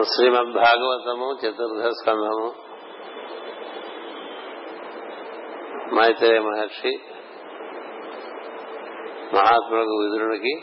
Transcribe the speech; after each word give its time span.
శ్రీమద్ 0.00 0.52
భాగవతము 0.52 1.26
చతుర్థ 1.32 1.86
స్కంధము 1.86 2.46
మైత్రేయ 5.94 6.38
మహర్షి 6.38 6.92
మహాత్ములకు 9.34 9.96
విదురునికి 10.02 10.54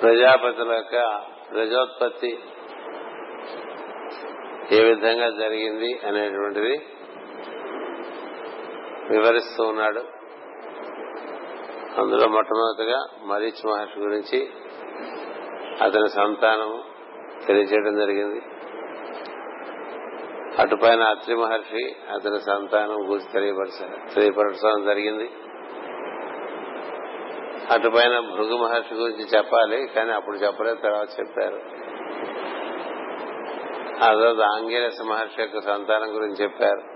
ప్రజాపతుల 0.00 0.72
యొక్క 0.72 1.20
ప్రజోత్పత్తి 1.52 2.38
ఏ 4.72 4.84
విధంగా 4.84 5.30
జరిగింది 5.30 6.00
అనేటువంటిది 6.06 6.74
వివరిస్తూ 9.10 9.64
ఉన్నాడు. 9.64 10.13
అందులో 11.98 12.28
మొట్టమొదటిగా 12.28 13.06
మరీచ్ 13.22 13.66
మహర్షి 13.66 14.00
గురించి 14.00 14.50
అతని 15.82 16.08
సంతానం 16.08 16.82
తెలియజేయడం 17.46 17.96
జరిగింది. 17.96 18.42
అటుపైన 20.58 21.02
అత్రి 21.02 21.34
మహర్షి 21.36 21.96
అతని 22.12 22.40
సంతానం 22.40 22.96
గురించి 22.96 23.32
తెలియపరచారు 23.32 24.14
తెలియపరచడం 24.14 24.84
జరిగింది. 24.84 25.30
అటుపైన 27.70 28.20
భృగు 28.20 28.56
మహర్షి 28.56 28.94
గురించి 28.94 29.24
చెప్పాలి 29.24 29.86
కానీ 29.86 30.12
అప్పుడు 30.12 30.36
చెప్పలేదు 30.36 30.76
తర్వాత 30.76 31.08
చెప్పారు. 31.20 31.60
ఆ 34.04 34.14
తర్వాత 34.14 34.48
ఆంగేరస 34.54 35.02
మహర్షి 35.02 35.42
యొక్క 35.42 35.60
సంతానం 35.60 36.14
గురించి 36.14 36.42
చెప్పారు. 36.42 36.93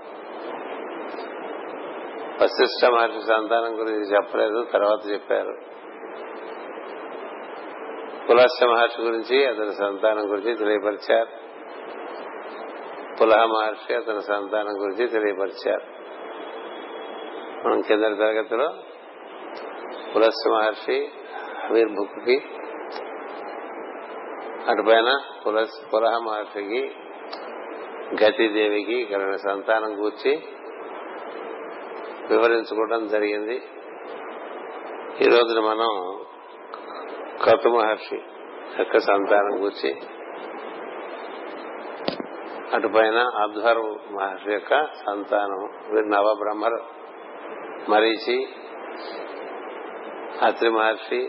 వశిష్ట 2.42 2.86
మహర్షి 2.86 3.20
సంతానం 3.20 3.80
గురించి 3.80 4.14
చెప్పలేదు 4.14 4.64
తర్వాత 4.64 5.10
చెప్పారు. 5.10 5.58
పులస్య 8.30 8.66
మహర్షి 8.66 9.02
గురించి 9.02 9.46
అతని 9.46 9.74
సంతానం 9.74 10.30
గురించి 10.30 10.54
తెలియపరిచారు. 10.54 11.28
పులహ 13.20 13.44
మహర్షి 13.44 13.94
అతని 13.94 14.22
సంతానం 14.22 14.82
గురించి 14.82 15.06
తెలియపరిచారు. 15.06 15.98
మనం 17.68 17.80
కింద 17.80 18.04
తరగతిలో 18.04 18.74
పులస్య 20.16 20.50
మహర్షి 20.50 21.08
ఆవిర్భుక్కి 21.64 22.42
అటుపైన 24.68 25.20
పులస్ 25.46 25.94
పులహ 25.94 26.18
మహర్షికి 26.18 26.92
గతిదేవికి 28.24 29.04
కలిగిన 29.04 29.36
సంతానం 29.36 29.94
కూర్చి 29.94 30.42
వివరించుకోవడం 32.30 33.02
జరిగింది. 33.08 33.56
ఈ 35.20 35.28
రోజున 35.28 35.60
మనం 35.64 35.92
కతు 37.44 37.68
మహర్షి 37.68 38.18
యొక్క 38.78 38.98
సంతానం 38.98 39.54
గురించి 39.62 39.90
అటుపైన 42.74 43.18
అధ్వర్ 43.42 43.82
మహర్షి 44.10 44.50
యొక్క 44.52 44.74
సంతానం 45.06 45.62
వీరు 45.90 46.08
నవబ్రహ్మరు 46.08 46.80
మరీచి 47.88 48.38
అత్రి 50.42 50.70
మహర్షి 50.70 51.20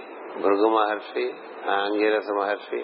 భృగు 0.42 0.70
మహర్షి 0.70 1.26
ఆంగిరస 1.70 2.30
మహర్షి 2.32 2.82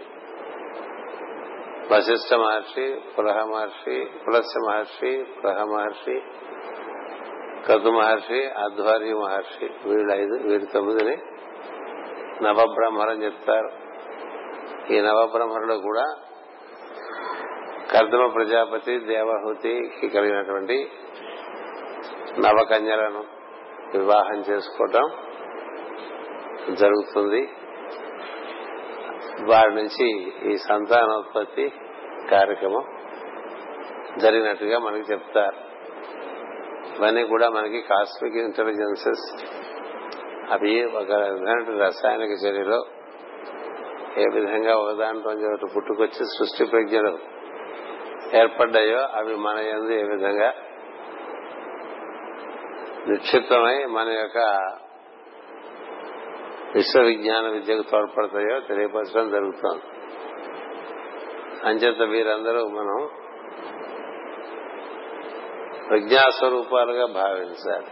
వశిష్ఠ 1.91 2.33
మహర్షి 2.33 2.85
పులహ 3.15 3.39
మహర్షి 3.45 3.97
పులస్య 4.23 4.61
మహర్షి 4.67 5.11
పులహ 5.33 5.59
మహర్షి 5.65 6.17
కదు 7.67 7.89
మహర్షి 7.89 8.39
అధ్వర్య 8.47 9.13
మహర్షి 9.13 9.67
వీళ్ళు 9.85 10.13
ఐదు 10.13 10.35
వీరి 10.47 10.65
తొమ్మిదిని 10.65 11.15
నవబ్రహ్మరని 12.43 13.25
చెప్తారు. 13.25 13.69
ఈ 14.93 15.01
నవబ్రహ్మరులు 15.01 15.75
కూడా 15.81 16.05
కర్దమ 17.93 18.27
ప్రజాపతి 18.27 18.99
దేవహుతికి 18.99 20.07
కలిగినటువంటి 20.07 20.91
నవకన్యలను 22.39 23.23
వివాహం 23.97 24.39
చేసుకోవటం 24.39 25.05
జరుగుతుంది. 26.75 27.49
వారి 29.51 29.75
నుంచి 29.75 30.07
ఈ 30.51 30.55
సంతానోత్పత్తి 30.57 31.73
కార్యక్రమం 32.31 32.85
జరిగినట్టుగా 34.17 34.79
మనకి 34.79 35.11
చెప్తారు. 35.11 35.64
ఇవన్నీ 36.95 37.23
కూడా 37.23 37.49
మనకి 37.49 37.81
కాస్మిక్ 37.81 38.35
ఇంటెలిజెన్సెస్ 38.35 39.43
అవి 40.51 40.83
ఒక 40.83 41.11
రసాయనిక 41.81 42.31
చర్యలో 42.31 42.85
ఏ 44.17 44.23
విధంగా 44.33 44.75
ఒకదాంట్లో 44.75 45.31
ఒకటి 45.31 45.73
పుట్టుకొచ్చి 45.75 46.25
సృష్టి 46.25 46.65
ప్రజ్ఞలు 46.65 47.17
ఏర్పడ్డాయో 48.33 48.97
అవి 48.97 49.35
మన 49.35 49.57
ఎందు 49.57 49.91
ఏ 49.91 50.03
విధంగా 50.03 50.53
నిక్షిప్తమై 53.07 53.85
మన 53.85 54.09
యొక్క 54.09 54.37
విశ్వవిజ్ఞాన 56.75 57.47
విద్యకు 57.47 57.81
తోడ్పడతాయో 57.91 58.59
తెలియపరచడం 58.59 59.29
జరుగుతోంది. 59.29 59.83
అంచేత 61.67 62.01
వీరందరూ 62.01 62.67
మనం 62.67 63.09
ప్రజ్ఞాస్వరూపాలుగా 65.89 67.05
భావించాలి. 67.05 67.85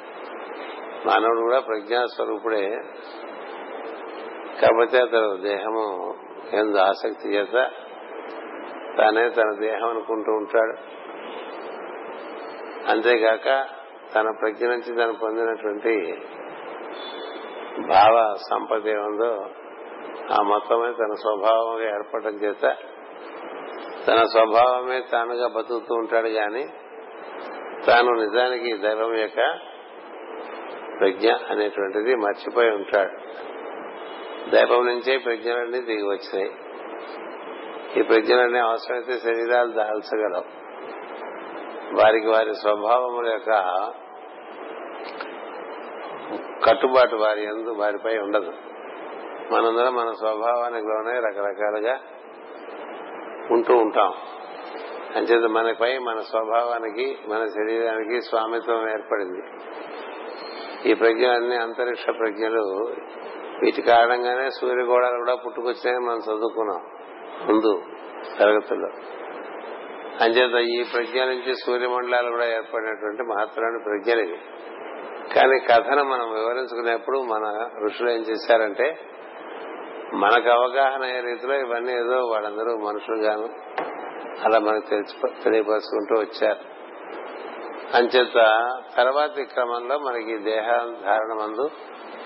మానవుడు 1.05 1.39
కూడా 1.39 1.59
ప్రజ్ఞాస్వరూపుడే. 1.59 2.69
కాకపోతే 4.61 4.99
అతను 4.99 5.37
దేహము 5.37 6.15
ఎందు 6.53 6.77
ఆసక్తి 6.77 7.29
చేత 7.29 7.71
తానే 8.97 9.29
తన 9.29 9.55
దేహం 9.59 9.89
అనుకుంటూ 9.89 10.31
ఉంటాడు. 10.31 11.03
అంతేగాక 12.91 13.65
తన 14.15 14.31
ప్రజ్ఞ 14.41 14.65
నుంచి 14.65 14.95
తను 14.95 15.13
పొందినటువంటి 15.13 16.21
భావ 17.87 18.35
సంపద 18.49 18.87
ఏముందో 18.87 19.45
ఆ 20.33 20.43
మొత్తమే 20.43 20.91
తన 20.91 21.13
స్వభావంగా 21.13 21.85
ఏర్పడటం 21.85 22.29
చేత 22.29 22.61
తన 24.07 24.15
స్వభావమే 24.15 25.01
తానుగా 25.11 25.47
బతుకుతూ 25.47 25.95
ఉంటాడు 25.95 26.27
గాని 26.27 26.67
తాను 27.87 28.11
నిజానికి 28.11 28.77
దైవం 28.77 29.15
యొక్క 29.15 29.59
ప్రజ్ఞ 30.99 31.31
అనేటువంటిది 31.49 32.15
మర్చిపోయి 32.15 32.69
ఉంటాడు. 32.69 33.11
దైవం 34.49 34.85
నుంచే 34.85 35.17
ప్రజ్ఞలన్నీ 35.17 35.81
దిగి 35.81 36.03
వచ్చినాయి. 36.03 36.51
ఈ 37.99 38.01
ప్రజ్ఞలన్నీ 38.01 38.59
అవసరమైతే 38.59 39.19
శరీరాలు 39.19 39.71
దాల్చగలవు. 39.71 40.63
వారికి 42.01 42.27
వారి 42.27 42.55
స్వభావముల 42.55 43.27
యొక్క 43.27 43.49
కట్టుబాటు 46.69 47.15
వారి 47.15 47.43
ఎందు 47.43 47.69
వారిపై 47.69 48.17
ఉండదు. 48.17 48.53
మనందరం 49.51 49.95
మన 49.95 50.11
స్వభావానికి 50.11 50.87
లోనే 50.87 51.19
రకరకాలుగా 51.19 51.99
ఉంటూ 53.51 53.77
ఉంటాం. 53.77 54.13
అంచేత 55.15 55.49
మనపై 55.49 55.97
మన 55.97 56.19
స్వభావానికి 56.19 57.17
మన 57.27 57.45
శరీరానికి 57.45 58.21
స్వామిత్వం 58.21 58.89
ఏర్పడింది. 58.89 59.41
ఈ 60.89 60.93
ప్రజ్ఞలన్నీ 60.93 61.55
అంతరిక్ష 61.55 62.05
ప్రజ్ఞలు. 62.05 62.93
వీటి 63.63 63.81
కారణంగానే 63.81 64.49
సూర్యగోళాలు 64.49 65.17
కూడా 65.17 65.35
పుట్టుకొచ్చాయని 65.35 65.99
మనం 65.99 66.17
చదువుకున్నాం 66.17 66.81
ముందు 67.49 67.81
తరగతుల్లో. 68.39 68.89
అంచేత 70.21 70.67
ఈ 70.67 70.83
ప్రజ్ఞ 70.95 71.19
నుంచి 71.23 71.53
సూర్యమండలాలు 71.65 72.29
కూడా 72.29 72.45
ఏర్పడినటువంటి 72.45 73.23
మహత్తరమైన 73.23 73.81
ప్రజ్ఞలు 73.85 74.21
ఇవి. 74.21 74.37
కానీ 75.33 75.59
కథను 75.59 76.03
మనం 76.03 76.33
వివరించుకునేప్పుడు 76.33 77.19
మన 77.19 77.69
ఋషులు 77.85 78.09
ఏం 78.09 78.19
చేశారంటే 78.19 78.97
మనకు 80.13 80.49
అవగాహన 80.49 81.03
అయ్యే 81.03 81.21
రీతిలో 81.21 81.55
ఇవన్నీ 81.55 81.93
ఏదో 81.93 82.25
వాళ్ళందరూ 82.25 82.77
మనుషులుగాను 82.77 83.49
అలా 84.45 84.59
మనకు 84.59 84.89
తెలిసి 84.89 85.43
తెలియపరుచుకుంటూ 85.43 86.15
వచ్చారు. 86.19 86.73
అంచేత 87.97 88.33
తర్వాతి 88.97 89.43
క్రమంలో 89.43 89.99
మనకి 89.99 90.37
దేహ 90.37 90.65
ధారణ 91.05 91.33
మందు 91.33 91.69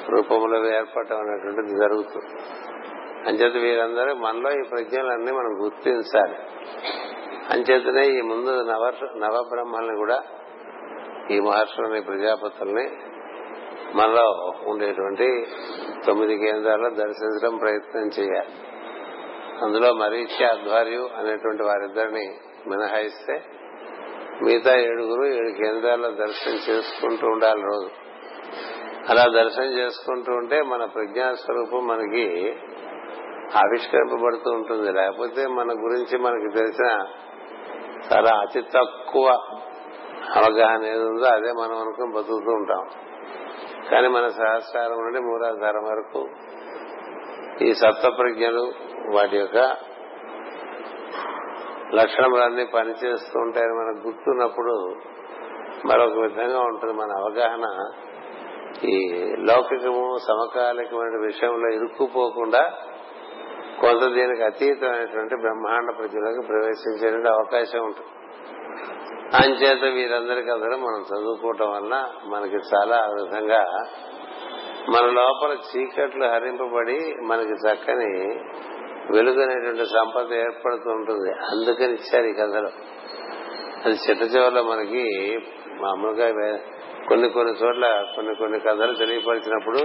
రూపంలో 0.09 0.75
ఏర్పడటం 0.75 1.17
అనేటువంటిది 1.17 1.79
జరుగుతుంది. 1.79 2.43
అంచేత 3.27 3.53
వీరందరూ 3.53 4.13
మనలో 4.15 4.51
ఈ 4.51 4.63
ప్రజ్ఞలన్నీ 4.71 5.31
మనం 5.31 5.63
గుర్తించాలి. 5.63 6.35
అంచేతనే 7.49 8.07
ఈ 8.07 8.21
ముందు 8.21 8.49
నవ 8.49 8.91
నవబ్రహ్మల్ని 9.15 9.95
కూడా 9.95 10.23
ఈ 11.31 11.39
మహర్షులని 11.39 12.01
ప్రజాపతుల్ని 12.01 12.89
మనలో 13.95 14.53
ఉండేటువంటి 14.65 15.47
తొమ్మిది 16.05 16.37
కేంద్రాల్లో 16.37 16.89
దర్శించడం 16.89 17.57
ప్రయత్నం 17.57 18.09
చేయాలి. 18.19 18.49
అందులో 19.63 19.93
మరీచి 19.93 20.45
ఆధ్వర్యం 20.45 21.09
అనేటువంటి 21.15 21.63
వారిద్దరిని 21.63 22.37
మినహాయిస్తే 22.67 23.43
మిగతా 24.43 24.75
ఏడుగురు 24.79 25.25
ఏడు 25.25 25.51
కేంద్రాల్లో 25.51 26.11
దర్శనం 26.11 26.59
చేసుకుంటూ 26.69 27.27
ఉండాలి 27.27 27.61
రోజు. 27.61 27.89
అలా 29.09 29.43
దర్శనం 29.43 29.77
చేసుకుంటూ 29.77 30.33
ఉంటే 30.33 30.61
మన 30.61 30.85
ప్రజ్ఞాస్వరూపం 30.85 31.87
మనకి 31.87 32.55
ఆవిష్కరింపబడుతూ 33.57 34.51
ఉంటుంది. 34.51 34.91
లేకపోతే 34.91 35.47
మన 35.47 35.67
గురించి 35.67 36.17
మనకి 36.17 36.57
తెలిసిన 36.57 37.05
చాలా 38.13 38.39
అతి 38.39 38.61
తక్కువ 38.61 39.29
అవగాహన 40.35 40.83
ఏది 40.83 41.03
ఉందో 41.03 41.25
అదే 41.25 41.51
మనం 41.51 41.77
అనుకుని 41.77 42.13
బతుకుతూ 42.13 42.51
ఉంటాం. 42.51 42.85
కానీ 43.91 44.07
మన 44.07 44.27
సహస్రారం 44.27 44.97
నుండి 44.97 45.19
మూలాధారం 45.19 45.83
వరకు 45.83 46.27
ఈ 47.61 47.73
సప్త 47.73 48.07
ప్రజ్ఞలు 48.17 48.71
వాటి 49.13 49.37
యొక్క 49.37 49.57
లక్షణములన్నీ 51.93 52.65
పనిచేస్తూ 52.65 53.39
ఉంటాయని 53.39 53.71
మనకు 53.71 54.07
గుర్తున్నప్పుడు 54.07 54.95
మరొక 55.85 56.13
విధంగా 56.19 56.59
ఉంటుంది 56.59 56.93
మన 56.93 57.11
అవగాహన. 57.11 57.91
ఈ 58.87 59.09
లౌకికము 59.39 60.17
సమకాలికమైన 60.27 61.25
విషయంలో 61.25 61.69
ఇరుక్కుపోకుండా 61.73 62.61
కొంత 63.81 64.13
దీనికి 64.13 64.43
అతీతమైనటువంటి 64.43 65.35
బ్రహ్మాండ 65.35 65.97
ప్రజలకు 65.97 66.45
ప్రవేశించే 66.47 67.29
అవకాశం 67.29 67.83
ఉంటుంది. 67.83 68.09
అంచేత 69.43 69.93
వీరందరి 69.93 70.41
కథలు 70.41 70.77
మనం 70.77 71.01
చదువుకోవటం 71.01 71.71
వల్ల 71.71 72.09
మనకి 72.25 72.55
చాలా 72.55 72.97
విధంగా 72.97 73.65
మన 74.89 75.05
లోపల 75.05 75.57
చీకట్లు 75.69 76.25
హరింపబడి 76.25 77.15
మనకి 77.23 77.53
చక్కని 77.53 78.39
వెలుగు 79.13 79.41
అనేటువంటి 79.41 79.85
సంపద 79.85 80.33
ఏర్పడుతూ 80.33 80.89
ఉంటుంది 80.89 81.31
అందుకని 81.31 81.93
ఇచ్చారు 81.93 82.25
ఈ 82.25 82.33
కథలు. 82.33 82.71
అది 83.85 83.95
చిట్ట 83.95 84.35
చివరిలో 84.35 84.63
మనకి 84.63 85.39
మామూలుగా 85.81 86.57
కొన్ని 87.09 87.29
కొన్ని 87.29 87.53
చోట్ల 87.53 88.05
కొన్ని 88.15 88.35
కొన్ని 88.35 88.59
కథలు 88.59 88.95
తెలియపరిచినప్పుడు 88.95 89.77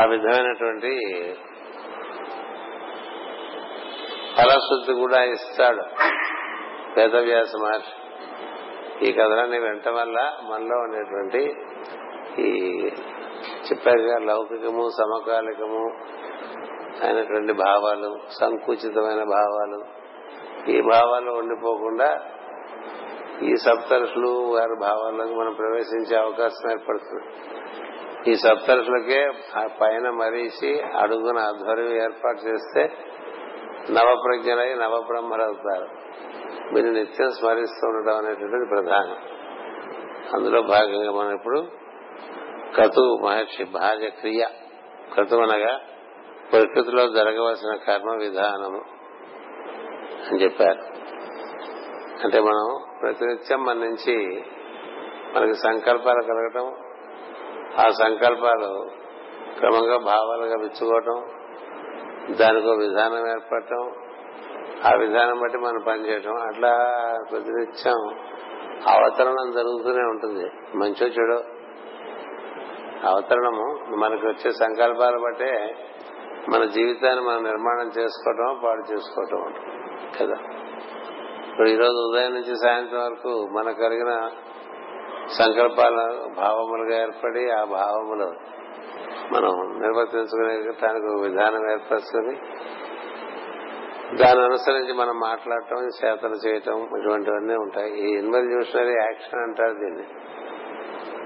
ఆ 0.00 0.04
విధమైనటువంటి 0.04 0.92
ఫలశుద్ధి 4.36 4.92
కూడా 4.92 5.24
ఇస్తాడు 5.24 5.82
వేదవ్యాస 6.96 7.52
మహర్షి. 7.62 7.94
ఈ 9.06 9.12
కథలన్నీ 9.12 9.58
వినటం 9.58 9.94
వల్ల 9.94 10.32
మనలో 10.42 10.78
ఉండేటువంటి 10.78 11.42
ఈ 12.42 12.50
చెప్పారుగా 13.70 14.18
లౌకికము 14.18 14.84
సమకాలికము 14.98 15.84
అయినటువంటి 17.04 17.52
భావాలు 17.52 18.10
సంకుచితమైన 18.40 19.22
భావాలు. 19.36 19.80
ఈ 20.70 20.80
భావాలు 20.80 21.30
ఉండిపోకుండా 21.30 22.20
ఈ 23.42 23.52
సప్తరుషులు 23.56 24.28
వారి 24.28 24.76
భావాల్లోకి 24.80 25.34
మనం 25.34 25.52
ప్రవేశించే 25.52 26.16
అవకాశం 26.16 26.70
ఏర్పడుతుంది. 26.70 27.24
ఈ 28.30 28.34
సప్తరుషులకే 28.34 29.20
పైన 29.80 30.10
మరీచి 30.10 30.82
అడుగున 30.82 31.38
ఆధ్వర్యం 31.38 31.92
ఏర్పాటు 32.02 32.40
చేస్తే 32.48 32.82
నవప్రజ్ఞలై 33.90 34.74
నవబ్రహ్మలవుతారు 34.74 35.88
మీరు 36.74 36.86
నిత్యం 36.86 37.30
స్మరిస్తూ 37.30 37.88
ఉండడం 37.88 38.16
అనేటువంటిది 38.16 38.66
ప్రధానం. 38.70 39.16
అందులో 40.34 40.62
భాగంగా 40.62 41.12
మనం 41.12 41.32
ఇప్పుడు 41.34 41.60
కతు 42.76 43.18
మహర్షి 43.24 43.64
భార్య 43.64 44.10
క్రియ. 44.10 44.44
కతు 45.16 45.36
అనగా 45.36 45.80
ప్రకృతిలో 46.52 47.08
జరగవలసిన 47.08 47.74
కర్మ 47.76 48.16
విధానము 48.20 48.82
అని 50.30 50.42
చెప్పారు. 50.42 51.00
అంటే 52.24 52.40
మనం 52.40 52.84
ప్రతినిత్యం 53.00 53.64
మన 53.64 53.76
నుంచి 53.76 54.44
మనకి 55.36 55.54
సంకల్పాలు 55.54 56.22
కలగటం 56.22 56.76
ఆ 57.86 57.90
సంకల్పాలు 57.90 58.90
క్రమంగా 59.58 59.98
భావాలుగా 59.98 60.56
విచ్చుకోవటం 60.60 61.22
దానికో 62.36 62.70
విధానం 62.70 63.30
ఏర్పడటం 63.30 63.92
ఆ 64.86 64.96
విధానం 64.98 65.40
బట్టి 65.40 65.58
మనం 65.58 65.82
పనిచేయటం 65.86 66.36
అట్లా 66.42 66.72
ప్రతినిత్యం 67.30 68.14
అవతరణం 68.88 69.50
జరుగుతూనే 69.50 70.02
ఉంటుంది. 70.02 70.76
మంచో 70.76 71.06
చెడో 71.06 71.42
అవతరణము 73.08 73.66
మనకు 73.96 74.26
వచ్చే 74.26 74.50
సంకల్పాలు 74.52 75.18
బట్టే 75.18 75.52
మన 76.48 76.64
జీవితాన్ని 76.64 77.22
మనం 77.24 77.42
నిర్మాణం 77.44 77.88
చేసుకోవటం 77.88 78.60
పాడు 78.62 78.92
చేసుకోవటం 78.92 79.42
కదా? 80.18 80.38
ఇప్పుడు 81.50 81.68
ఈరోజు 81.68 81.98
ఉదయం 82.10 82.34
నుంచి 82.34 82.56
సాయంత్రం 82.56 83.00
వరకు 83.00 83.48
మనకు 83.52 83.80
కలిగిన 83.80 84.12
సంకల్పాల 85.28 85.96
భావములుగా 86.36 86.96
ఏర్పడి 86.96 87.50
ఆ 87.50 87.64
భావములు 87.64 88.28
మనం 89.32 89.80
నిర్వర్తించుకునేటానికి 89.80 91.06
ఒక 91.06 91.22
విధానం 91.22 91.70
ఏర్పరచుకుని 91.70 92.34
దాని 94.16 94.40
అనుసరించి 94.40 94.92
మనం 94.92 95.18
మాట్లాడటం 95.18 95.76
చేతలు 95.76 96.34
చేయటం 96.46 96.88
ఇటువంటివన్నీ 96.98 97.54
ఉంటాయి. 97.54 97.92
ఈ 97.92 98.08
ఇన్వల్యూషనరీ 98.18 98.92
యాక్షన్ 98.92 99.40
అంటారు 99.40 99.72
దీన్ని. 99.72 100.06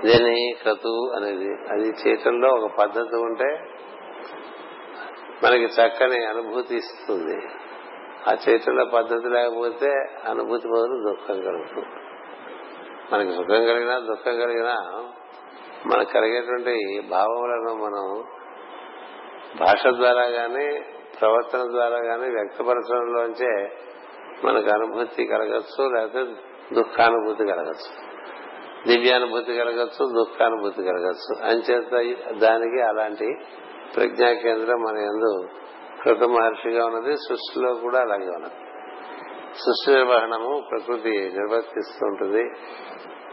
దీన్ని 0.05 0.55
క్రతు 0.63 1.13
అనేది. 1.17 1.49
అది 1.71 1.89
చేయటంలో 1.89 2.49
ఒక 2.49 2.71
పద్ధతి 2.79 3.17
ఉంటే 3.17 3.59
మనకి 5.45 5.65
చక్కని 5.65 6.25
అనుభూతి 6.25 6.77
ఇస్తుంది. 6.77 7.37
ఆ 8.29 8.37
చేయటంలో 8.49 8.85
పద్ధతి 8.85 9.29
లేకపోతే 9.29 9.91
అనుభూతి 10.29 10.69
బదులు 10.69 11.11
దుఃఖం 11.11 11.43
కలుగుతుంది. 11.43 12.01
మనకి 13.13 13.31
సుఖం 13.31 13.65
కలిగినా 13.67 13.99
దుఃఖం 13.99 14.39
కలిగినా 14.39 14.77
మనకు 15.87 16.13
కలిగేటువంటి 16.13 17.01
భావములను 17.11 17.75
మనం 17.75 18.25
భాష 19.61 19.87
ద్వారా 19.87 20.23
గాని 20.23 20.81
ప్రవర్తన 21.21 21.63
ద్వారా 21.71 21.97
గాని 21.97 22.31
వ్యక్తపరచడంలోంచే 22.35 23.73
మనకు 24.45 24.71
అనుభూతి 24.71 25.25
కలగచ్చు 25.25 25.89
లేకపోతే 25.89 26.25
దుఃఖానుభూతి 26.75 27.45
కలగచ్చు. 27.45 28.14
దివ్యానుభూతి 28.87 29.57
కలగచ్చు 29.57 30.13
దుఃఖానుభూతి 30.19 30.83
కలగచ్చు. 30.83 31.47
అంచేత 31.47 32.17
దానికి 32.39 32.81
అలాంటి 32.81 33.37
ప్రజ్ఞా 33.97 34.33
కేంద్రం 34.33 34.81
మన 34.81 34.99
ఎందు 34.99 35.49
కృత 36.03 36.23
మహర్షిగా 36.23 36.87
ఉన్నది 36.87 37.17
సృష్టిలో 37.17 37.75
కూడా 37.75 38.01
అలాగే 38.01 38.29
ఉన్నది. 38.29 38.53
సృష్టి 39.55 39.95
నిర్వహణము 39.95 40.63
ప్రకృతి 40.71 41.11
నిర్వర్తిస్తూ 41.11 42.07
ఉంటుంది 42.07 42.51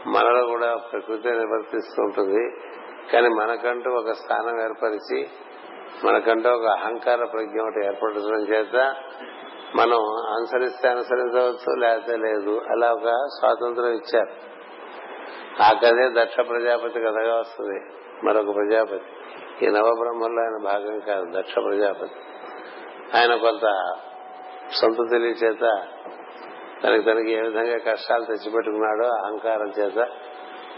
మనలో 0.06 0.46
కూడా 0.46 0.76
ప్రకృతి 0.76 1.30
నిర్వర్తిస్తుంటుంది. 1.30 2.56
కానీ 3.12 3.28
మనకంటూ 3.28 3.90
ఒక 3.90 4.10
స్థానం 4.10 4.62
ఏర్పరిచి 4.62 5.28
మనకంటూ 6.04 6.50
ఒక 6.50 6.66
అహంకార 6.66 7.24
ప్రజ్ఞ 7.24 7.60
ఒకటి 7.60 7.86
ఏర్పడటం 7.86 8.42
చేత 8.42 8.94
మనం 9.76 9.98
అనుసరిస్తే 10.36 10.88
అనుసరించవచ్చు 10.88 11.76
లేకపోతే 11.76 12.16
లేదు. 12.16 12.60
అలా 12.70 12.92
ఒక 12.92 13.08
స్వాతంత్రం 13.08 13.92
ఇచ్చారు. 13.92 14.51
ఆ 15.60 15.72
కథే 15.72 16.10
దక్ష 16.12 16.36
ప్రజాపతి 16.36 17.00
కథగా 17.00 17.36
వస్తుంది. 17.38 17.80
మరొక 18.24 18.54
ప్రజాపతి. 18.54 19.04
ఈ 19.64 19.68
నవబ్రహ్మల్లో 19.68 20.42
ఆయన 20.42 20.64
భాగం 20.64 20.98
కాదు 20.98 21.40
దక్ష 21.40 21.54
ప్రజాపతి. 21.54 22.12
ఆయన 23.18 23.34
కొంత 23.36 23.94
సొంత 24.70 25.10
తెలివి 25.10 25.32
చేత 25.32 25.86
తనకి 26.84 27.02
తనకి 27.02 27.30
ఏ 27.30 27.40
విధంగా 27.40 27.78
కష్టాలు 27.78 28.24
తెచ్చిపెట్టుకున్నాడో 28.24 29.06
అహంకారం 29.06 29.68
చేత 29.68 29.98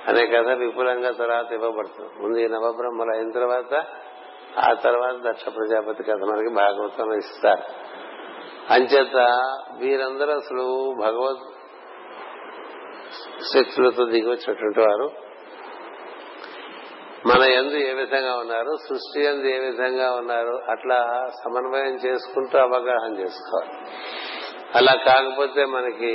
అనే 0.08 0.26
కథ 0.26 0.48
విపులంగా 0.48 1.10
తర్వాత 1.10 1.52
ఇవ్వబడుతుంది. 1.52 2.22
ముందు 2.22 2.38
ఈ 2.38 2.48
నవబ్రహ్మలు 2.48 3.10
అయిన 3.10 3.30
తర్వాత 3.30 3.86
ఆ 4.58 4.72
తర్వాత 4.72 5.14
దక్ష 5.14 5.44
ప్రజాపతి 5.44 6.02
కథ 6.02 6.22
మనకి 6.22 6.54
భాగవతం 6.54 7.12
ఇస్తారు. 7.12 7.84
అంచేత 8.72 9.16
వీరందరూ 9.78 10.32
అసలు 10.32 10.94
భగవద్ 11.00 11.53
శక్తులతో 13.52 14.04
దిగి 14.04 14.28
వచ్చినటువంటి 14.28 14.80
వారు 14.80 15.10
మన 17.26 17.42
ఎందు 17.50 17.76
ఏ 17.76 17.92
విధంగా 17.92 18.38
ఉన్నారు 18.38 18.76
సృష్టి 18.88 19.24
ఎందు 19.24 19.46
ఏ 19.46 19.58
విధంగా 19.58 20.12
ఉన్నారు 20.12 20.54
అట్లా 20.70 21.28
సమన్వయం 21.44 21.94
చేసుకుంటూ 21.94 22.58
అవగాహన 22.58 23.12
చేసుకోవాలి. 23.20 23.70
అలా 24.74 24.94
కాకపోతే 25.06 25.64
మనకి 25.64 26.12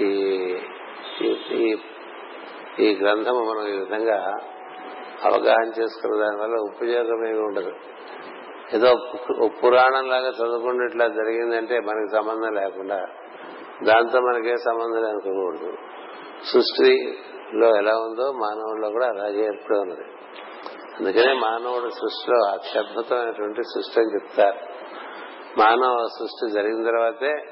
ఈ 0.00 0.10
ఈ 2.78 2.94
గ్రంథము 2.94 3.40
మనం 3.44 3.66
ఈ 3.68 3.78
విధంగా 3.78 4.18
అవగాహన 5.24 5.68
చేసుకున్న 5.80 6.14
దానివల్ల 6.24 6.56
ఉపయోగం 6.56 7.26
ఏమి 7.28 7.40
ఉండదు. 7.40 7.72
ఏదో 8.74 8.90
పురాణం 9.48 10.08
లాగా 10.08 10.28
చదువుకున్నట్లా 10.28 11.08
జరిగిందంటే 11.08 11.80
మనకి 11.80 12.16
సంబంధం 12.16 12.54
లేకుండా 12.54 12.98
దాంతో 13.84 14.20
మనకే 14.20 14.56
సంబంధం 14.56 15.08
అనుకోకూడదు 15.08 15.72
సృష్టిలో 16.44 17.76
ఎలా 17.76 17.98
ఉందో 17.98 18.32
మానవుల్లో 18.32 18.90
కూడా 18.90 19.06
అలాగే 19.06 19.44
ఏర్పడి 19.44 19.78
ఉన్నది. 19.78 20.04
అందుకనే 21.00 21.32
మానవుడు 21.32 21.90
సృష్టిలో 21.90 22.46
అత్యద్భుతమైనటువంటి 22.46 23.62
సృష్టి 23.62 24.00
అని 24.00 24.14
చెప్తారు. 24.14 24.58
మానవ 25.58 26.08
సృష్టి 26.18 26.50
జరిగిన 26.50 26.84
తర్వాతే 26.84 27.44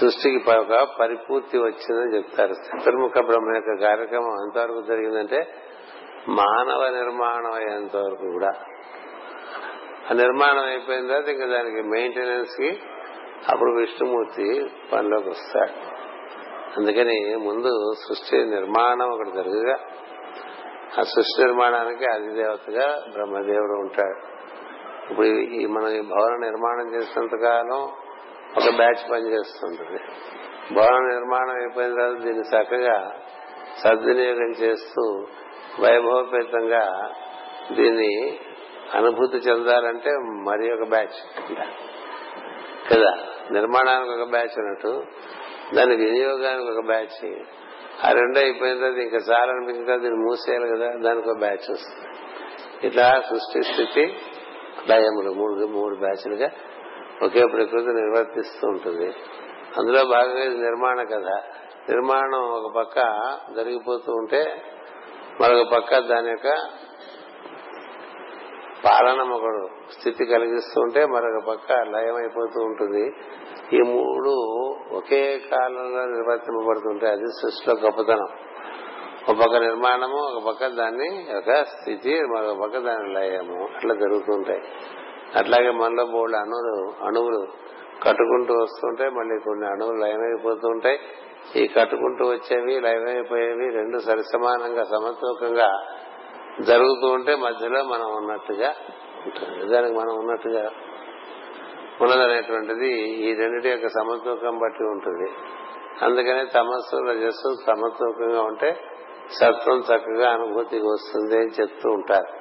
సృష్టికి 0.00 0.50
ఒక 0.50 0.88
పరిపూర్తి 1.00 1.58
వచ్చిందని 1.58 2.16
చెప్తారు. 2.16 2.52
చతుర్ముఖ 2.52 3.12
బ్రహ్మ 3.12 3.54
యొక్క 3.54 3.82
కార్యక్రమం 3.82 4.32
ఎంతవరకు 4.32 4.82
జరిగిందంటే 4.82 5.54
మానవ 6.28 6.88
నిర్మాణం 6.88 7.52
అయ్యేంత 7.52 7.96
వరకు 7.96 8.32
కూడా. 8.32 8.50
ఆ 10.10 10.14
నిర్మాణం 10.14 10.64
అయిపోయిన 10.64 11.06
తర్వాత 11.06 11.28
ఇంకా 11.28 11.46
దానికి 11.46 11.82
మెయింటెనెన్స్కి 11.82 12.80
అప్పుడు 13.48 13.80
విష్ణుమూర్తి 13.80 14.70
పనిలోకి 14.92 15.28
వస్తాడు. 15.28 15.98
అందుకని 16.76 17.36
ముందు 17.36 17.92
సృష్టి 18.08 18.44
నిర్మాణం 18.44 19.10
ఒకటి 19.10 19.30
జరుగుగా 19.30 19.74
ఆ 20.98 21.02
సృష్టి 21.02 21.44
నిర్మాణానికి 21.44 22.04
అధిదేవతగా 22.06 23.02
బ్రహ్మదేవుడు 23.12 23.72
ఉంటాడు. 23.72 24.38
ఇప్పుడు 25.10 25.26
ఈ 25.26 25.66
మనం 25.66 25.88
ఈ 25.88 26.00
భవన 26.00 26.38
నిర్మాణం 26.40 26.94
చేసినంత 26.94 27.42
కాలం 27.42 27.82
ఒక 28.56 28.76
బ్యాచ్ 28.76 29.10
పనిచేస్తుంటుంది. 29.12 30.00
భవన 30.74 30.98
నిర్మాణం 30.98 31.50
అయిపోయిన 31.50 31.94
తర్వాత 31.94 32.22
దీన్ని 32.22 32.44
చక్కగా 32.56 33.12
సద్వినియోగం 33.84 34.50
చేస్తూ 34.50 35.26
వైభవపేతంగా 35.80 37.12
దీన్ని 37.72 38.40
అనుభూతి 38.94 39.36
చెందాలంటే 39.36 40.10
మరి 40.46 40.72
ఒక 40.72 40.88
బ్యాచ్. 40.88 41.18
కదా. 42.94 43.16
నిర్మాణానికి 43.50 44.10
ఒక 44.10 44.28
బ్యాచ్ 44.28 44.58
అన్నట్టు 44.58 45.04
దాని 45.74 45.96
వినియోగానికి 45.96 46.70
ఒక 46.70 46.84
బ్యాచ్ 46.86 47.34
ఆ 48.06 48.12
రెండు 48.12 48.38
అయిపోయిన 48.38 48.74
తర్వాత 48.74 48.96
ఇంకా 48.96 49.16
చాలా 49.16 49.52
అనిపించిన 49.52 49.84
తర్వాత 49.84 50.00
దీన్ని 50.00 50.18
మూసేయాలి 50.18 50.68
కదా 50.68 50.92
దానికి 50.96 51.30
ఒక 51.30 51.38
బ్యాచ్ 51.38 51.70
వస్తుంది. 51.70 52.08
ఇట్లా 52.86 53.22
సృష్టి 53.30 53.62
స్థితి 53.62 54.16
లయములు 54.88 55.32
మూడు 55.32 55.66
మూడు 55.66 55.94
బ్యాచ్లుగా 55.94 56.50
ఒకే 57.22 57.46
ప్రకృతి 57.46 57.86
నిర్వర్తిస్తూ 57.86 58.68
ఉంటుంది. 58.68 59.12
అందులో 59.78 60.04
భాగంగా 60.04 60.44
ఇది 60.44 60.58
నిర్మాణ 60.58 61.02
కథ. 61.02 61.42
నిర్మాణం 61.90 62.40
ఒక 62.40 62.74
పక్క 62.76 63.00
జరిగిపోతూ 63.56 64.12
ఉంటే 64.12 64.62
మరొక 65.40 65.68
పక్క 65.76 65.98
దాని 65.98 66.30
యొక్క 66.30 66.48
పాలన 68.84 69.32
ఒకడు 69.32 69.68
స్థితి 69.98 70.24
కలిగిస్తూ 70.26 70.80
ఉంటే 70.80 71.06
మరొక 71.06 71.44
పక్క 71.48 71.72
లయమైపోతూ 71.72 72.60
ఉంటుంది. 72.60 73.12
ఈ 73.72 73.78
మూడు 73.78 74.30
ఒకే 74.96 75.38
కాలంలో 75.52 76.04
నిర్వర్తింపబడుతుంటే 76.04 77.06
అది 77.06 77.26
సృష్టిలో 77.26 77.76
గొప్పతనం. 77.76 78.26
ఒక 79.28 79.36
పక్క 79.36 79.56
నిర్మాణము 79.56 80.16
ఒక 80.16 80.46
పక్క 80.46 80.66
దాన్ని 80.66 81.26
ఒక 81.36 81.62
స్థితి 81.62 82.20
మరొక 82.20 82.58
పక్క 82.62 82.78
దాని 82.78 83.14
లయము. 83.14 83.68
అట్లా 83.76 83.94
జరుగుతుంటాయి. 83.94 84.62
అట్లాగే 85.36 85.70
మనలో 85.70 86.06
మూడు 86.06 86.36
అణువులు 86.36 87.04
అణువులు 87.04 87.46
కట్టుకుంటూ 88.02 88.54
వస్తుంటే 88.54 89.08
మళ్ళీ 89.08 89.40
కొన్ని 89.40 89.66
అణువులు 89.66 89.96
లయమైపోతూ 89.96 90.68
ఉంటాయి 90.68 90.98
ఈ 91.56 91.66
కట్టుకుంటూ 91.66 92.24
వచ్చేవి 92.24 92.80
లయమైపోయేవి 92.80 93.70
రెండు 93.70 93.98
సరిసమానంగా 93.98 94.82
సమతూకంగా 94.82 95.80
జరుగుతూ 96.60 97.08
ఉంటే 97.08 97.34
మధ్యలో 97.34 97.84
మనం 97.84 98.14
ఉన్నట్టుగా 98.16 98.74
ఉంటుంది. 99.26 99.72
దానికి 99.72 99.92
మనం 99.92 100.18
ఉన్నట్టుగా 100.18 100.70
ఉన్నదనేటువంటిది 102.00 103.00
ఈ 103.10 103.34
రెండింటి 103.34 103.68
యొక్క 103.68 103.86
సమతూకం 103.86 104.58
బట్టి 104.58 104.84
ఉంటుంది. 104.84 105.30
అందుకనే 106.04 106.44
తమస్సు 106.44 106.96
రజస్సు 106.96 107.56
సమతూకంగా 107.66 108.42
ఉంటే 108.42 108.80
సత్వం 109.40 109.78
చక్కగా 109.78 110.30
అనుభూతికి 110.30 110.84
వస్తుంది 110.84 111.36
అని 111.36 111.50
చెప్తూ 111.60 111.90
ఉంటారు. 111.90 112.38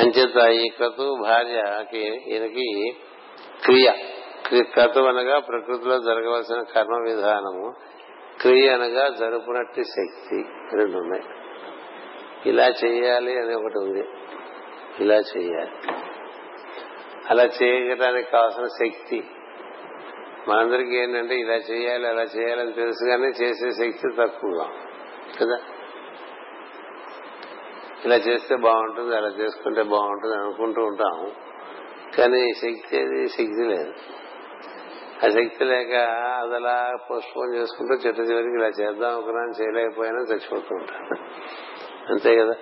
అంచేత 0.00 0.50
ఈ 0.50 0.68
క్రతు 0.68 1.16
భార్యకి 1.22 2.06
ఈయనకి 2.06 2.96
క్రియ 3.64 3.92
క్రతు 4.62 4.98
అనగా 4.98 5.38
ప్రకృతిలో 5.38 5.98
జరగవలసిన 5.98 6.62
కర్మ 6.62 7.02
విధానము. 7.04 7.74
క్రియ 8.40 8.70
అనగా 8.70 9.08
జరుపునట్టి 9.08 9.84
శక్తి. 9.84 10.44
రెండు 10.76 10.96
ఉన్నాయి. 10.98 11.22
ఇలా 12.46 12.68
చేయాలి 12.68 13.38
అని 13.38 13.54
ఒకటి 13.54 13.78
ఉంది. 13.78 14.08
ఇలా 15.00 15.14
చేయాలి. 15.14 15.70
అలా 17.30 17.48
చేయడానికి 17.62 18.30
కావాల్సిన 18.30 18.66
శక్తి. 18.66 19.24
మనందరికీ 20.48 20.96
ఏంటంటే 20.96 21.34
ఇలా 21.34 21.54
చేయాలి 21.54 22.08
అలా 22.08 22.22
చేయాలని 22.22 22.72
తెలుసు 22.72 23.04
కానీ 23.04 23.24
చేసే 23.24 23.70
శక్తి 23.70 24.08
తక్కువగా 24.18 24.68
కదా? 25.40 25.58
ఇలా 28.04 28.16
చేస్తే 28.16 28.56
బాగుంటుంది 28.56 29.16
అలా 29.16 29.28
చేసుకుంటే 29.28 29.82
బాగుంటుంది 29.82 30.34
అనుకుంటూ 30.34 30.82
ఉంటాం 30.82 31.32
కానీ 32.18 32.54
శక్తి 32.54 32.98
అది 32.98 33.28
శక్తి 33.28 33.64
లేదు. 33.68 33.92
ఆ 35.24 35.28
శక్తి 35.28 35.64
లేక 35.64 35.94
అది 36.40 36.54
అలా 36.54 36.96
పోస్ట్పోన్ 37.10 37.54
చేసుకుంటూ 37.54 37.94
చెట్టు 37.94 38.22
చివరికి 38.22 38.54
ఇలా 38.54 38.66
చేద్దాం 38.66 39.12
అనుకున్నాను 39.12 39.62
చేయలేకపోయినా 39.62 40.18
చచ్చిపోతూ 40.18 40.74
ఉంటాను 40.74 41.20
అంతే 42.10 42.36
కదా. 42.36 42.54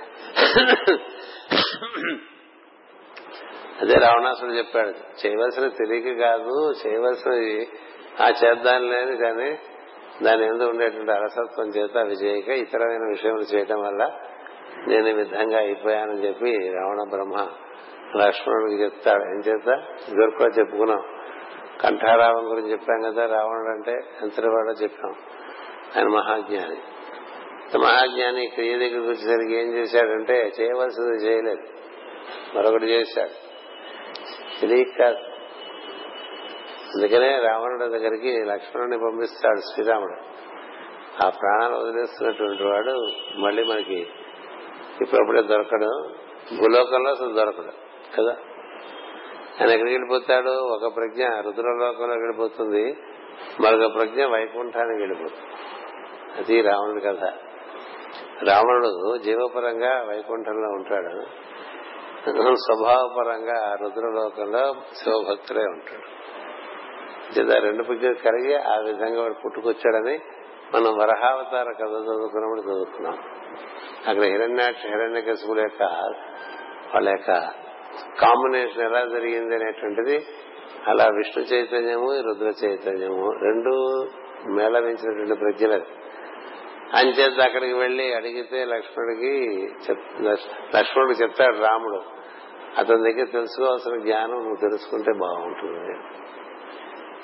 అదే 3.80 3.94
రావణాసుడు 3.94 4.50
చెప్పాడు 4.50 4.88
చేయవలసిన 5.26 5.68
తెలియక 5.68 6.18
కాదు 6.18 6.74
చేయవలసినది 6.86 7.68
ఆ 8.20 8.28
చేద్దాం 8.28 8.90
లేదు 8.90 9.16
కానీ 9.16 9.58
దాని 10.22 10.46
ఎందుకు 10.46 10.70
ఉండేటువంటి 10.70 11.12
అలసత్వం 11.12 11.66
చేత 11.68 11.96
అవి 11.96 12.12
చేయక 12.12 12.48
ఇతరమైన 12.48 13.08
విషయములు 13.08 13.42
చేయటం 13.42 13.80
వల్ల 13.80 14.20
నేను 14.88 15.08
ఈ 15.08 15.12
విధంగా 15.12 15.58
అయిపోయానని 15.58 16.28
చెప్పి 16.28 16.68
రావణ 16.68 17.02
బ్రహ్మ 17.10 17.48
లక్ష్మణుడికి 18.16 18.82
చెప్తాడు. 18.82 19.22
ఏం 19.22 19.40
చేత? 19.40 19.68
ఇదివరకు 20.08 20.44
చెప్పుకున్నాం. 20.44 21.02
కంఠారావం 21.80 22.50
గురించి 22.50 22.72
చెప్పాం 22.72 23.12
కదా 23.12 23.26
రావణుడు 23.26 23.70
అంటే 23.70 23.92
ఎంతటివాడో 24.22 24.72
చెప్పాం. 24.72 25.14
ఆయన 25.96 26.08
మహాజ్ఞాని. 26.08 26.76
మహాజ్ఞాని 27.74 28.46
క్రియ 28.46 28.78
దగ్గరికి 28.78 29.08
వచ్చేసరికి 29.08 29.56
ఏం 29.56 29.74
చేశాడంటే 29.74 30.52
చేయవలసింది 30.60 31.26
చేయలేదు. 31.26 31.62
మరొకటి 32.56 32.84
చేశాడు. 32.84 33.46
తెలియక 34.60 34.98
కాదు. 34.98 35.18
అందుకనే 36.94 37.38
రావణుడి 37.38 37.84
దగ్గరికి 37.84 38.44
లక్ష్మణుని 38.44 38.98
పంపిస్తాడు 38.98 39.60
శ్రీరాముడు. 39.60 40.36
ఆ 41.26 41.28
ప్రాణాలు 41.28 41.76
వదిలేస్తున్నటువంటి 41.76 42.62
వాడు 42.62 43.10
మళ్ళీ 43.34 43.64
మనకి 43.64 44.08
ఇప్పుడప్పుడే 45.00 45.42
దొరకడు. 45.42 46.14
భూలోకంలో 46.56 47.10
అసలు 47.10 47.32
దొరకడు 47.32 47.72
కదా? 48.16 48.36
ఆయన 49.60 49.70
ఎక్కడికి 49.70 49.96
వెళ్ళిపోతాడు? 49.96 50.50
ఒక 50.50 50.96
ప్రజ్ఞ 50.96 51.26
రుద్రలోకంలోకి 51.26 52.20
వెళ్ళిపోతుంది. 52.20 52.96
మరొక 53.60 53.94
ప్రజ్ఞ 53.94 54.24
వైకుంఠానికి 54.24 55.02
వెళ్ళిపోతుంది. 55.02 55.52
అది 56.36 56.60
రావణుడి 56.60 57.00
కథ. 57.00 57.32
రావణుడు 58.42 59.16
జీవపరంగా 59.16 60.04
వైకుంఠంలో 60.08 60.68
ఉంటాడు. 60.68 61.26
స్వభావపరంగా 62.54 63.76
రుద్రలోకంలో 63.80 64.72
శివభక్తులే 64.72 65.60
ఉంటాడు 65.60 67.62
రెండు 67.62 67.82
ప్రజ్ఞలు 67.82 68.14
కలిగి 68.14 68.54
ఆ 68.54 68.78
విధంగా 68.78 69.22
వాడు 69.22 69.34
పుట్టుకొచ్చాడని 69.44 70.18
మనం 70.74 70.98
వరహావతార 70.98 71.64
కథ 71.64 71.80
చదువుకున్నప్పుడు 71.80 72.60
చదువుకున్నాం. 72.60 73.18
అక్కడ 74.08 74.24
హిరణ్యాక్ష 74.24 74.86
హిరణ్య 74.86 75.20
కసుపుల 75.20 75.60
యొక్క 75.60 75.82
వాళ్ళ 76.94 77.08
యొక్క 77.08 77.48
కాంబినేషన్ 78.20 78.82
ఎలా 78.82 79.04
జరిగింది 79.04 79.54
అనేటువంటిది 79.54 80.26
అలా 80.86 81.04
విష్ణు 81.04 81.44
చైతన్యము 81.44 82.20
రుద్ర 82.20 82.66
చైతన్యము 82.66 83.30
రెండు 83.30 84.04
మేళవించినటువంటి 84.50 85.34
ప్రజ్ఞలది 85.34 85.84
అంచేత 86.94 87.40
అక్కడికి 87.40 87.72
వెళ్ళి 87.72 88.14
అడిగితే 88.14 88.64
లక్ష్మణుడికి 88.64 89.68
లక్ష్మణుడికి 90.76 91.22
చెప్తాడు 91.22 91.56
రాముడు 91.56 92.02
అతని 92.78 93.12
దగ్గర 93.12 93.24
తెలుసుకోవాల్సిన 93.24 94.00
జ్ఞానం 94.00 94.34
నువ్వు 94.34 94.56
తెలుసుకుంటే 94.56 95.12
బాగుంటుంది. 95.12 95.98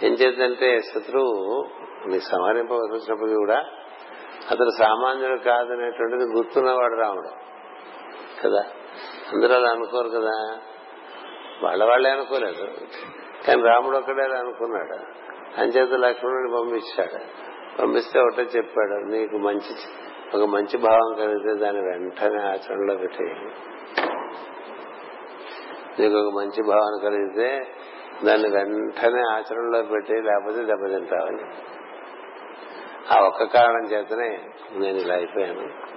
ఏం 0.07 0.13
చేద్దంటే 0.13 0.81
శత్రువు 0.81 1.65
నీ 2.07 2.21
సంహరింపవలసినప్పుడు 2.21 3.31
కూడా 3.31 3.65
అతను 4.51 4.71
సామాన్యుడు 4.79 5.41
కాదనేటువంటిది 5.41 6.25
గుర్తున్నవాడు 6.25 6.95
రాముడు 6.95 7.29
కదా? 8.43 8.65
అందరూ 9.33 9.55
అలా 9.55 9.69
అనుకోరు 9.69 10.09
కదా? 10.09 10.59
వాళ్ళ 11.63 11.85
వాళ్ళే 11.85 12.11
అనుకోలేదు. 12.11 12.67
కానీ 13.47 13.63
రాముడు 13.63 13.97
ఒక్కడే 13.97 14.23
అనుకున్నాడు. 14.23 14.95
అంచేత 15.61 15.93
లక్ష్మణుడిని 15.93 16.53
పంపించాడు. 16.57 17.42
పంపిస్తే 17.81 18.21
ఒకటే 18.21 18.43
చెప్పాడు 18.43 19.05
నీకు 19.05 19.37
మంచి 19.37 19.75
ఒక 20.39 20.49
మంచి 20.49 20.77
భావం 20.79 21.15
కలిగితే 21.15 21.55
దాన్ని 21.55 21.83
వెంటనే 21.83 22.43
ఆచరణలో 22.43 22.95
పెట్టేయి 22.97 23.35
నీకు 26.01 26.15
ఒక 26.15 26.35
మంచి 26.35 26.63
భావన 26.63 27.03
కలిగితే 27.03 27.67
దాన్ని 28.25 28.49
వెంటనే 28.49 29.21
ఆచరణలో 29.21 29.83
పెట్టి 29.83 30.13
లేకపోతే 30.13 30.65
దెబ్బతింటావని 30.65 31.45
ఆ 33.15 33.27
ఒక్క 33.27 33.45
కారణం 33.45 33.87
చేతనే 33.87 34.49
నేను 34.73 34.99
ఇలా 34.99 35.15
అయిపోయాను. 35.15 35.93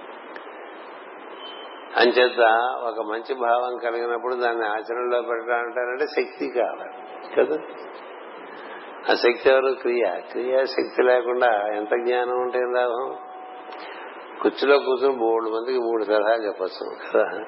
అంచేత 1.96 2.40
ఒక 2.82 3.06
మంచి 3.12 3.34
భావం 3.34 3.78
కలిగినప్పుడు 3.84 4.34
దాన్ని 4.34 4.66
ఆచరణలో 4.66 5.22
పెట్టడం 5.22 5.58
అంటారంటే 5.58 6.06
శక్తి 6.06 6.48
కావాలి 6.48 6.90
కదా? 7.34 7.58
ఆ 9.10 9.14
శక్తి 9.14 9.50
ఎవరు 9.50 9.74
క్రియ. 9.80 10.20
క్రియ 10.30 10.64
శక్తి 10.66 11.02
లేకుండా 11.02 11.76
ఎంత 11.76 11.88
జ్ఞానం 12.04 12.32
ఉంటే 12.32 12.58
లాభం? 12.58 13.16
కుర్చీలో 14.42 14.78
కూర్చుని 14.78 15.16
మూడు 15.16 15.44
మందికి 15.44 15.78
మూడు 15.78 16.04
సలహాలు 16.04 16.42
చెప్పచ్చు 16.42 17.10
కదా. 17.12 17.44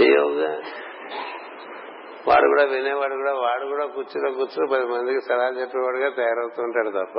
చేయవుగా. 0.00 0.60
వాడు 2.28 2.46
కూడా 2.46 2.64
వినేవాడు 2.64 3.14
కూడా 3.14 3.32
వాడు 3.32 3.66
కూడా 3.66 3.86
కుర్చీలో 3.86 4.32
కూర్చుని 4.32 4.68
పది 4.72 4.86
మందికి 4.86 5.20
సలహా 5.20 5.48
చెప్పేవాడుగా 5.48 6.08
తయారవుతూ 6.08 6.62
ఉంటాడు 6.62 6.88
తప్ప 6.88 7.18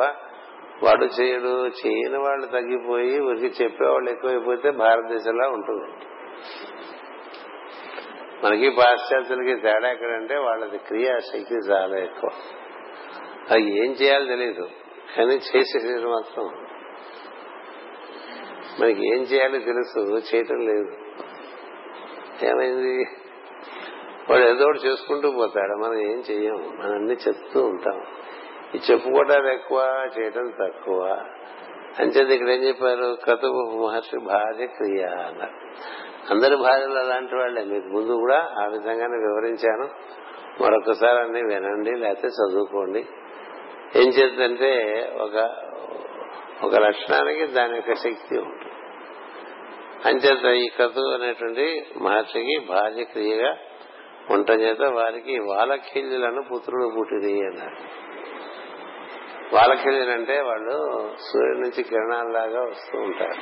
వాడు 0.86 1.05
చేయడు. 1.05 1.67
చేయని 1.67 2.17
వాళ్ళు 2.17 2.45
తగ్గిపోయి 2.45 3.19
ఊరికి 3.19 3.63
చెప్పేవాళ్ళు 3.63 4.10
ఎక్కువైపోతే 4.10 4.71
భారతదేశంలో 4.71 5.50
ఉంటుంది. 5.50 6.05
మనకి 8.45 8.69
పాశ్చాత్యులకి 8.69 9.62
తేడా 9.62 9.91
ఎక్కడంటే 9.91 10.38
వాళ్ళది 10.38 10.77
క్రియాశక్తి 10.77 11.55
చాలా 11.71 11.98
ఎక్కువ. 11.98 12.29
అది 13.51 13.86
ఏం 13.86 13.91
చేయాలో 13.91 14.25
తెలియదు 14.25 14.70
కానీ 15.17 15.34
చేసేది 15.34 16.05
మాత్రం. 16.05 16.46
మనకి 18.79 19.15
ఏం 19.15 19.22
చేయాలో 19.22 19.60
తెలుసు 19.60 20.00
చేయటం 20.36 20.58
లేదు. 20.58 20.91
ఏమైంది? 22.46 23.05
వాడు 24.29 24.41
ఏదో 24.41 24.63
ఒకటి 24.63 24.88
చేసుకుంటూ 24.88 25.31
పోతాడు 25.31 25.75
మనం 25.77 26.00
ఏం 26.00 26.24
చెయ్యం? 26.31 26.75
మనం 26.79 26.93
అన్ని 26.93 27.13
చెప్తూ 27.13 27.65
ఉంటాం. 27.65 28.01
ఈ 28.75 28.79
చెప్పుకోవటాలు 28.91 29.48
ఎక్కువ 29.48 30.10
చేయటం 30.20 30.53
తక్కువ. 30.62 31.24
అంచేది 32.00 32.34
ఇక్కడ 32.34 32.50
ఏం 32.50 32.63
చెప్పారు? 32.63 33.17
కతువు 33.25 33.88
మహర్షి 33.88 34.20
భార్య 34.20 34.65
క్రియ 34.65 35.05
అన్నారు. 35.05 35.53
అందరి 36.34 36.55
భార్యలు 36.55 36.98
అలాంటి 36.98 37.36
వాళ్ళే 37.36 37.63
మీకు 37.63 37.88
ముందు 37.88 38.12
కూడా 38.12 38.38
ఆ 38.60 38.65
విధంగానే 38.65 39.17
వివరించాను. 39.17 39.89
మరొకసారి 40.63 41.20
అన్ని 41.20 41.41
వినండి 41.43 41.91
లేకపోతే 41.96 42.27
చదువుకోండి. 42.27 43.05
ఏం 43.95 44.07
చేద్దంటే 44.07 45.03
ఒక 45.21 45.55
ఒక 46.63 46.75
లక్షణానికి 46.75 47.48
దాని 47.48 47.75
యొక్క 47.75 47.93
శక్తి 47.93 48.38
ఉంటుంది. 48.38 48.71
అంచేత 50.05 50.65
ఈ 50.65 50.69
కథు 50.69 51.00
అనేటువంటి 51.00 51.86
మహర్షికి 52.01 52.60
భార్య 52.60 53.03
క్రియగా 53.03 53.57
ఉండటం 54.29 54.62
చేత 54.62 54.81
వారికి 54.81 55.39
వాలఖిల్యులను 55.39 56.43
పుత్రుడు 56.43 56.91
పుట్టిది 57.00 57.33
అన్నారు. 57.33 57.75
వాలఖిల్యులు 59.55 60.12
అంటే 60.12 60.41
వాళ్ళు 60.41 60.71
సూర్యుడి 61.19 61.62
నుంచి 61.62 61.83
కిరణాలలాగా 61.83 62.62
వస్తూ 62.62 63.00
ఉంటారు. 63.00 63.41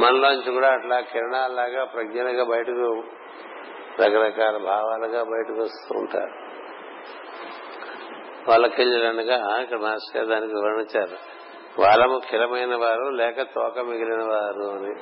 మనలోంచి 0.00 0.52
కూడా 0.52 0.68
అట్లా 0.72 1.00
కిరణాలలాగా 1.00 1.84
ప్రజ్ఞలుగా 1.84 2.44
బయటకు 2.44 3.02
రకరకాల 4.02 4.56
భావాలుగా 4.56 5.22
బయటకు 5.22 5.62
వస్తూ 5.62 5.98
ఉంటారు. 5.98 6.43
వాళ్ళకెళ్ళనగా 8.48 9.60
ఇక్కడ 9.60 9.78
మాస్టర్ 9.78 10.16
గారు 10.16 10.28
దానికి 10.28 10.54
వివరించారు 10.54 11.44
వాళ్ళము 11.80 12.20
కిలమైన 12.30 12.74
వారు 12.74 13.10
లేక 13.10 13.42
తోక 13.42 13.78
మిగిలిన 13.78 14.22
వారు 14.22 14.70
అని. 14.70 14.94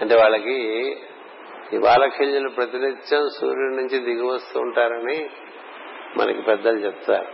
అంటే 0.00 0.16
వాళ్ళకి 0.16 0.54
ఈ 1.72 1.76
వాలఖిల్యులు 1.76 2.48
ప్రతినిత్యం 2.48 3.28
సూర్యుడి 3.40 3.76
నుంచి 3.76 3.98
దిగి 3.98 4.22
వస్తూ 4.22 4.60
ఉంటారని 4.60 5.30
మనకి 6.16 6.42
పెద్దలు 6.42 6.78
చెప్తారు. 6.78 7.26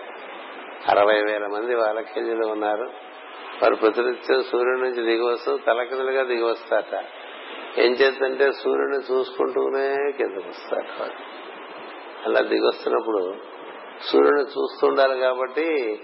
అరవై 0.91 1.23
వేల 1.23 1.47
మంది 1.47 1.75
వాలఖిల్యులు 1.75 2.47
ఉన్నారు. 2.47 2.91
వారు 3.63 3.75
ప్రతినిత్యం 3.75 4.43
సూర్యుడి 4.43 4.81
నుంచి 4.81 5.03
దిగి 5.03 5.23
వస్తూ 5.23 5.59
తలకిందులుగా 5.59 6.23
దిగి 6.23 6.43
వస్తారట. 6.43 7.05
ఏం 7.79 7.93
చేద్దంటే 7.93 8.53
సూర్యుడిని 8.53 9.13
చూసుకుంటూనే 9.13 10.13
కిందకు 10.17 10.49
వస్తారు 10.49 11.11
అలా 12.27 12.41
దిగొస్తున్నప్పుడు 12.41 13.37
సూర్యుడిని 14.03 14.43
చూస్తుండాలి 14.43 15.21
కాబట్టి 15.21 16.01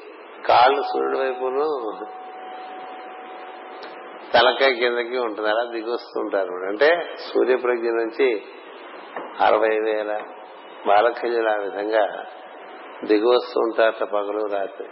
కాళ్ళు 0.48 0.82
సూర్యుడి 0.82 1.18
వైపును 1.18 1.90
తలకాయ 4.34 4.74
కిందకి 4.74 5.18
ఉంటుంది. 5.18 5.50
అలా 5.50 5.64
దిగొస్తుంటారు 5.64 6.54
అంటే 6.54 7.16
సూర్యప్రజ్ఞ 7.34 7.88
నుంచి 7.88 8.42
అరవై 9.40 9.80
వేల 9.80 10.22
బాలకన్యలు 10.86 11.48
ఆ 11.48 11.56
విధంగా 11.56 12.26
దిగొస్తూ 13.04 13.60
ఉంటారట 13.60 14.02
పగలు 14.02 14.46
రాత్రి. 14.46 14.88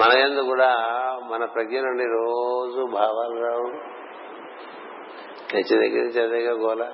మన 0.00 0.12
ఎందు 0.12 0.40
కూడా 0.40 0.76
మన 1.30 1.44
ప్రజ్ఞ 1.44 1.80
నుండి 1.80 2.04
రోజు 2.04 2.86
భావాలు 2.86 3.40
రావు. 3.44 3.98
తెచ్చి 5.50 5.88
దగ్గర 5.88 6.04
నుంచి 6.04 6.22
అదేగా 6.22 6.52
గోల. 6.52 6.92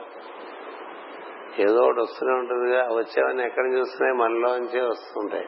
ఏదో 1.58 1.82
ఒకటి 1.82 2.00
వస్తూనే 2.00 2.32
ఉంటుందిగా. 2.32 2.88
వచ్చేవన్నీ 2.92 3.44
ఎక్కడ 3.44 3.66
చూస్తున్నాయి 3.66 4.14
మనలోంచే 4.14 4.80
వస్తుంటాయి. 4.80 5.46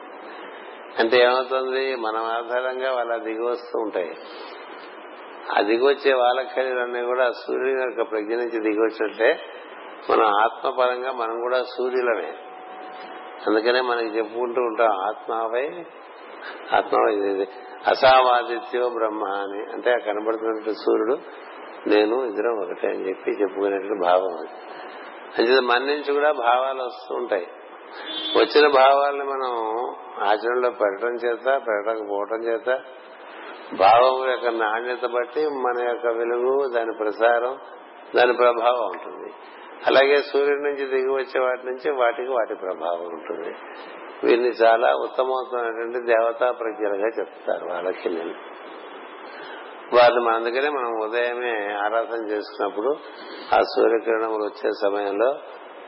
అంటే 0.99 1.23
ఏమవుతుంది? 1.23 1.95
మనం 1.95 2.23
ఆధారంగా 2.23 2.93
వాళ్ళ 2.93 3.17
దిగి 3.17 3.41
వస్తూ 3.41 3.79
ఉంటాయి. 3.79 4.17
ఆ 5.57 5.61
దిగొచ్చే 5.61 6.13
వాళ్ళకన్నీ 6.13 7.01
కూడా 7.01 7.31
సూర్యుని 7.31 7.81
యొక్క 7.81 8.11
ప్రజ్ఞ 8.11 8.35
నుంచి 8.35 8.59
దిగి 8.59 9.35
మన 10.09 10.23
ఆత్మపరంగా 10.23 11.11
మనం 11.11 11.41
కూడా 11.41 11.63
సూర్యులమే. 11.63 12.33
అందుకనే 13.47 13.81
మనకి 13.81 14.17
చెప్పుకుంటూ 14.17 14.61
ఉంటాం 14.61 14.87
ఆత్మావై 14.87 15.85
ఆత్మవై 16.73 17.47
అసావాదిత్యో 17.87 18.89
బ్రహ్మ 18.89 19.23
అని 19.25 19.73
అంటే 19.73 19.91
ఆ 19.91 19.97
కనబడుతున్నట్టు 19.97 20.71
సూర్యుడు 20.71 21.17
నేను 21.87 22.25
ఇద్దరం 22.25 22.63
ఒకటే 22.63 22.87
అని 22.87 23.09
చెప్పి 23.09 23.31
చెప్పుకునేటువంటి 23.31 24.03
భావం 24.03 24.37
అది. 24.37 24.66
అంటే 25.37 25.59
మన 25.59 25.77
నుంచి 25.77 26.13
కూడా 26.13 26.31
భావాలు 26.31 26.83
వస్తూ 26.83 27.15
ఉంటాయి. 27.15 27.47
వచ్చిన 28.37 28.67
భావాల్ని 28.67 29.23
మనం 29.23 29.51
ఆచరణలో 30.23 30.69
పెట్టడం 30.69 31.15
చేత 31.15 31.45
పెట్టకపోవటం 31.45 32.35
చేత 32.35 32.79
భావం 33.77 34.29
యొక్క 34.31 34.47
నాణ్యత 34.47 35.05
బట్టి 35.05 35.47
మన 35.47 35.87
యొక్క 35.87 36.07
వెలుగు 36.07 36.67
దాని 36.67 36.93
ప్రసారం 36.93 37.57
దాని 38.15 38.33
ప్రభావం 38.33 38.85
ఉంటుంది. 38.85 39.33
అలాగే 39.87 40.17
సూర్యుడి 40.17 40.61
నుంచి 40.61 40.85
దిగి 40.85 41.09
వచ్చే 41.09 41.39
వాటి 41.39 41.65
నుంచి 41.65 41.91
వాటికి 41.91 42.29
వాటి 42.29 42.55
ప్రభావం 42.55 43.01
ఉంటుంది. 43.01 43.55
వీరిని 44.23 44.49
చాలా 44.49 44.95
ఉత్తమోత్తమైనటువంటి 44.95 45.99
దేవతా 45.99 46.51
ప్రజ్ఞలుగా 46.51 47.07
చెప్తారు 47.07 47.65
వాళ్ళకి 47.65 48.09
నేను. 48.09 48.56
వారిని 49.93 50.21
మన 50.25 50.33
అందుకనే 50.35 50.69
మనం 50.69 50.99
ఉదయమే 50.99 51.73
ఆరాధన 51.73 52.27
చేసుకున్నప్పుడు 52.31 52.89
ఆ 53.55 53.59
సూర్యకిరణములు 53.61 54.43
వచ్చే 54.43 54.69
సమయంలో 54.83 55.29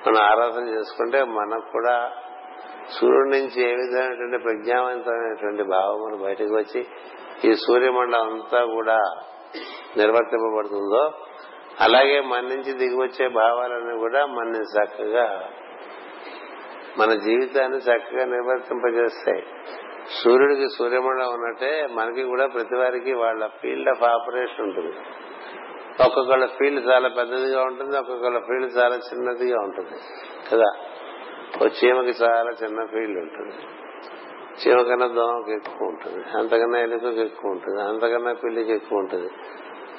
మనం 0.07 0.21
ఆరాధన 0.21 0.67
చేసుకుంటే 0.67 1.23
మనకు 1.23 1.71
కూడా 1.71 2.11
సూర్యుడి 2.99 3.29
నుంచి 3.29 3.59
ఏ 3.69 3.73
విధమైనటువంటి 3.75 4.37
ప్రజ్ఞావంతమైనటువంటి 4.37 5.63
భావములు 5.63 6.17
బయటకు 6.23 6.55
వచ్చి 6.55 6.87
ఈ 7.49 7.53
సూర్యమండలం 7.53 8.33
అంతా 8.33 8.65
కూడా 8.65 8.99
నిర్వర్తింపబడుతుందో 9.97 11.03
అలాగే 11.81 12.21
మన 12.21 12.41
నుంచి 12.41 12.73
దిగివచ్చే 12.73 13.27
భావాలన్నీ 13.27 13.99
కూడా 13.99 14.25
మనని 14.25 14.63
చక్కగా 14.75 15.49
మన 16.97 17.13
జీవితాన్ని 17.13 17.77
చక్కగా 17.77 18.25
నిర్వర్తింపజేస్తాయి. 18.25 19.43
సూర్యుడికి 20.13 20.67
సూర్యమండలం 20.77 21.33
ఉన్నట్టే 21.33 21.87
మనకి 21.91 22.23
కూడా 22.23 22.47
ప్రతి 22.47 22.75
వారికి 22.75 23.13
వాళ్ళ 23.13 23.47
ఫీల్డ్ 23.47 23.89
ఆఫ్ 23.89 24.03
ఆపరేషన్ 24.03 24.61
ఉంటుంది. 24.61 24.95
ఒక్కొక్కళ్ళ 26.03 26.45
ఫీల్డ్ 26.45 26.89
చాలా 26.89 27.07
పెద్దదిగా 27.07 27.63
ఉంటుంది 27.63 27.97
ఒక్కొక్కళ్ళ 27.97 28.39
ఫీల్డ్ 28.39 28.77
చాలా 28.77 28.95
చిన్నదిగా 28.95 29.61
ఉంటుంది. 29.61 29.99
కదా? 30.51 30.79
ఓ 31.63 31.67
చీమకి 31.67 32.23
చాలా 32.23 32.51
చిన్న 32.63 32.85
ఫీల్డ్ 32.85 33.19
ఉంటుంది. 33.19 33.55
చీమ 34.61 34.81
కన్నా 34.81 35.07
దోమకి 35.07 35.51
ఎక్కువ 35.51 35.87
ఉంటుంది. 35.87 36.37
అంతకన్నా 36.37 36.79
ఎలుకకి 36.79 37.21
ఎక్కువ 37.21 37.51
ఉంటుంది. 37.51 37.81
అంతకన్నా 37.81 38.33
పిల్లికి 38.33 38.71
ఎక్కువ 38.71 38.99
ఉంటుంది. 38.99 39.29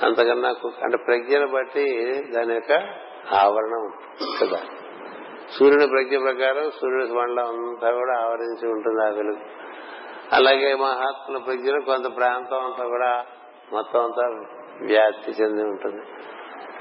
అంతకన్నా 0.03 0.55
అంటే 0.83 0.97
ప్రజ్ఞను 1.07 1.49
బట్టి 1.49 2.15
దాని 2.35 2.55
యొక్క 2.55 2.73
ఆవరణం 3.33 3.85
ఉంటుంది. 3.85 4.47
కదా? 4.47 4.61
సూర్యుని 5.59 5.87
ప్రజ్ఞ 5.87 6.19
ప్రకారం 6.19 6.71
సూర్యుడి 6.71 7.13
మండలం 7.13 7.45
అంతా 7.45 7.93
కూడా 7.93 8.19
ఆవరించి 8.19 8.69
ఉంటుంది 8.69 9.05
ఆ 9.05 9.09
వెలుగు. 9.09 9.60
అలాగే 10.33 10.75
మహాత్ముల 10.75 11.39
ప్రజ్ఞ 11.39 11.71
కొంత 11.71 12.17
ప్రాంతం 12.17 12.65
అంతా 12.65 12.87
కూడా 12.87 13.27
మొత్తం 13.73 14.05
అంతా 14.05 14.23
వ్యాప్తి 14.87 15.31
చెంది 15.31 15.63
ఉంటుంది. 15.63 16.03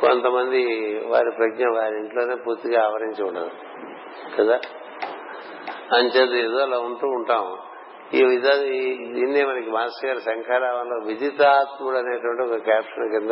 కొంతమంది 0.01 0.63
వారి 1.07 1.31
ప్రజ్ఞ 1.37 1.63
వారి 1.77 1.95
ఇంట్లోనే 1.99 2.35
పూర్తిగా 2.35 2.85
ఆవరించి 2.85 3.23
ఉండదు. 3.23 3.51
కదా? 4.37 4.59
అంచేది 5.97 6.39
ఏదో 6.39 6.57
అలా 6.57 6.79
ఉంటూ 6.79 7.07
ఉంటాం. 7.07 7.57
ఈ 8.13 8.23
విధ 8.23 8.47
దీన్నే 8.47 9.45
మనకి 9.45 9.71
మాస్టర్ 9.71 10.05
గారు 10.05 10.19
శంఖారావంలో 10.19 11.05
విదితాత్ముడు 11.05 11.97
అనేటువంటి 11.97 12.41
ఒక 12.41 12.59
క్యాప్షన్ 12.59 13.11
కింద 13.11 13.31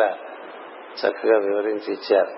చక్కగా 1.08 1.38
వివరించి 1.38 1.93
ఇచ్చారు. 1.93 2.30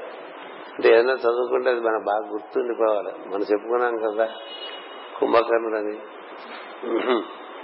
అంటే 0.75 0.93
ఏదైనా 0.93 1.13
చదువుకుంటే 1.13 1.69
అది 1.69 1.79
మనకు 1.79 2.03
బాగా 2.03 2.29
గుర్తుండిపోవాలి. 2.29 3.29
మనం 3.29 3.41
చెప్పుకున్నాం 3.41 3.97
కదా 3.97 4.29
కుంభకర్ణుడు 5.19 5.75
అని 5.75 5.99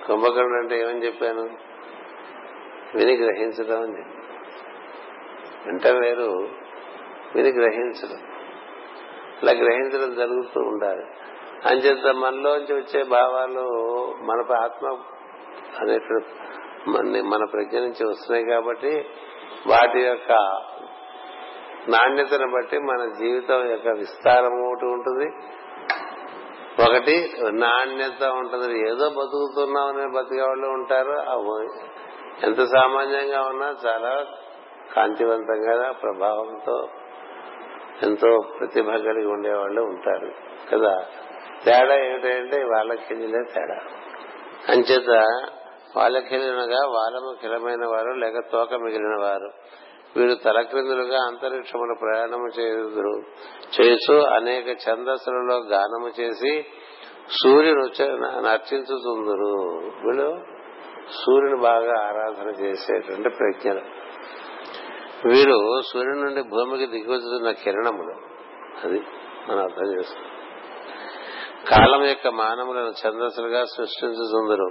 కుంభకర్ణుడు 0.08 0.62
అంటే 0.62 0.82
ఏమని 0.82 1.06
చెప్పాను? 1.06 1.50
విని 2.96 3.18
గ్రహించడం 3.18 3.82
అని 3.82 4.02
అంటే 5.70 5.92
వేరు 5.92 6.50
విని 7.36 7.50
గ్రహించడం. 7.50 8.18
ఇలా 9.44 9.52
గ్రహించడం 9.52 10.16
జరుగుతూ 10.16 10.62
ఉండాలి. 10.62 11.04
అంచేత 11.66 12.16
మనలోంచి 12.16 12.74
వచ్చే 12.74 13.04
భావాలు 13.04 13.64
మన 14.22 14.56
ఆత్మ 14.56 14.88
అనేటువంటి 15.80 16.28
మన 16.90 17.22
మన 17.22 17.46
ప్రజ్ఞ 17.46 17.80
నుంచి 17.80 18.10
వస్తున్నాయి 18.10 18.46
కాబట్టి 18.46 19.06
వాటి 19.68 20.00
యొక్క 20.00 20.32
నాణ్యతను 21.90 22.52
బట్టి 22.52 22.78
మన 22.80 23.06
జీవితం 23.20 23.72
యొక్క 23.72 23.88
విస్తారం 23.88 24.68
ఒకటి 24.68 24.86
ఉంటుంది. 24.86 25.32
ఒకటి 26.84 27.34
నాణ్యత 27.52 28.24
ఉంటుంది 28.24 28.90
ఏదో 28.90 29.10
బతుకుతున్నామని 29.10 30.16
బతికే 30.16 30.42
వాళ్ళు 30.42 30.68
ఉంటారు 30.68 31.16
ఎంత 32.44 32.64
సామాన్యంగా 32.64 33.42
ఉన్నా 33.42 33.76
చాలా 33.86 34.26
కాంతివంతంగా 34.96 35.92
ప్రభావంతో 35.92 36.90
ఎంతో 38.04 38.40
ప్రతిభ 38.60 38.90
కలిగి 38.90 39.26
ఉండేవాళ్ళు 39.26 39.82
ఉంటారు 39.82 40.32
కదా. 40.72 41.06
తేడా 41.66 41.96
ఏమిటంటే 41.96 42.64
వాళ్ళకిలే 42.64 43.44
తేడా. 43.54 43.78
అంచేత 44.70 45.32
వాళ్ళకిలినగా 45.98 46.88
వాళ్ళము 46.88 47.36
కిలమైన 47.42 47.86
వారు 47.86 48.12
లేక 48.12 48.40
తోక 48.52 48.74
మిగిలిన 48.74 49.16
వారు. 49.22 49.50
వీరు 50.18 50.34
తలక్రిందులుగా 50.34 51.18
అంతరిక్షమును 51.28 51.96
ప్రయాణము 52.02 52.60
చేయుదురు. 52.60 53.22
చేస్తూ 53.82 54.20
అనేక 54.20 54.68
ఛందస్సులలో 54.70 55.58
గానము 55.58 56.22
చేసి 56.22 56.66
సూర్యుడు 57.44 57.82
నర్చించుతుందరు. 58.42 59.78
వీళ్ళు 60.08 60.38
సూర్యుని 61.12 61.62
బాగా 61.62 61.94
ఆరాధన 62.08 62.64
చేసేటువంటి 62.64 63.30
ప్రజ్ఞలు. 63.30 63.82
వీరు 65.28 65.82
సూర్యుని 65.94 66.22
నుండి 66.22 66.42
భూమికి 66.42 66.86
దిగివచ్చుతున్న 66.86 67.52
కిరణములు. 67.52 68.16
అది 68.84 69.00
మనం 69.50 69.60
అర్థం 69.60 70.00
చేస్తాం 70.00 70.24
కాలం 71.70 72.04
యొక్క 72.06 72.28
మానవులను 72.28 72.90
ఛందస్సులుగా 72.90 73.64
సృష్టించుతుందరు. 73.64 74.68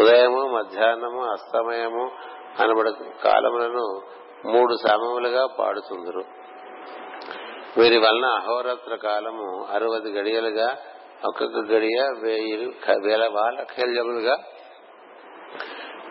ఉదయము 0.00 0.42
మధ్యాహ్నము 0.58 1.24
అస్తమయము 1.24 2.10
అనబడ 2.60 2.88
కాలములను 3.24 4.02
మూడు 4.44 4.74
సమములుగా 4.88 5.46
పాడుతుందరు 5.58 6.24
వీరి 7.76 7.98
వలన 7.98 8.24
అహోరాత్ర 8.24 8.94
కాలము 8.94 9.66
అరవది 9.72 10.10
గడియలుగా 10.12 10.76
ఒక్కొక్క 11.24 11.58
గడియ 11.58 11.98
వేయి 12.22 12.56
వేల 13.04 13.30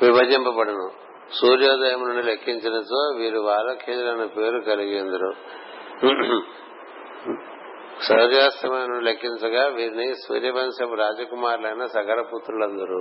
విభజింపబడును. 0.02 0.92
సూర్యోదయం 1.34 2.00
నుండి 2.08 2.24
లెక్కించినతో 2.24 3.00
వీరు 3.18 3.40
వాలఖేజులను 3.40 4.28
పేరు 4.28 4.60
కలిగిందరు 4.60 5.34
సూర్యాస్తమయం 8.04 8.88
నుండి 8.88 9.06
లెక్కించగా 9.06 9.68
వీరిని 9.68 10.14
సూర్యవంశపు 10.28 10.94
రాజకుమారులైన 10.94 11.86
సగరపుత్రులందరూ. 11.86 13.00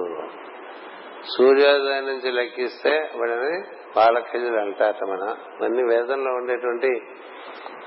సూర్యోదయం 1.27 2.07
నుంచి 2.07 2.33
లెక్కిస్తే 2.33 2.91
వాడిని 2.91 3.63
బాలఖేజులు 3.97 4.59
అంటారట 4.59 5.05
మన. 5.05 5.37
అన్ని 5.65 5.83
వేదంలో 5.83 6.33
ఉండేటువంటి 6.33 7.03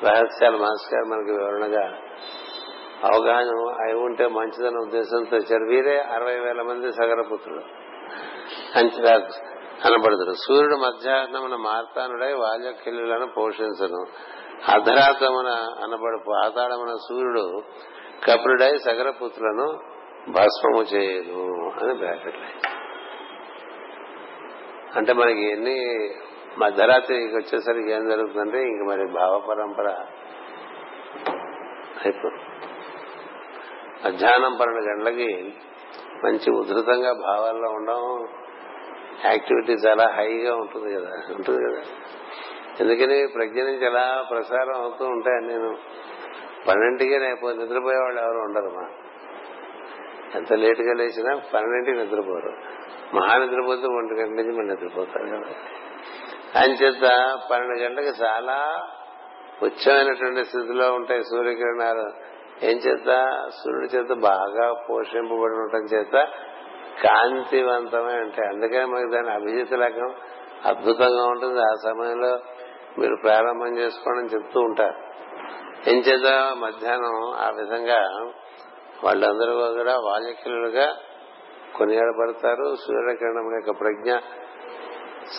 రహస్యాలు 0.03 0.57
మాస్ 0.57 0.93
గారు 0.93 1.05
మనకి 1.05 1.31
వివరణగా 1.31 1.97
అవగాహన 3.03 3.47
అయి 3.85 3.93
ఉంటే 3.93 4.27
మంచిదన్న 4.27 4.77
ఉద్దేశంతో 4.77 5.37
ఇచ్చారు 5.37 5.63
వీరే 5.63 5.99
అరవై 5.99 6.39
వేల 6.39 6.61
మంది 6.61 6.91
సగరపుత్రులు 6.91 7.61
అంచనా 8.75 9.17
కనబడుతుడు 9.83 10.31
సూర్యుడు 10.31 10.75
మధ్యాహ్నమున 10.75 11.55
మార్తానుడై 11.55 12.33
వాల్యకిల్లులను 12.33 13.27
పోషించను. 13.37 14.05
అర్ధరాత్రమున 14.71 15.47
అనబడు 15.83 16.19
పాతాళమున 16.27 16.95
సూర్యుడు 17.09 17.61
కపురుడై 18.23 18.77
సగరపుత్రులను 18.77 19.79
భస్మము 20.31 20.81
చేయదు 20.81 21.71
అని 21.79 21.93
బ్రాకెట్ 21.93 22.35
అంటే 24.95 25.13
మనకి 25.13 25.51
ఎన్ని 25.51 26.09
మధ్యరాత్రికి 26.57 27.35
వచ్చేసరికి 27.35 27.91
ఏం 27.91 28.09
జరుగుతుందంటే 28.09 28.63
ఇంక 28.63 28.89
మరి 28.89 29.07
భావ 29.07 29.39
పరంపర 29.49 29.87
అయిపోతుంది. 32.05 32.41
మధ్యాహ్నం 34.05 34.57
పన్నెండు 34.61 34.89
గంటలకి 34.89 35.55
మంచి 36.23 36.51
ఉధృతంగా 36.51 37.13
భావాల్లో 37.13 37.69
ఉండడం 37.69 38.27
యాక్టివిటీ 39.25 39.73
చాలా 39.73 40.07
హైగా 40.07 40.55
ఉంటుంది 40.55 40.95
కదా 40.95 41.09
ఉంటుంది 41.29 41.63
కదా. 41.65 41.81
ఎందుకని 42.79 43.27
ప్రజ్ఞ 43.27 43.61
నుంచి 43.63 43.85
ఎలా 43.85 44.27
ప్రసారం 44.29 44.75
అవుతూ 44.75 45.05
ఉంటాయి 45.05 45.47
నేను 45.47 45.77
పన్నెండింటికే 46.67 47.17
నేను 47.17 47.63
నిద్రపోయే 47.63 47.97
వాళ్ళు 47.97 48.21
ఎవరు 48.21 48.37
ఉండరు 48.37 48.69
మా 48.69 48.87
ఎంత 50.35 50.53
లేటుగా 50.53 50.93
లేచినా 50.93 51.41
పన్నెండింటికి 51.53 51.97
నిద్రపోరు. 51.97 52.74
మహా 53.15 53.37
నిద్రపోతే 53.37 53.87
ఒంటి 53.87 54.13
గంట 54.13 54.29
నుంచి 54.29 54.57
మనం 54.57 54.67
నిద్రపోతారు 54.67 55.27
కదా 55.27 55.55
అంచేత 56.61 57.37
పన్నెండు 57.51 57.79
గంటలకు 57.79 58.23
చాలా 58.23 58.87
ఉచ్చమైనటువంటి 59.63 60.45
స్థితిలో 60.45 60.93
ఉంటాయి 60.93 61.23
సూర్యకిరణాలు. 61.23 62.05
ఏం 62.65 62.77
చేత? 62.77 63.27
సూర్యుడి 63.49 63.97
చేత 63.97 64.17
బాగా 64.17 64.73
పోషింపబడి 64.89 65.53
ఉండటం 65.53 65.97
చేత 65.97 66.27
కాంతివంతమే 67.03 68.13
ఉంటాయి. 68.13 68.49
అందుకని 68.49 68.85
మనకి 68.85 69.11
దాని 69.11 69.31
అభిజిత 69.31 69.73
లగ్నం 69.73 70.15
అద్భుతంగా 70.65 71.25
ఉంటుంది. 71.25 71.59
ఆ 71.59 71.73
సమయంలో 71.83 72.39
మీరు 72.99 73.15
ప్రారంభం 73.23 73.77
చేసుకోండి 73.77 74.35
చెప్తూ 74.35 74.59
ఉంటారు. 74.59 74.95
ఏం 75.89 75.97
చేత? 75.97 76.55
మధ్యాహ్నం 76.57 77.33
ఆ 77.33 77.49
విధంగా 77.59 78.31
వాళ్ళందరూ 79.03 79.73
కూడా 79.73 79.95
వాల్యకిలుగా 79.95 80.95
కొనియాడబడతారు. 81.77 82.75
సూర్యకిరణం 82.75 83.55
యొక్క 83.55 83.79
ప్రజ్ఞ 83.79 84.09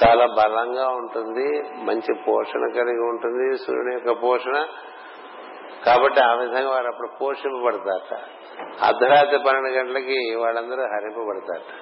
చాలా 0.02 0.26
బలంగా 0.26 0.88
ఉంటుంది. 0.88 1.62
మంచి 1.62 2.14
పోషణ 2.28 2.60
కలిగి 2.60 3.08
ఉంటుంది 3.08 3.58
సూర్యుని 3.58 3.92
యొక్క 3.92 4.22
పోషణ. 4.22 4.66
కాబట్టి 5.86 6.20
ఆ 6.20 6.34
విధంగా 6.34 6.70
వారు 6.70 6.86
అప్పుడు 6.86 7.08
పోషింపబడతారట. 7.20 8.18
అర్ధరాత్రి 8.84 9.38
పన్నెండు 9.38 9.68
గంటలకి 9.68 10.34
వాళ్ళందరూ 10.34 10.82
హరింపబడతారట. 10.82 11.72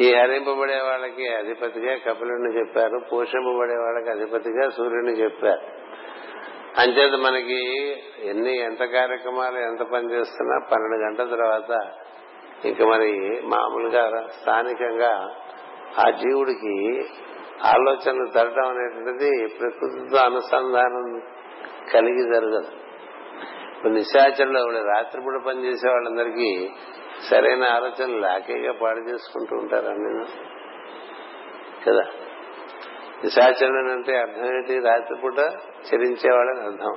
ఈ 0.00 0.14
హరింపబడే 0.14 0.80
వాళ్ళకి 0.80 1.34
అధిపతిగా 1.34 1.96
కపిలుడిని 1.96 2.58
చెప్పారు. 2.58 3.00
పోషింపబడే 3.12 3.74
వాళ్ళకి 3.74 4.10
అధిపతిగా 4.10 4.70
సూర్యుడిని 4.70 5.12
చెప్పారు. 5.12 5.78
అంచేత 6.80 7.14
మనకి 7.20 7.92
ఎన్ని 8.22 8.58
ఎంత 8.58 8.84
కార్యక్రమాలు 8.84 9.58
ఎంత 9.58 9.82
పని 9.82 10.12
చేస్తున్నా 10.12 10.58
పన్నెండు 10.72 11.04
గంటల 11.04 11.36
తర్వాత 11.36 11.90
ఇంక 12.64 12.82
మరి 12.82 13.42
మామూలుగా 13.44 14.26
స్థానికంగా 14.40 15.34
ఆ 16.06 16.10
జీవుడికి 16.10 17.08
ఆలోచనలు 17.64 18.26
తరటం 18.34 18.68
అనేటువంటిది 18.68 19.46
ప్రకృతితో 19.46 20.16
అనుసంధానం 20.16 21.22
కలిగి 21.92 22.34
జరగదు. 22.34 22.88
ఇప్పుడు 23.76 23.92
నిశాచరులో 23.92 24.82
రాత్రిపూట 24.82 25.42
పనిచేసే 25.42 25.88
వాళ్ళందరికీ 25.88 26.70
సరైన 27.30 27.64
ఆలోచనలు 27.64 28.18
లాకేగా 28.18 28.72
పాడు 28.72 28.98
చేసుకుంటూ 28.98 29.56
ఉంటారండి 29.56 30.32
కదా? 31.86 32.02
నిశాచరుడు 33.24 33.92
అంటే 33.92 34.16
అర్థం 34.16 34.46
ఏంటి? 34.46 34.78
రాత్రిపూట 34.78 35.38
చరించేవాళ్ళని 35.94 36.66
అర్థం. 36.66 36.96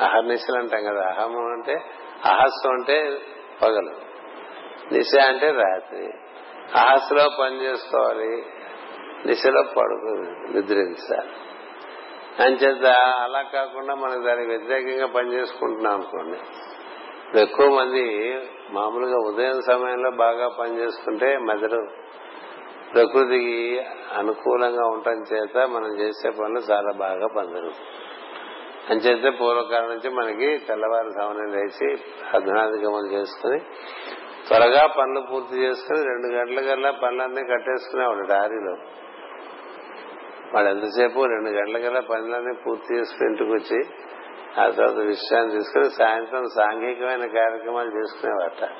అహర్నిశలు 0.00 0.58
అంటాం 0.58 0.84
కదా. 0.84 1.04
అహము 1.06 1.52
అంటే 1.52 1.74
అహస్సు 2.24 2.68
అంటే 2.68 3.18
పగలు. 3.62 4.05
నిశ 4.92 5.18
అంటే 5.26 5.50
రాత్రి. 5.50 6.08
అహస్సులో 6.78 7.24
పని 7.40 7.64
చేసుకోవాలి. 7.64 8.46
దిశలో 9.26 9.62
పడుకు 9.62 10.06
నిద్రించాలి. 10.52 11.30
అంచేత 12.42 12.86
అలా 12.96 13.42
కాకుండా 13.42 13.94
మనం 13.94 14.24
దానికి 14.26 14.48
వ్యతిరేకంగా 14.48 15.06
పనిచేసుకుంటున్నాం 15.06 15.94
అనుకోండి. 15.94 16.38
ఎక్కువ 17.40 17.78
మంది 17.78 18.38
మామూలుగా 18.70 19.16
ఉదయం 19.28 19.60
సమయంలో 19.60 20.10
బాగా 20.10 20.48
పనిచేసుకుంటే 20.48 21.38
మెదడు 21.38 21.86
ప్రకృతికి 22.94 23.80
అనుకూలంగా 24.18 24.86
ఉండటం 24.86 25.22
చేత 25.32 25.56
మనం 25.56 26.00
చేసే 26.00 26.30
పనులు 26.30 26.58
చాలా 26.58 26.92
బాగా 26.92 27.26
పనిజరుగుతాయి 27.26 28.06
అంచేతే 28.90 29.30
పూర్వకాలం 29.30 29.88
నుంచి 29.88 30.10
మనకి 30.10 30.58
తెల్లవారు 30.58 31.10
సమయం 31.10 31.52
లేచి 31.52 31.92
అర్ధనాధిగమనం 32.34 33.12
చేసుకుని 33.12 33.60
త్వరగా 34.48 34.86
పనులు 34.86 35.20
పూర్తి 35.20 35.56
చేసుకుని 35.56 35.98
రెండు 35.98 36.26
గంటల 36.34 36.68
కల్లా 36.70 36.90
పనులన్నీ 36.90 37.42
కట్టేసుకునేవాడు 37.42 38.26
దారిలో 38.26 38.74
వాడు 40.54 40.68
ఎంతసేపు 40.68 41.24
రెండు 41.24 41.50
గంటల 41.50 41.78
కల్లా 41.78 42.00
పనులన్నీ 42.00 42.54
పూర్తి 42.66 42.94
చేసుకుని 42.94 43.28
ఇంటికి 43.28 43.50
వచ్చి 43.50 43.80
ఆ 44.60 44.68
తర్వాత 44.68 45.06
విషయాన్ని 45.06 45.52
తీసుకుని 45.52 45.90
సాయంత్రం 45.90 46.44
సాంఘికమైన 46.44 47.26
కార్యక్రమాలు 47.26 47.88
చేసుకునేవాట. 47.88 48.70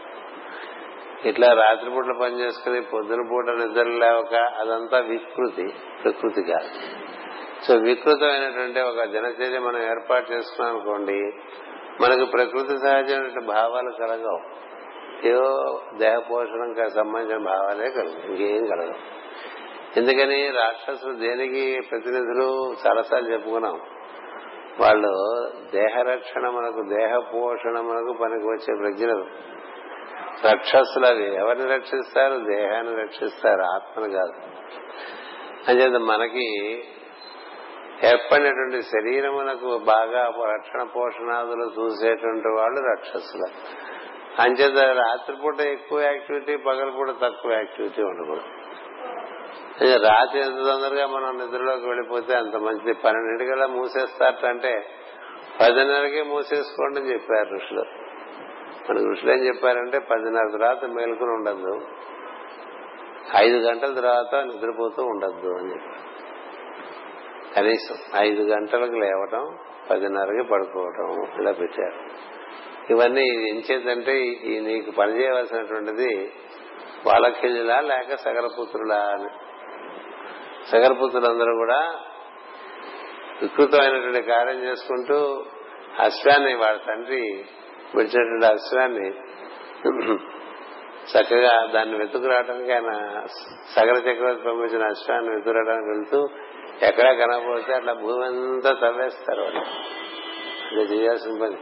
ఇట్లా 1.27 1.53
రాత్రిపూట 1.53 2.17
పని 2.21 2.41
చేసుకుని 2.41 2.81
పొద్దున 2.81 3.29
పూట 3.31 3.51
నిద్ర 3.51 3.83
లేవక 3.83 4.35
అదంతా 4.35 4.99
వికృతి 4.99 5.67
ప్రకృతి 6.05 6.43
కాదు. 6.43 6.71
సో 7.65 7.75
వికృతమైనటువంటి 7.75 8.81
ఒక 8.81 9.05
దినచర్య 9.05 9.59
మనం 9.59 9.83
ఏర్పాటు 9.83 10.33
చేసుకున్నాం 10.33 10.77
అనుకోండి 10.77 11.19
మనకు 12.03 12.31
ప్రకృతి 12.31 12.79
సహజమైన 12.79 13.45
భావాలు 13.47 13.91
కలగవు. 13.99 14.66
ఏవో 15.25 15.81
దేహ 15.99 16.19
సంబంధించిన 16.89 17.37
భావాలే 17.37 17.91
కలదు 17.91 18.27
ఇంకేం 18.27 18.67
కలగవు 18.67 19.17
ఎందుకని 19.97 20.51
రాక్షసులు 20.51 21.13
దేనికి 21.13 21.81
ప్రతినిధులు 21.91 22.75
చాలాసార్లు 22.87 23.33
చెప్పుకున్నాం. 23.33 23.81
వాళ్ళు 24.81 25.17
దేహరక్షణ 25.75 26.49
మనకు 26.49 26.83
దేహ 26.99 27.19
పోషణ 27.19 27.81
మనకు 27.81 28.13
పనికి 28.13 28.47
వచ్చే 28.47 28.77
ప్రజ్ఞలు. 28.79 29.27
రక్షసులు 30.53 31.07
అవి 31.07 31.35
ఎవరిని 31.35 31.75
రక్షిస్తారు? 31.75 32.35
దేహాన్ని 32.35 33.03
రక్షిస్తారు. 33.03 33.63
ఆత్మను 33.63 34.11
కాదు. 34.11 34.33
అంచేత 35.69 36.01
మనకి 36.01 36.79
ఏర్పడినటువంటి 38.05 38.83
శరీరమునకు 38.83 39.79
బాగా 39.79 40.33
రక్షణ 40.57 40.83
పోషణాదులు 40.83 41.71
చూసేటువంటి 41.81 42.49
వాళ్ళు 42.49 42.81
రక్షసులు. 42.81 43.77
అంచేత 44.39 44.79
రాత్రిపూట 44.79 45.61
ఎక్కువ 45.61 46.01
యాక్టివిటీ 46.01 46.57
పగలపూట 46.57 47.11
తక్కువ 47.11 47.53
యాక్టివిటీ 47.53 48.03
ఉండకూడదు. 48.03 48.45
రాత్రి 49.99 50.41
ఎంత 50.41 50.67
తొందరగా 50.67 51.07
మనం 51.07 51.39
నిద్రలోకి 51.39 51.87
వెళ్ళిపోతే 51.87 52.35
అంత 52.35 52.57
మంచిది. 52.57 52.93
పన్నెండింటికల్లా 52.93 53.67
మూసేస్తారంటే 53.67 54.87
పదిన్నరకే 55.61 56.23
మూసేసుకోండి 56.23 57.01
అని 57.01 57.13
చెప్పారు 57.13 57.55
ఋషులు. 57.55 57.85
మన 58.91 59.13
ఋషులు 59.13 59.33
ఏం 59.33 59.47
చెప్పారంటే 59.47 59.99
పదిన్నర 59.99 60.51
తర్వాత 60.53 60.85
మేలుకుని 60.85 61.31
ఉండద్దు. 61.31 61.81
ఐదు 63.37 63.57
గంటల 63.57 63.95
తర్వాత 63.95 64.35
నిద్రపోతూ 64.35 65.05
ఉండద్దు 65.05 65.49
అని 65.49 65.73
చెప్పారు. 65.73 66.07
కనీసం 67.57 67.95
ఐదు 68.17 68.43
గంటలకు 68.43 68.93
లేవటం 68.93 69.59
పదిన్నరకి 69.91 70.43
పడుకోవటం 70.43 71.41
ఇలా 71.41 71.53
పెట్టారు. 71.53 72.26
ఇవన్నీ 72.91 73.27
ఎంచేదంటే 73.27 74.19
ఈ 74.23 74.61
నీకు 74.61 74.91
పనిచేయవలసినటువంటిది 74.91 76.33
బాలకిళ్ళులా 77.05 77.81
లేక 77.81 78.15
సగరపుత్రులా 78.15 78.97
అని. 78.97 79.29
సగరపుత్రులందరూ 80.71 81.57
కూడా 81.57 81.95
వికృతమైనటువంటి 83.43 84.23
కార్యం 84.23 84.63
చేసుకుంటూ 84.63 85.45
అశ్వాన్ని 85.99 86.55
వాళ్ళ 86.55 86.81
తండ్రి 86.87 87.45
విడిచినటువంటి 87.95 88.47
అశ్వాన్ని 88.47 89.09
చక్కగా 91.07 91.67
దాన్ని 91.67 91.99
వెతుకురావడానికి 91.99 92.73
ఆయన 92.73 93.23
సగర 93.75 93.95
చక్రవర్తి 93.97 94.45
పంపించిన 94.45 94.85
అశ్వాన్ని 94.85 95.31
వెతుకురావడానికి 95.31 95.91
వెళ్తూ 95.91 96.29
ఎక్కడా 96.83 97.13
కనకపోతే 97.13 97.75
అట్లా 97.75 97.93
భూమి 97.93 98.25
అంతా 98.27 98.73
తవ్వేస్తారు 98.73 99.43
వాళ్ళు. 99.43 99.61
అది 100.81 100.95
చేయాల్సిన 100.95 101.43
పని. 101.43 101.57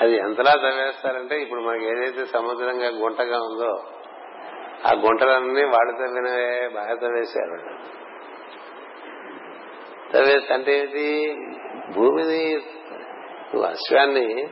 అది 0.00 0.16
ఎంతలా 0.16 0.52
తవ్వేస్తారంటే 0.52 1.42
ఇప్పుడు 1.42 1.60
మనకి 1.60 1.84
ఏదైతే 1.84 2.24
సముద్రంగా 2.24 2.88
గుంటగా 2.88 3.38
ఉందో 3.38 3.82
ఆ 4.86 4.92
గుంటలన్నీ 4.92 5.64
వాళ్ళు 5.64 5.92
తవ్వినవే 5.92 6.68
బాగా 6.68 6.94
తవ్వేశారు. 6.94 7.58
తవ్వేసి 10.12 10.52
అంటే 10.52 10.78
ఇది 10.78 11.34
భూమిని 11.94 12.54
అశ్వాన్ని 13.66 14.48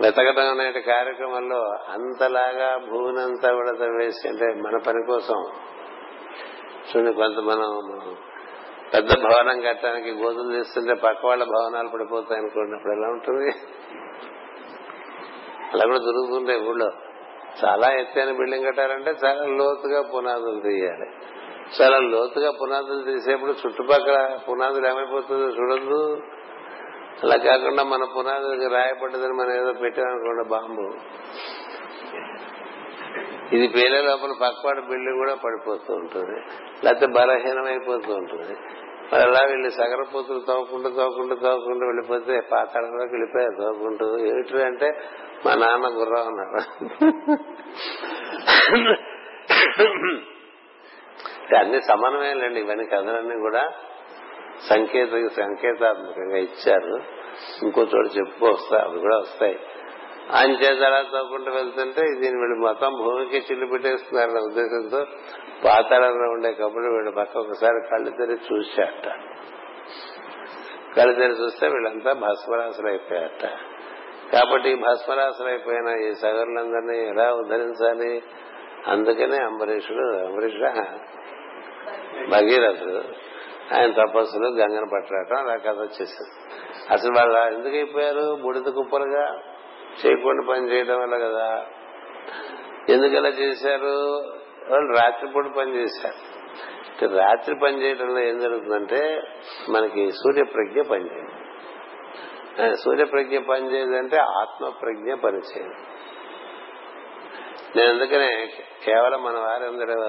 వెతకడం 0.00 0.48
అనే 0.50 0.80
కార్యక్రమంలో 0.80 1.60
అంతలాగా 1.88 2.76
భూమిని 2.76 3.20
అంతా 3.20 3.52
కూడా 3.52 3.72
తవ్వేసి 3.72 4.28
అంటే 4.28 4.44
మన 4.44 4.76
పని 4.86 5.06
కోసం. 5.06 5.40
చూడండి 6.88 7.12
కొంత 7.12 7.38
మనం 7.38 7.72
పెద్ద 8.94 9.08
భవనం 9.24 9.60
కట్టడానికి 9.60 10.10
గోతులు 10.10 10.52
తీస్తుంటే 10.52 10.94
పక్క 10.94 11.26
వాళ్ళ 11.26 11.44
భవనాలు 11.44 11.88
పడిపోతాయి 11.88 12.40
అనుకోండి 12.40 12.76
అప్పుడు 12.76 12.92
ఎలా 12.92 13.08
ఉంటుంది? 13.08 13.52
అలా 15.72 15.84
కూడా 15.84 15.98
దొరుకుతుంటాయి 15.98 16.60
ఊళ్ళో 16.60 16.90
చాలా 17.64 17.92
ఎత్తైన 17.92 18.32
బిల్డింగ్ 18.32 18.66
కట్టారంటే 18.66 19.10
చాలా 19.24 19.44
లోతుగా 19.44 20.02
పునాదులు 20.02 20.60
తీయాలి. 20.60 21.08
చాలా 21.80 21.98
లోతుగా 21.98 22.50
పునాదులు 22.50 23.02
తీసేప్పుడు 23.02 23.50
చుట్టుపక్కల 23.50 24.38
పునాదులు 24.50 24.86
ఏమైపోతుందో 24.86 25.44
చూడద్దు. 25.44 26.22
అలా 27.22 27.36
కాకుండా 27.36 27.82
మన 27.82 28.04
పునాదులకి 28.04 28.74
రాయపడ్డదని 28.74 29.32
మనం 29.32 29.52
ఏదో 29.52 29.72
పెట్టామనుకోండి 29.72 30.48
బాంబు. 30.48 30.90
ఇది 33.54 33.68
పేలే 33.68 34.00
లోపల 34.02 34.32
పక్కవాడి 34.32 34.80
బిల్డింగ్ 34.80 35.18
కూడా 35.18 35.34
పడిపోతూ 35.34 35.94
ఉంటుంది. 35.94 36.40
లేకపోతే 36.84 37.06
బలహీనమైపోతూ 37.06 38.14
ఉంటుంది. 38.14 38.56
మరి 39.12 39.22
అలా 39.22 39.40
వీళ్ళు 39.48 39.70
సగరపోతులు 39.70 40.40
తవ్వుకుంటూ 40.40 40.88
తవ్వుకుంటూ 40.88 41.34
తవ్వుకుంటూ 41.34 41.86
వెళ్ళిపోతే 41.86 42.40
పాతాళంలోకి 42.52 43.12
వెళ్ళిపోయారు 43.12 43.56
తవ్వుకుంటూ. 43.58 44.18
ఏమిటి 44.18 44.62
అంటే 44.62 44.88
మా 45.46 45.54
నాన్న 45.54 45.86
గుర్రం 45.98 46.26
అన్నారు. 46.26 46.58
అన్ని 51.56 51.80
సమానమేలండి 51.82 52.60
ఇవన్నీ 52.60 52.84
కథలన్నీ 52.84 53.36
కూడా 53.40 53.72
సంకేత 54.68 55.08
సంకేతాత్మకంగా 55.36 56.36
ఇచ్చారు. 56.36 56.94
ఇంకో 57.62 57.82
చోట 57.82 58.06
చెప్పుకో 58.16 58.46
వస్తా 58.46 58.76
అవి 58.84 58.98
కూడా 59.00 59.18
వస్తాయి. 59.18 59.58
ఆయన 60.36 60.50
చేత 60.50 60.82
అలా 60.82 61.02
తవ్వుకుంటూ 61.02 61.50
వెళ్తుంటే 61.52 62.02
దీన్ని 62.02 62.40
వీళ్ళు 62.40 62.66
మొత్తం 62.66 62.92
భూమికి 62.92 63.36
చిల్లు 63.36 63.66
పెట్టేస్తున్నారన్న 63.66 64.38
ఉద్దేశంతో 64.38 65.06
పాతాళంలో 65.64 66.30
ఉండే 66.30 66.52
కబుర్లు 66.52 66.90
వీళ్ళు 66.90 67.10
పక్క 67.10 67.36
ఒకసారి 67.36 67.88
కళ్ళు 67.90 68.10
తెరిచి 68.10 68.56
చూశాట 68.56 69.06
కళ్ళు 70.96 71.14
తెరిచి 71.14 71.44
చూస్తే 71.44 71.66
వీళ్ళంతా 71.66 72.12
భస్మరాసులు 72.12 72.88
అయిపోయారట 72.88 73.46
కాబట్టి 74.32 74.74
భస్మరాసులు 74.74 75.48
అయిపోయిన 75.48 75.88
ఈ 76.00 76.14
సగరులందరినీ 76.14 77.08
ఎలా 77.08 77.34
ఉద్ధరించాలి? 77.34 78.22
అందుకనే 78.86 79.36
అంబరీషుడు 79.36 80.16
అంబరీషుడ 80.16 80.66
భగీరథుడు 82.34 83.02
ఆయన 83.74 83.90
తపస్సులు 83.90 84.48
గంగను 84.48 84.86
పట్టడం 84.86 85.38
అలా 85.38 85.56
కథ 85.56 85.78
వచ్చేసింది. 85.78 86.32
అసలు 86.92 87.12
వాళ్ళు 87.16 87.54
ఎందుకు 87.54 87.74
అయిపోయారు 87.74 88.38
బుడిద 88.42 88.62
కుప్పలుగా? 88.62 89.47
చేయకుండా 90.06 90.46
పని 90.50 90.72
చేయడం 90.72 91.00
వల్ల 91.00 91.16
కదా. 91.16 91.66
ఎందుకలా 92.88 93.28
చేశారు? 93.28 94.22
వాళ్ళు 94.70 94.92
రాత్రిపూట 94.92 95.46
పని 95.46 95.76
చేశారు. 95.76 96.38
రాత్రి 97.06 97.54
పని 97.62 97.82
చేయడంలో 97.82 98.20
ఏం 98.20 98.38
జరుగుతుందంటే 98.38 99.22
మనకి 99.70 100.12
సూర్యప్రజ్ఞ 100.12 100.82
పనిచేయదు 100.82 102.74
సూర్యప్రజ్ఞ 102.74 103.38
పనిచేయదంటే 103.38 104.16
ఆత్మ 104.16 104.68
ప్రజ్ఞ 104.68 105.14
పనిచేయదు 105.14 105.74
నేను 107.76 107.92
అందుకనే 107.92 108.48
కేవలం 108.84 109.24
మన 109.24 109.38
వారందరూ 109.38 110.00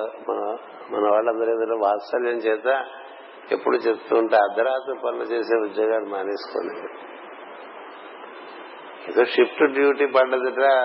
మన 0.91 1.11
వాళ్ళందరూ 1.11 1.77
వాత్సల్యం 1.77 2.37
చేత 2.37 2.85
ఎప్పుడు 3.51 3.77
చెప్తూ 3.77 4.17
ఉంటే 4.17 4.35
అర్ధరాత్రి 4.35 4.95
పనులు 5.05 5.23
చేసే 5.23 5.55
ఉద్యోగాలు 5.55 6.05
మానేసుకోండి. 6.05 6.99
ఏదో 9.07 9.25
షిఫ్ట్ 9.25 9.73
డ్యూటీ 9.73 10.05
పడ్డదిరా 10.05 10.75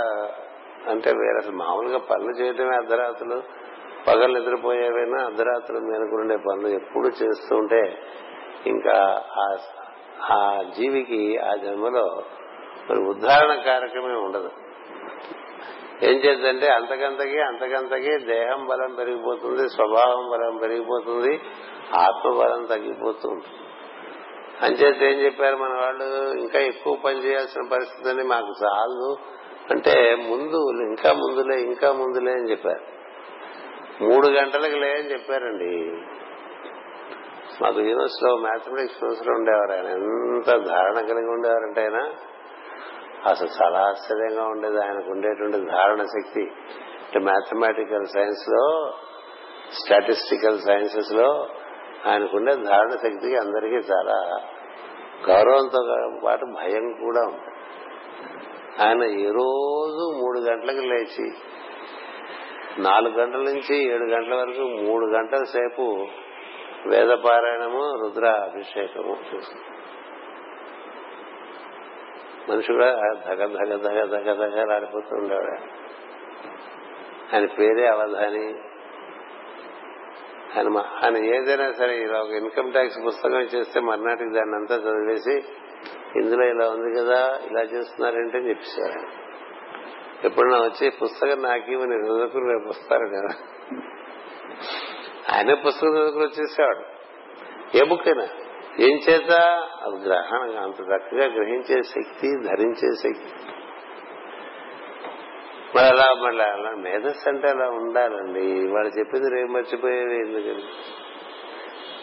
అంటే 0.90 1.10
వేరే 1.10 1.36
అసలు 1.38 1.56
మామూలుగా 1.56 1.98
పనులు 1.98 2.30
చేయటమే 2.30 2.76
అర్ధరాత్రులు. 2.76 3.42
పగలు 4.06 4.38
నిద్రపోయేవైనా? 4.38 5.24
అర్ధరాత్రులు 5.24 5.80
మేనుకుండే 5.80 6.36
పనులు 6.36 6.68
ఎప్పుడు 6.68 7.08
చేస్తూ 7.08 7.56
ఉంటే 7.56 8.02
ఇంకా 8.66 9.22
ఆ 10.30 10.62
జీవికి 10.76 11.38
ఆ 11.38 11.54
జన్మలో 11.54 12.22
మరి 12.90 12.98
ఉద్ధారణ 12.98 13.54
కార్యక్రమం 13.54 14.24
ఉండదు. 14.24 14.50
ఏం 16.02 16.16
చేద్దంటే 16.16 16.68
అంతకంతకి 16.68 17.40
అంతకంతకి 17.40 18.18
దేహం 18.18 18.66
బలం 18.66 18.94
పెరిగిపోతుంది 18.94 19.68
స్వభావం 19.68 20.30
బలం 20.30 20.56
పెరిగిపోతుంది 20.56 21.40
ఆత్మ 21.94 22.38
బలం 22.38 22.64
తగ్గిపోతూ 22.64 23.28
ఉంటుంది. 23.28 23.63
అంచేత 24.62 25.02
ఏం 25.02 25.24
చెప్పారు 25.24 25.56
మన 25.56 25.72
వాళ్ళు? 25.80 26.32
ఇంకా 26.32 26.58
ఎక్కువ 26.60 26.96
పని 26.96 27.18
చేయాల్సిన 27.18 27.62
పరిస్థితి 27.72 28.10
అని 28.10 28.22
మాకు 28.22 28.52
చాలు. 28.64 29.16
అంటే 29.70 30.14
ముందు 30.14 30.72
ఇంకా 30.80 31.12
ముందులే 31.12 31.60
ఇంకా 31.60 31.92
ముందులే 31.92 32.32
అని 32.32 32.50
చెప్పారు. 32.50 32.94
మూడు 34.04 34.28
గంటలకు 34.28 34.76
లే 34.76 34.90
అని 34.90 35.12
చెప్పారండి. 35.12 35.76
మాకు 37.62 37.80
యూనివర్స్లో 37.80 38.36
మ్యాథమెటిక్స్ 38.36 39.00
ప్రొఫెసర్ 39.00 39.28
ఉండేవారు. 39.28 39.72
ఆయన 39.72 39.86
ఎంత 39.86 40.68
ధారణ 40.68 40.94
కలిగి 40.94 41.30
ఉండేవారంటే 41.30 41.80
ఆయన. 41.80 42.14
అసలు 43.30 43.48
చాలా 43.62 43.78
ఆశ్చర్యంగా 43.78 44.44
ఉండేది. 44.44 44.82
ఆయనకు 44.82 45.10
ఉండేటువంటి 45.10 45.56
ధారణ 45.56 46.02
శక్తి. 46.02 46.42
అంటే 47.04 47.18
మ్యాథమెటికల్ 47.18 48.06
సైన్స్లో 48.06 48.94
స్టాటిస్టికల్ 49.72 50.60
సైన్సెస్లో 50.60 51.48
ఆయనకుండే 52.06 52.54
ధారణ 52.54 52.90
శక్తికి 53.02 53.36
అందరికీ 53.36 53.76
చాలా 53.76 54.16
గౌరవంతో 55.28 55.80
పాటు 56.24 56.44
భయం 56.44 56.92
కూడా 56.92 57.22
ఉంది 57.26 57.50
ఆయన 58.82 59.02
ఈ 59.02 59.26
రోజు 59.30 60.04
మూడు 60.20 60.40
గంటలకు 60.40 60.82
లేచి 60.86 61.26
నాలుగు 62.78 63.14
గంటల 63.14 63.38
నుంచి 63.38 63.92
ఏడు 63.92 64.04
గంటల 64.04 64.34
వరకు 64.34 64.64
మూడు 64.84 65.06
గంటల 65.06 65.42
సేపు 65.44 66.06
వేద 66.86 67.08
పారాయణము 67.08 67.82
రుద్ర 68.00 68.26
అభిషేకము 68.26 69.16
చూస్తుంది 69.28 69.70
మనిషి 72.48 72.72
కూడా 72.72 72.88
ధగ 73.26 73.46
ధగ 73.46 73.76
ధగ 73.76 74.06
ధగ 74.06 74.32
ధగ 74.34 74.72
ఆడిపోతూ 74.72 75.16
ఉండేవాడు. 75.16 75.54
ఆయన 77.32 77.46
పేరే 77.46 77.86
అవధాని 77.86 78.46
ఆయన 80.56 80.78
అని 80.78 81.36
ఏదైనా 81.36 81.72
సరే 81.72 82.02
ఇలా 82.02 82.20
ఒక 82.20 82.30
ఇన్కమ్ 82.30 82.72
ట్యాక్స్ 82.72 82.98
పుస్తకం 83.06 83.40
చేస్తే 83.40 83.80
మర్నాటికి 83.80 84.30
దాన్ని 84.30 84.54
అంతా 84.56 84.74
చదివేసి 84.74 85.44
ఇందులో 86.20 86.44
ఇలా 86.44 86.68
ఉంది 86.68 87.00
కదా 87.00 87.40
ఇలా 87.50 87.60
చేస్తున్నారంటే 87.60 88.38
అని 88.38 88.48
చెప్పేశారు. 88.48 89.24
ఎప్పుడన్నా 90.26 90.58
వచ్చి 90.58 90.90
పుస్తకం 90.90 91.42
నాకు 91.42 91.70
నేను 91.70 92.06
చదువుకుని 92.06 92.52
రేపు 92.52 92.68
వస్తారు 92.68 93.06
కదా. 93.06 93.34
ఆయన 95.34 95.54
పుస్తకం 95.54 95.96
చదువుకుని 95.96 96.24
వచ్చేసేవాడు. 96.24 96.82
ఏ 97.76 97.88
బుక్ 97.88 98.08
అయినా. 98.08 98.28
ఏం 98.80 98.98
చేత? 99.10 99.30
అది 99.82 100.08
గ్రహణ. 100.08 100.58
అంత 100.58 100.80
చక్కగా 100.80 101.24
గ్రహించే 101.24 101.82
శక్తి 101.82 102.40
ధరించే 102.42 102.92
శక్తి. 102.96 103.53
మరి 105.76 105.86
అలా 105.86 106.14
మళ్ళీ 106.22 106.44
అలా 106.44 106.70
మేధస్సు 106.70 107.28
అంటే 107.28 107.48
అలా 107.48 107.68
ఉండాలండి. 107.68 108.40
ఇవాళ 108.40 108.86
చెప్పింది 108.86 109.30
రేపు 109.30 109.50
మర్చిపోయేవి 109.50 110.16
ఎందుకని 110.16 110.64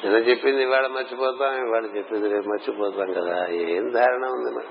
నిన్న 0.03 0.17
చెప్పింది 0.17 0.62
ఇవాళ 0.62 0.88
మర్చిపోతాం 0.88 1.67
ఇవాళ 1.67 1.86
చెప్పింది 1.86 2.29
రేపు 2.29 2.49
మర్చిపోతాం 2.49 3.13
కదా. 3.13 3.47
ఏం 3.47 3.91
ధారణ 3.91 4.25
ఉంది 4.25 4.55
మరి? 4.55 4.67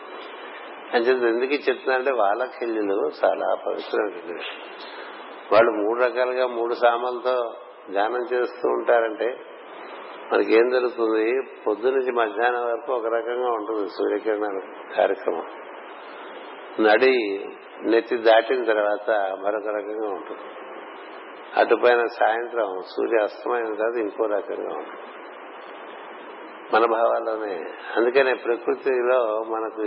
చెప్పి 0.98 1.26
ఎందుకు 1.28 1.52
చెప్తున్నారంటే 1.52 2.10
వాళ్ళకెళ్ళిలు 2.10 3.10
చాలా 3.24 3.54
పవిత్రమైన 3.66 4.14
విషయం 4.14 4.60
వాళ్ళు 5.52 5.70
మూడు 5.70 6.00
రకాలుగా 6.00 6.46
మూడు 6.46 6.74
సామాలతో 6.74 7.54
గానం 7.90 8.24
చేస్తూ 8.32 8.68
ఉంటారంటే 8.68 9.40
మనకి 10.32 10.54
ఏం 10.54 10.70
జరుగుతుంది 10.70 11.42
పొద్దు 11.66 11.88
నుంచి 11.88 12.12
మధ్యాహ్నం 12.12 12.66
వరకు 12.66 12.92
ఒక 12.92 13.06
రకంగా 13.06 13.50
ఉంటుంది 13.50 13.88
సూర్యకిరణాల 13.88 14.60
కార్యక్రమం. 14.96 15.46
నడి 16.80 17.44
నెత్తి 17.82 18.16
దాటిన 18.16 18.64
తర్వాత 18.64 19.10
మరొక 19.44 19.68
రకంగా 19.68 20.08
ఉంటుంది. 20.08 20.40
అటుపైన 21.56 22.04
సాయంత్రం 22.06 22.82
సూర్య 22.86 23.22
అస్తమైన 23.22 23.64
తర్వాత 23.64 23.96
ఇంకో 23.96 24.24
రకంగా 24.24 24.76
ఉంటుంది. 24.76 25.02
మన 26.72 26.86
భావాల్లోనే. 26.86 27.64
అందుకనే 27.96 28.34
ప్రకృతిలో 28.34 29.44
మనకు 29.48 29.82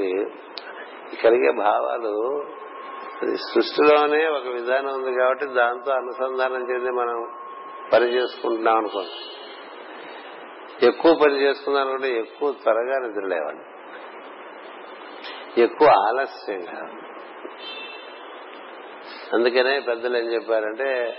కలిగే 1.23 1.51
భావాలు 1.51 2.43
సృష్టిలోనే 3.35 4.27
ఒక 4.27 4.47
విధానం 4.47 4.93
ఉంది 4.93 5.19
కాబట్టి 5.19 5.45
దాంతో 5.45 5.93
అనుసంధానం 5.93 6.71
చెంది 6.71 6.91
మనం 6.91 7.31
పని 7.93 8.05
చేసుకుంటున్నాం 8.05 8.77
అనుకోండి. 8.77 9.09
ఎక్కువ 10.85 11.15
పని 11.23 11.41
చేసుకుందాం 11.41 11.81
అనుకుంటే 11.81 12.19
ఎక్కువ 12.19 12.51
త్వరగా 12.51 12.97
నిద్రలేవండి. 12.99 13.63
ఎక్కువ 15.61 15.87
ఆలస్యంగా. 15.87 17.02
అందుకనే 19.33 19.79
పెద్దలు 19.79 20.17
ఏం 20.17 20.23
చెప్పారంటే 20.23 21.17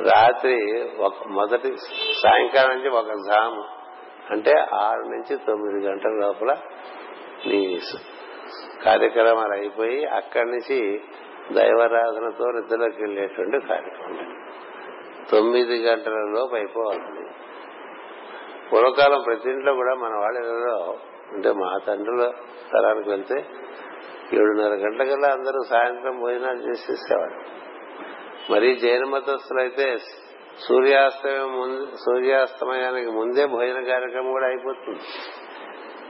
రాత్రి 0.00 0.90
ఒక 0.98 1.14
మొదటి 1.26 1.76
సాయంకాలం 2.22 2.76
నుంచి 2.76 2.88
ఒక 2.88 3.06
జాము 3.06 3.64
అంటే 4.30 4.52
ఆరు 4.74 5.00
నుంచి 5.00 5.36
తొమ్మిది 5.36 5.86
గంటల 5.86 6.10
లోపల 6.10 6.56
నీ 7.46 7.80
కార్యక్రమాలు 8.84 9.52
అయిపోయి 9.52 10.06
అక్కడి 10.06 10.50
నుంచి 10.50 11.00
దైవారాధనతో 11.52 12.50
నిద్రలోకి 12.50 13.02
వెళ్ళేటువంటి 13.02 13.66
కార్యక్రమం. 13.66 14.42
తొమ్మిది 15.30 15.84
గంటల 15.84 16.12
లోపు 16.12 16.54
అయిపోవాలి. 16.54 17.26
పూర్వకాలం 18.72 19.22
ప్రతి 19.26 19.50
ఇంట్లో 19.50 19.74
కూడా 19.74 19.94
మన 19.94 20.14
వాళ్ళలో 20.14 20.98
అంటే 21.32 21.52
మా 21.52 21.78
తండ్రుల 21.88 22.30
స్థలానికి 22.66 23.10
వెళ్తే 23.10 23.46
ఏడున్నర 24.32 24.74
గంటలకల్లా 24.74 25.28
అందరూ 25.32 25.62
సాయంత్రం 25.62 26.20
భోజనాలు 26.20 26.58
చేసేసేవాడు 26.58 27.38
మరి 28.52 28.76
జైన 28.76 29.04
మతస్థులు 29.04 29.60
అయితే 29.60 29.96
సూర్యాస్తమయం 30.68 31.58
ముందు 31.58 31.96
సూర్యాస్తమయానికి 31.96 33.10
ముందే 33.10 33.46
భోజన 33.46 33.80
కార్యక్రమం 33.86 34.32
కూడా 34.32 34.46
అయిపోతుంది. 34.46 35.00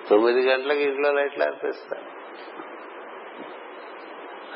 తొమ్మిది 0.09 0.51
గంటలకు 0.51 0.79
ఇంట్లో 0.79 1.13
లైట్లు 1.13 1.45
ఆర్పేస్తారు 1.45 2.07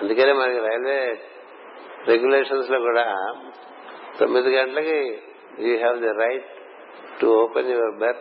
అందుకనే 0.00 0.32
మనకి 0.32 0.58
రైల్వే 0.58 1.16
రెగ్యులేషన్స్లో 2.06 2.80
కూడా 2.80 3.34
తొమ్మిది 4.18 4.56
గంటలకి 4.56 5.22
you 5.58 5.76
have 5.76 5.98
the 6.00 6.06
right 6.06 6.50
to 7.20 7.26
open 7.26 7.70
your 7.70 7.96
bed 7.98 8.16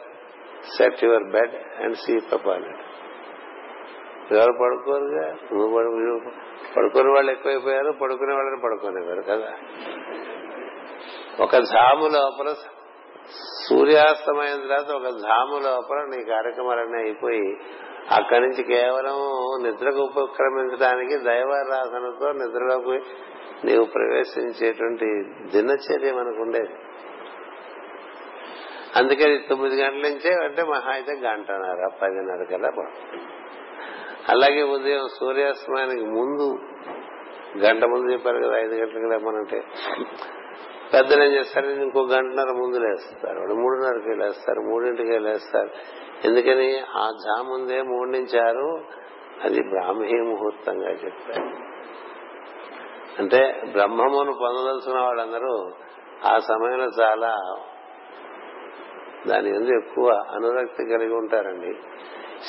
set 0.78 1.04
your 1.04 1.24
bed 1.24 1.84
and 1.84 1.96
see 1.96 2.16
upon 2.32 2.66
it. 2.66 2.89
ఎవరు 4.36 4.52
పడుకోరుగా. 4.52 5.28
నువ్వు 5.32 5.78
పడుకు 5.78 6.32
పడుకునే 6.78 7.14
వాళ్ళు 7.14 7.32
ఎక్కువైపోయారు 7.32 7.92
పడుకునే 7.92 8.34
వాళ్ళని 8.34 8.62
పడుకునేవారు 8.64 9.22
కదా. 9.22 9.54
ఒక 11.44 11.58
జాము 11.58 12.08
లోపల 12.08 12.54
సూర్యాస్తమైన 13.70 14.56
తర్వాత 14.56 14.92
ఒక 14.96 15.08
జాము 15.10 15.60
లోపల 15.60 15.98
నీ 15.98 16.24
కార్యక్రమాలన్నీ 16.24 16.98
అయిపోయి 17.04 17.58
అక్కడి 18.12 18.40
నుంచి 18.40 18.64
కేవలం 18.64 19.18
నిద్రకు 19.64 20.00
ఉపక్రమించడానికి 20.00 21.18
దైవారాధనతో 21.18 22.32
నిద్రలోకి 22.32 23.04
నీవు 23.66 23.86
ప్రవేశించేటువంటి 23.86 25.06
దినచర్య 25.52 26.14
మనకు 26.14 26.42
ఉండేది. 26.42 26.74
అందుకని 28.96 29.46
తొమ్మిది 29.50 29.82
గంటల 29.82 30.10
నుంచే 30.10 30.46
అంటే 30.46 30.64
మహా 30.64 30.92
అయితే 30.92 31.12
గంటన్నర 31.12 31.90
పదిన్నర 32.02 32.44
కల్లా 32.44 32.70
పడుతుంది 32.70 33.39
అలాగే 34.30 34.62
ఉదయం 34.64 35.08
సూర్యాస్తమానికి 35.20 36.06
ముందు 36.06 36.60
గంట 37.58 37.86
ముందు 37.86 38.12
చెప్పారు 38.12 38.38
కదా 38.38 38.58
ఐదు 38.58 38.74
గంటలకు 38.74 39.06
లేమనంటే 39.06 39.64
పెద్దలు 40.94 41.24
ఏం 41.24 41.34
చేస్తారు? 41.34 41.68
ఇంకో 41.68 42.02
గంటన్నర 42.02 42.52
ముందు 42.52 42.78
లేస్తారు. 42.78 43.40
వాడు 43.40 43.54
మూడున్నరకి 43.54 44.16
లేస్తారు 44.16 44.62
మూడింటికి 44.62 45.20
లేస్తారు. 45.20 45.70
ఎందుకని? 46.26 46.80
ఆ 46.80 47.10
జాముందే 47.26 47.82
మూడు 47.82 48.10
నుంచి 48.10 48.40
ఆరు 48.40 48.82
అది 49.44 49.62
బ్రాహ్మీ 49.70 50.22
ముహూర్తంగా 50.22 50.90
చెప్పారు. 50.90 51.70
అంటే 53.20 53.62
బ్రహ్మమును 53.72 54.34
పొందదలుచున్న 54.34 55.00
వాళ్ళందరూ 55.00 55.72
ఆ 56.26 56.40
సమయంలో 56.40 56.86
చాలా 56.86 57.36
దాని 59.28 59.56
ఎందుకు 59.56 59.78
ఎక్కువ 59.78 60.12
అనురక్తి 60.30 60.86
కలిగి 60.86 61.14
ఉంటారండి. 61.14 61.80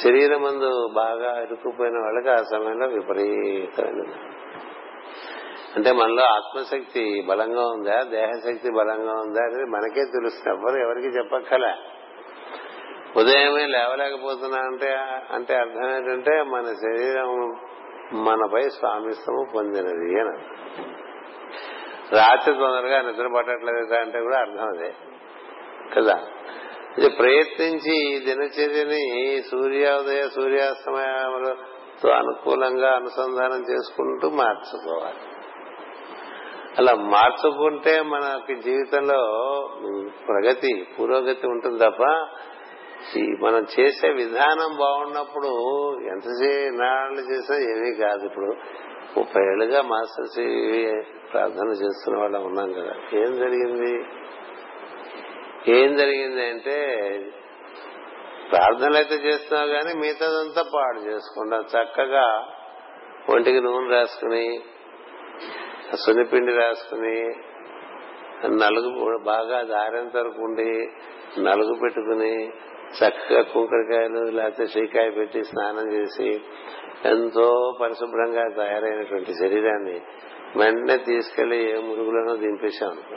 శరీరం 0.04 0.42
మందు 0.42 0.88
బాగా 0.94 1.42
ఇరుక్కుపోయిన 1.42 1.98
వాళ్ళకి 1.98 2.30
ఆ 2.30 2.36
సమయంలో 2.36 2.86
విపరీతమైన 2.86 4.14
అంటే 5.76 5.92
మనలో 5.92 6.22
ఆత్మశక్తి 6.22 7.24
బలంగా 7.28 7.66
ఉందా 7.66 8.02
దేహశక్తి 8.02 8.70
బలంగా 8.70 9.12
ఉందా 9.12 9.42
అనేది 9.42 9.64
మనకే 9.64 10.04
తెలుస్తుంది 10.04 10.58
ఎవరు 10.58 10.76
ఎవరికి 10.76 11.06
చెప్పక్కలే. 11.06 11.74
ఉదయమే 13.16 13.66
లేవలేకపోతున్నా 13.66 14.58
అంటే 14.58 14.92
అంటే 15.30 15.54
అర్థం 15.54 15.96
ఏంటంటే 15.96 16.42
మన 16.42 16.64
శరీరం 16.64 17.56
మనపై 18.24 18.68
స్వామిత్వము 18.68 19.46
పొందినది 19.54 20.20
అని 20.20 20.38
రాత్రి 22.16 22.54
తొందరగా 22.54 23.02
నిద్ర 23.02 23.26
పట్టట్లేదు 23.36 23.94
అంటే 23.94 24.20
కూడా 24.20 24.38
అర్థం 24.38 24.68
అదే. 24.68 24.94
కదా? 25.96 26.22
ఇది 26.98 27.08
ప్రయత్నించి 27.08 28.14
ఈ 28.14 28.18
దినచర్యని 28.18 29.42
సూర్యోదయ 29.50 30.28
సూర్యాస్తమయాలతో 30.28 32.08
అనుకూలంగా 32.08 32.90
అనుసంధానం 32.92 33.64
చేసుకుంటూ 33.70 34.30
మార్చుకోవాలి. 34.30 35.22
అలా 36.78 36.94
మార్చుకుంటే 36.94 38.02
మనకి 38.02 38.54
జీవితంలో 38.54 39.20
ప్రగతి 40.28 40.86
పురోగతి 41.00 41.46
ఉంటుంది 41.46 41.78
తప్ప 41.78 42.02
మనం 43.40 43.66
చేసే 43.80 44.08
విధానం 44.08 44.76
బాగున్నప్పుడు 44.76 45.50
ఎంతసేపు 46.06 46.74
నాళ్ళు 46.74 47.20
చేసినా 47.20 47.58
ఏమీ 47.58 47.94
కాదు. 47.94 48.24
ఇప్పుడు 48.24 48.56
ముప్పై 49.16 49.42
ఏళ్ళుగా 49.42 49.82
మాస్టర్స్ 49.82 50.40
ప్రార్థన 51.32 51.68
చేస్తున్న 51.68 52.18
వాళ్ళం 52.18 52.44
ఉన్నాం 52.44 52.72
కదా. 52.72 52.92
ఏం 53.12 53.36
జరిగింది? 53.36 54.04
ఏం 55.68 55.96
జరిగింది 55.96 56.48
అంటే 56.48 56.76
ప్రార్థనలు 58.50 58.96
అయితే 58.96 59.14
చేస్తున్నావు 59.14 59.68
కానీ 59.68 59.98
మిగతాదంతా 59.98 60.62
పాడు 60.74 61.00
చేసుకుంటా. 61.00 61.56
చక్కగా 61.56 62.48
ఒంటికి 63.28 63.60
నూనె 63.60 63.94
రాసుకుని 63.96 64.60
సున్నిపిండి 65.96 66.52
రాసుకుని 66.52 67.34
నలుగు 68.62 69.18
బాగా 69.18 69.62
దారేంత 69.62 70.16
వరకు 70.16 70.42
ఉండి 70.42 70.90
నలుగు 71.40 71.74
పెట్టుకుని 71.74 72.48
చక్కగా 72.98 73.42
కుంకడికాయలు 73.42 74.30
లేకపోతే 74.30 74.66
శ్రీకాయ 74.66 75.10
పెట్టి 75.10 75.44
స్నానం 75.44 75.92
చేసి 75.92 76.40
ఎంతో 77.04 77.76
పరిశుభ్రంగా 77.80 78.48
తయారైనటువంటి 78.56 79.34
శరీరాన్ని 79.34 80.00
వెంటనే 80.56 80.96
తీసుకెళ్ళి 80.96 81.70
ఏ 81.70 81.76
మురుగులను 81.76 82.36
దింపేశాం 82.36 82.90
అనుకో 82.90 83.16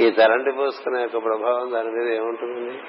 ఈ 0.00 0.10
తలంటి 0.10 0.52
పోసుకునే 0.52 1.02
యొక్క 1.02 1.18
ప్రభావం 1.18 1.72
దాని 1.72 1.90
మీద 1.90 2.14
ఏముంటుంది 2.14 2.80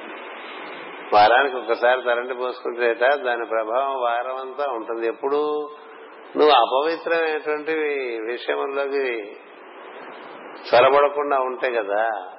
వారానికి 1.13 1.57
ఒకసారి 1.57 2.01
తలంటి 2.01 2.33
పోసుకుంటేట 2.33 3.13
దాని 3.13 3.45
ప్రభావం 3.45 4.01
వారం 4.01 4.35
అంతా 4.35 4.71
ఉంటుంది. 4.71 5.07
ఎప్పుడు 5.07 5.69
నువ్వు 6.37 6.49
అపవిత్రమైనటువంటి 6.49 7.73
విషయంలోకి 8.19 9.35
చొరబడకుండా 10.67 11.39
ఉంటే 11.39 11.71
కదా 11.71 12.31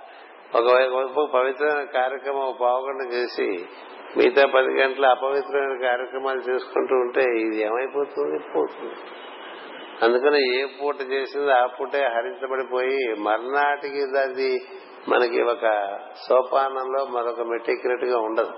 ఒకవైపు 0.54 1.26
పవిత్రమైన 1.34 1.84
కార్యక్రమం 1.84 2.38
ఒక 2.38 2.60
పావుగంట 2.60 3.12
చేసి 3.12 3.66
మిగతా 4.16 4.46
పది 4.46 4.80
గంటల 4.80 5.06
అపవిత్రమైన 5.06 5.80
కార్యక్రమాలు 5.82 6.38
చేసుకుంటూ 6.38 6.94
ఉంటే 6.94 7.20
ఇది 7.20 7.60
ఏమైపోతుంది? 7.60 8.38
పోతుంది. 8.38 8.94
అందుకని 10.03 10.61
ఏ 10.61 10.64
పూట 10.64 10.94
చేసింది 11.12 11.53
ఆ 11.53 11.66
పూటే 11.66 12.05
హరించబడిపోయి 12.05 13.14
మర్నాటికి 13.18 14.18
అది 14.18 14.61
మనకి 15.09 15.42
ఒక 15.42 15.99
సోపానంలో 16.28 17.05
మరొక 17.05 17.40
మెట్టెక్కినట్టుగా 17.40 18.18
ఉండదు. 18.18 18.53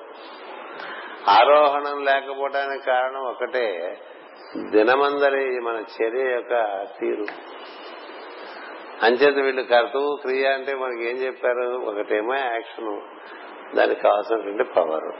ఆరోహణం 1.29 2.05
లేకపోవడానికి 2.05 2.87
కారణం 2.87 3.21
ఒకటే 3.21 3.99
దినమందరి 4.71 5.61
మన 5.61 5.85
చర్య 6.03 6.33
యొక్క 6.33 6.85
తీరు. 7.01 7.25
అంచేత 9.03 9.45
వీళ్ళు 9.45 9.63
కర్తవు 9.63 10.19
క్రియ 10.23 10.47
అంటే 10.47 10.75
మనకి 10.75 11.11
ఏం 11.11 11.17
చెప్పారు? 11.17 11.83
ఒకటేమో 11.87 12.35
యాక్షన్ 12.35 13.01
దానికి 13.77 14.01
కావాల్సినటువంటి 14.01 14.65
పవర్ 14.65 15.13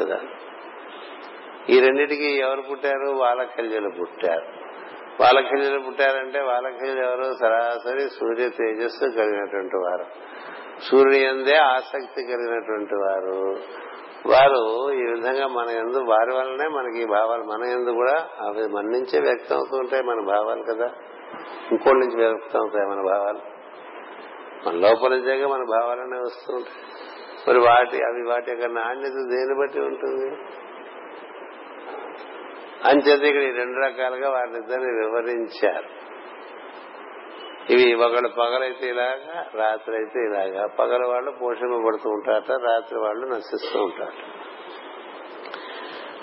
కదా. 0.00 0.20
ఈ 1.70 1.80
రెండింటికి 1.80 2.38
ఎవరు 2.38 2.62
పుట్టారు? 2.62 3.10
వాళ్ళ 3.10 3.42
కళ్యాణ్ 3.42 4.00
పుట్టారు. 4.00 4.65
వాలకల్యులు 5.20 5.80
పుట్టారంటే 5.80 6.40
వాలకల్యులు 6.40 7.02
ఎవరు 7.02 7.36
సరాసరి 7.40 8.00
సూర్య 8.00 8.48
తేజస్సు 8.48 9.04
కలిగినటువంటి 9.04 9.76
వారు. 9.76 10.04
సూర్యుని 10.82 11.24
ఎందే 11.24 11.56
ఆసక్తి 11.56 12.22
కలిగినటువంటి 12.22 12.94
వారు. 12.94 13.56
వారు 14.26 14.92
ఈ 14.92 15.12
విధంగా 15.12 15.46
మన 15.46 15.70
ఎందు 15.70 15.98
వారి 15.98 16.34
వల్లనే 16.34 16.68
మనకి 16.68 17.02
ఈ 17.02 17.06
భావాలు 17.06 17.42
మన 17.42 17.64
ఎందు 17.64 17.90
కూడా 17.90 18.28
అవి 18.46 18.68
మన 18.68 18.82
నుంచే 18.82 19.20
వ్యక్తం 19.20 19.56
అవుతుంటాయి 19.56 20.02
మన 20.02 20.20
భావాలు 20.20 20.62
కదా. 20.62 20.90
ఇంకోటి 21.72 21.98
నుంచి 21.98 22.26
వ్యక్తం 22.26 22.60
అవుతాయి 22.60 22.86
మన 22.86 23.02
భావాలు. 23.12 23.40
మన 24.68 24.74
లోపల 24.74 25.10
నుంచేగా 25.10 25.48
మన 25.48 25.64
భావాలనే 25.64 26.18
వస్తుంటాయి 26.18 26.86
మరి 27.48 27.58
వాటి 27.58 27.96
అవి 27.96 28.28
వాటి 28.28 28.50
యొక్క 28.50 28.66
నాణ్యత 28.66 29.12
దేని 29.12 29.54
బట్టి 29.58 29.80
ఉంటుంది? 29.80 30.36
అంచేత 32.84 33.22
ఇక్కడ 33.22 33.42
ఈ 33.42 33.50
రెండు 33.50 33.86
రకాలుగా 33.86 34.30
వాటిద్దరిని 34.30 35.06
వివరించారు. 35.06 36.06
ఇవి 37.72 37.94
ఒకళ్ళు 37.94 38.28
పగలైతే 38.28 38.88
ఇలాగా 38.88 39.50
రాత్రి 39.54 39.96
అయితే 39.96 40.18
ఇలాగా. 40.18 40.66
పగల 40.66 41.06
వాళ్ళు 41.06 41.30
పోషింపబడుతూ 41.30 42.10
ఉంటారట 42.10 42.50
రాత్రి 42.50 42.98
వాళ్ళు 42.98 43.26
నశిస్తూ 43.26 43.82
ఉంటారు. 43.82 44.46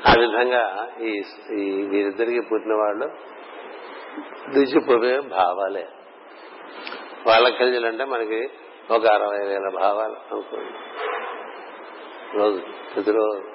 ఆ 0.10 0.14
విధంగా 0.20 0.92
ఈ 1.02 1.22
వీరిద్దరికి 1.90 2.42
పుట్టిన 2.42 2.74
వాళ్ళు 2.74 3.10
దిగిపోయే 4.54 5.20
భావాలే. 5.20 5.88
వాళ్ళ 7.28 7.50
కలిజలు 7.50 8.06
మనకి 8.06 8.50
ఒక 8.92 9.06
అరవై 9.08 9.48
వేల 9.48 9.70
భావాలు 9.82 10.14
అనుకోండి. 10.14 10.74
రోజు 12.38 12.62
ప్రతిరోజు. 12.96 13.54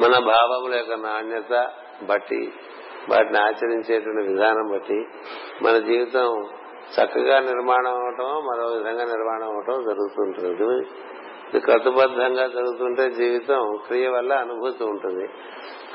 మన 0.00 0.18
భావముల 0.18 0.74
యొక్క 0.74 0.92
నాణ్యత 0.92 1.70
బట్టి 2.02 2.52
వాటిని 3.08 3.38
ఆచరించేటువంటి 3.38 4.32
విధానం 4.32 4.68
బట్టి 4.72 5.04
మన 5.62 5.78
జీవితం 5.78 6.48
చక్కగా 7.00 7.40
నిర్మాణం 7.40 7.90
అవటం 7.90 8.24
మరో 8.24 8.68
విధంగా 8.68 9.04
నిర్మాణం 9.04 9.44
అవటం 9.44 9.82
జరుగుతుంటుంది. 9.82 10.88
ఇది 11.48 11.60
కట్టుబద్ధంగా 11.60 12.46
జరుగుతుంటే 12.46 13.10
జీవితం 13.10 13.78
క్రియ 13.86 14.08
వల్ల 14.08 14.32
అనుభూతి 14.32 14.84
ఉంటుంది. 14.84 15.28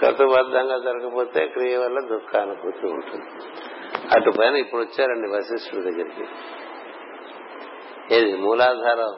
కట్టుబద్ధంగా 0.06 0.78
జరగకపోతే 0.78 1.48
క్రియ 1.48 1.78
వల్ల 1.78 2.00
దుఃఖ 2.00 2.36
అనుభూతి 2.36 2.86
ఉంటుంది. 2.86 3.26
అటు 4.16 4.32
పైన 4.40 4.56
ఇప్పుడు 4.56 4.82
వచ్చారండి 4.82 5.28
వశిష్ఠుడి 5.30 5.92
దగ్గరికి. 5.92 6.26
ఏది? 8.16 8.38
మూలాధారం 8.38 9.12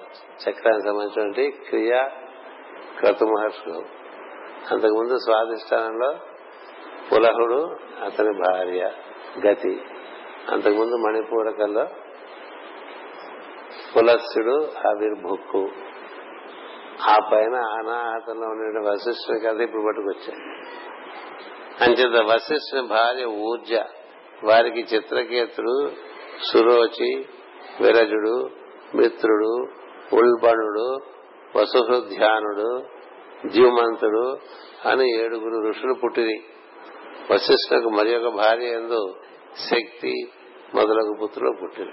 చక్రానికి 0.49 0.88
సంబంధించినటువంటి 0.88 1.51
క్రియ 1.69 2.09
క్రతు 2.99 3.25
మహర్షులు 3.25 3.95
అంతకుముందు 4.72 5.18
స్వాధిష్టానంలో 5.18 6.16
పులహుడు 7.11 7.76
అతని 8.05 8.32
భార్య 8.32 8.91
గతి. 9.47 9.82
అంతకుముందు 10.49 10.95
మణిపూరకంలో 10.95 11.88
పులస్సుడు 13.95 14.63
ఆవిర్భుక్కు. 14.88 15.70
ఆ 17.09 17.18
పైన 17.34 17.55
అనాహతంలో 17.55 18.47
ఉండే 18.47 18.89
వశిష్ఠుని 18.89 19.39
కథ 19.39 19.61
ఇప్పుడు 19.61 19.82
పట్టుకొచ్చాడు 19.82 20.66
అంచేత 21.84 22.26
వశిష్ఠుని 22.34 22.88
భార్య 22.88 23.26
ఊర్జ 23.26 23.74
వారికి 24.45 24.80
చిత్రకేతుడు 24.80 25.91
సురోచి 26.51 27.26
విరజుడు 27.82 28.49
మిత్రుడు 28.95 29.68
ఉల్బణుడు 30.13 30.97
వసుహృధ్యానుడు 31.57 32.95
జీవమంతుడు 33.47 34.38
అని 34.88 35.23
ఏడుగురు 35.23 35.69
ఋషులు 35.69 35.93
పుట్టిరి. 35.93 36.43
వశిష్ఠకు 37.31 37.89
మరి 37.89 38.15
ఒక 38.15 38.33
భార్య 38.33 38.65
ఎందు 38.65 39.15
శక్తి 39.71 40.27
మొదలగు 40.75 41.15
పుత్రులు 41.23 41.55
పుట్టింది 41.61 41.91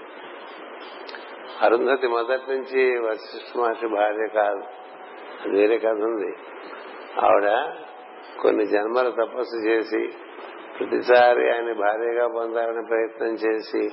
అరుంధతి 1.61 2.07
మొదటి 2.07 2.51
నుంచి 2.51 2.99
వశిష్ఠ 2.99 3.57
మహర్షి 3.57 3.87
భార్య 3.87 4.27
కాదు. 4.35 4.63
అది 5.43 5.59
వేరే 5.59 5.77
కథ 5.77 5.91
ఉంది. 5.91 6.37
ఆవిడ 7.19 7.75
కొన్ని 8.41 8.65
జన్మల 8.65 9.09
తపస్సు 9.09 9.67
చేసి 9.67 10.07
ప్రతిసారి 10.79 11.53
ఆయన 11.53 11.73
భార్యగా 11.73 12.27
పొందాలని 12.27 12.85
ప్రయత్నం 12.89 13.33
చేసి 13.33 13.89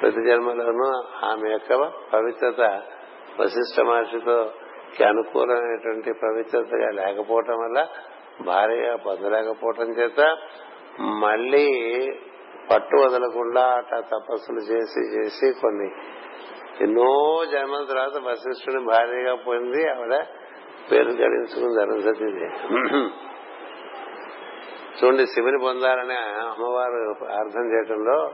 ప్రతి 0.00 0.30
జన్మలోనూ 0.30 1.02
ఆమె 1.26 1.50
యొక్క 1.50 1.74
పవిత్రత 2.12 2.82
వశిష్ఠ 3.40 3.80
మహర్షితో 3.80 4.50
అనుకూలమైనటువంటి 4.98 6.12
పవిత్రతగా 6.12 6.90
లేకపోవటం 6.90 7.58
వల్ల 7.58 7.88
భారీగా 8.44 8.96
పొందలేకపోవటం 8.96 9.90
చేత 9.90 10.20
మళ్ళీ 11.00 11.66
పట్టు 12.70 12.96
వదలకుండా 12.96 13.60
అట్లా 13.60 14.00
తపస్సులు 14.00 14.60
చేసి 14.60 15.00
చేసి 15.14 15.60
కొన్ని 15.60 15.90
ఎన్నో 16.80 17.44
జన్మల 17.44 17.84
తర్వాత 17.84 18.16
వశిష్ఠుని 18.24 18.84
భార్యగా 18.84 19.34
పొంది 19.34 19.90
ఆవిడ 19.90 20.14
పేరు 20.90 21.10
గడించుకుంది 21.10 21.80
అరుంధతి 21.80 22.24
చూడండి 25.00 25.26
శివుని 25.26 25.58
పొందాలని 25.58 26.14
అమ్మవారు 26.40 27.24
అర్థం 27.24 27.66
చేయటంలో 27.72 28.32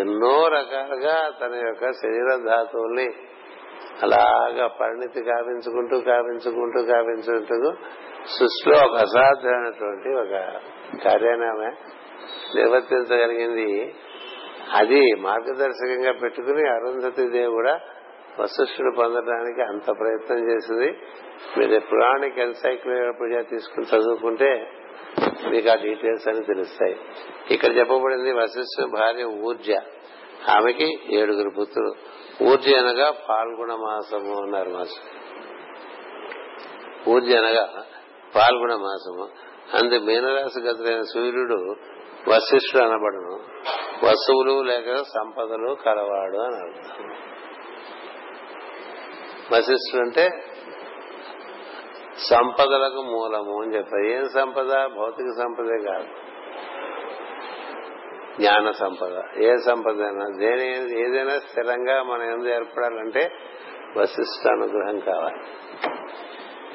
ఎన్నో 0.00 0.48
రకాలుగా 0.48 1.30
తన 1.40 1.54
యొక్క 1.54 1.92
శరీర 1.92 2.36
ధాతువుల్ని 2.36 3.14
అలాగా 4.02 4.66
పరిణితి 4.66 5.22
కావించుకుంటూ 5.22 6.00
కావించుకుంటూ 6.00 6.82
కావించుకుంటూ 6.92 7.72
సృష్టిలో 8.26 8.86
ఒక 8.86 8.96
అసాధ్యమైనటువంటి 8.96 10.08
ఒక 10.08 10.60
కార్యాన్ని 11.04 11.46
ఆమె 11.46 11.70
నిర్వర్తించగలిగింది. 12.56 13.94
అది 14.74 15.14
మార్గదర్శకంగా 15.14 16.12
పెట్టుకుని 16.12 16.68
అరుంధతి 16.68 17.30
దేవి 17.30 17.46
కూడా 17.46 17.80
వశిష్ఠుడు 18.40 18.94
పొందడానికి 18.96 19.62
అంత 19.62 19.86
ప్రయత్నం 19.86 20.50
చేసింది. 20.50 20.98
మీరు 21.58 21.80
పురాణిక్ 21.80 22.38
ఎన్సైక్లోపీడియా 22.38 23.42
తీసుకుని 23.42 23.86
చదువుకుంటే 23.86 24.70
మీకు 25.50 25.68
ఆ 25.68 25.74
డీటెయిల్స్ 25.74 26.28
అని 26.28 26.44
తెలుస్తాయి. 26.44 26.96
ఇక్కడ 27.50 27.76
చెప్పబడింది 27.76 28.32
వశిష్ఠుని 28.32 28.86
భార్య 28.86 29.24
ఊర్జ. 29.24 29.70
ఆమెకి 30.50 30.98
ఏడుగురు 31.10 31.50
పుత్రులు. 31.50 31.94
పూర్తి 32.40 32.76
అనగా 32.76 33.10
పాల్గొన 33.10 33.74
మాసము 33.74 34.42
అన్నారు 34.42 34.70
మాసం 34.70 35.02
పూర్తి 37.06 37.36
అనగా 37.36 37.84
పాల్గొన 38.36 38.74
మాసము. 38.74 39.28
అందు 39.76 39.98
మీనరాశి 39.98 40.60
గతులైన 40.60 41.00
సూర్యుడు 41.00 41.76
వశిష్ఠుడు 42.28 42.82
అనబడను. 42.82 43.38
వస్తువులు 44.06 44.62
లేక 44.62 45.02
సంపదలు 45.02 45.74
కలవాడు 45.74 46.36
అని 46.38 46.56
అర్థం. 46.56 47.04
వశిష్ఠుడు 49.52 50.02
అంటే 50.02 50.28
సంపదలకు 52.18 53.02
మూలము 53.02 53.62
అని 53.62 53.76
చెప్పారు. 53.76 54.04
ఏం 54.04 54.28
సంపద? 54.28 54.86
భౌతిక 54.86 55.26
సంపదే 55.42 55.92
కాదు. 55.92 56.25
జ్ఞాన 58.40 58.70
సంపద. 58.70 59.42
ఏ 59.42 59.56
సంపద 59.56 60.02
అయినా 60.02 60.26
దేని 60.38 60.68
ఏదైనా 61.04 61.38
స్థిరంగా 61.38 62.02
మన 62.02 62.22
ఎందు 62.22 62.48
ఏర్పడాలంటే 62.48 63.30
వశిష్ఠ 63.96 64.48
అనుగ్రహం 64.48 64.98
కావాలి. 64.98 65.40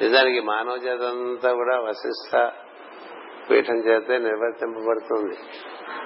నిజానికి 0.04 0.40
మానవ 0.40 0.76
జాతి 0.76 1.04
అంతా 1.04 1.52
కూడా 1.52 1.80
వశిష్ట 1.80 2.50
పీఠం 3.50 3.74
చేతే 3.74 4.18
నిర్వర్తింపబడుతుంది. 4.18 5.36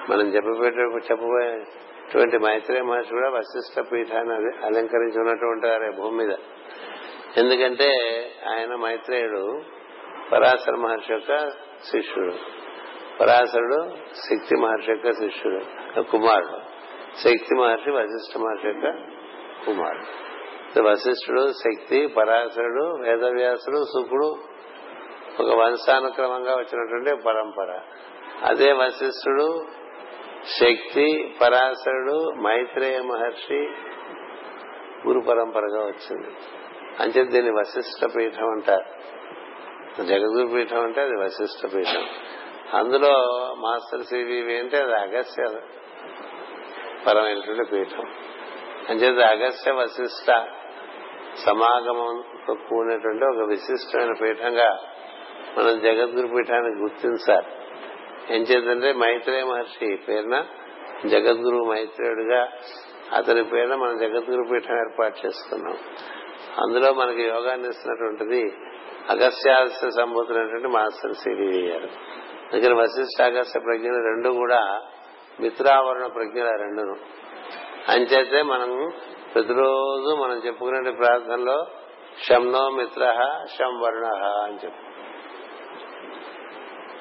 మనం 0.09 0.27
చెప్పబెట్టే 0.27 0.81
చెప్పబోయేటువంటి 0.81 2.37
మైత్రేయ 2.37 2.81
మహర్షి 2.81 3.11
కూడా 3.11 3.29
వశిష్ట 3.29 3.79
పీఠాన్ని 3.79 4.35
అలంకరించి 4.35 5.19
ఉన్నటువంటి 5.19 5.67
వారే 5.67 5.91
భూమి 5.91 6.25
మీద. 6.25 6.35
ఎందుకంటే 7.37 7.89
ఆయన 8.49 8.75
మైత్రేయుడు 8.75 9.61
పరాశర 10.31 10.75
మహర్షి 10.75 11.13
యొక్క 11.13 11.49
శిష్యుడు. 11.91 12.56
పరాశరుడు 13.19 13.89
శక్తి 14.15 14.55
మహర్షి 14.55 14.91
యొక్క 14.91 15.11
శిష్యుడు 15.11 16.01
కుమారుడు. 16.01 16.59
శక్తి 17.19 17.55
మహర్షి 17.55 17.91
వశిష్ఠ 17.91 18.37
మహర్షి 18.37 18.67
యొక్క 18.67 18.87
కుమారుడు 19.65 20.27
వశిష్ఠుడు 20.89 21.51
శక్తి 21.51 22.07
పరాశరుడు 22.07 22.97
వేదవ్యాసుడు 23.01 23.83
శుకుడు 23.83 24.37
ఒక 25.39 25.55
వంశానుక్రమంగా 25.55 26.55
వచ్చినటువంటి 26.55 27.23
పరంపర. 27.23 27.79
అదే 28.45 28.71
వశిష్ఠుడు 28.71 29.65
శక్తి 30.45 31.35
పరాశరుడు 31.41 32.31
మైత్రేయ 32.41 33.01
మహర్షి 33.01 33.69
గురు 35.07 35.19
పరంపరగా 35.19 35.83
వచ్చింది. 35.85 36.27
అంటే 36.99 37.23
దీన్ని 37.23 37.51
వశిష్ఠ 37.51 38.05
పీఠం 38.17 38.49
అంటారు. 38.49 38.87
జగద్గురు 40.03 40.47
పీఠం 40.47 40.81
అంటే 40.81 41.01
అది 41.01 41.15
వశిష్ఠ 41.15 41.75
పీఠం. 41.75 42.05
అందులో 42.73 43.11
మాస్టర్ 43.59 44.03
సివివి 44.03 44.59
అంటే 44.59 44.77
అది 44.77 44.93
అగస్య 44.93 45.43
పరమైనటువంటి 47.07 47.71
పీఠం. 47.71 48.05
అంచేది 48.89 49.23
అగస్య 49.23 49.71
వశిష్ట 49.71 50.45
సమాగమంతో 51.45 52.53
కూడినటువంటి 52.53 53.25
ఒక 53.25 53.47
విశిష్టమైన 53.47 54.13
పీఠంగా 54.21 54.79
మనం 55.57 55.79
జగద్గురు 55.79 56.27
పీఠాన్ని 56.27 56.81
గుర్తించాలి 56.81 57.47
ఏం 58.35 58.41
చేద్దంటే 58.41 58.93
మైత్రేయ 58.93 59.43
మహర్షి 59.43 59.95
పేరున 59.95 60.45
జగద్గురు 61.05 61.65
మైత్రేయుడిగా 61.65 62.51
అతని 63.13 63.43
పేరున 63.43 63.75
మనం 63.75 63.97
జగద్గురు 63.97 64.47
పీఠం 64.51 64.79
ఏర్పాటు 64.79 65.27
చేసుకున్నాం. 65.27 65.77
అందులో 66.63 66.93
మనకి 66.93 67.23
యోగాన్ని 67.23 67.69
ఇస్తున్నటువంటిది 67.69 68.57
అగస్యాస్య 69.09 69.89
సంబూతున్నటువంటి 69.89 70.67
మాస్టర్ 70.67 71.13
సిరివి 71.13 71.67
గారు. 71.67 71.89
అందుకని 72.53 72.73
వశిష్ఠ 72.73 73.21
ప్రజ్ఞలు 73.65 74.03
రెండు 74.03 74.29
కూడా 74.29 74.81
మిత్రావరణ 75.39 76.05
ప్రజ్ఞల 76.07 76.47
రెండును. 76.47 76.95
అంచేతే 77.91 78.41
మనం 78.41 78.91
ప్రతిరోజు 79.33 80.15
మనం 80.15 80.41
చెప్పుకునే 80.45 80.91
ప్రార్థనలో 80.91 81.67
శంనో 82.27 82.69
మిత్ర 82.69 83.13
శం 83.59 83.79
వర్ణ 83.79 84.05
అని 84.43 84.55
చెప్పు. 84.65 84.87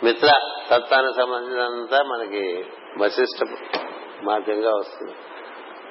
మిత్ర 0.05 0.29
తత్వానికి 0.71 1.15
సంబంధించినంతా 1.15 2.03
మనకి 2.03 2.67
వశిష్ట 3.01 3.55
మార్గంగా 4.23 4.71
వస్తుంది. 4.71 5.15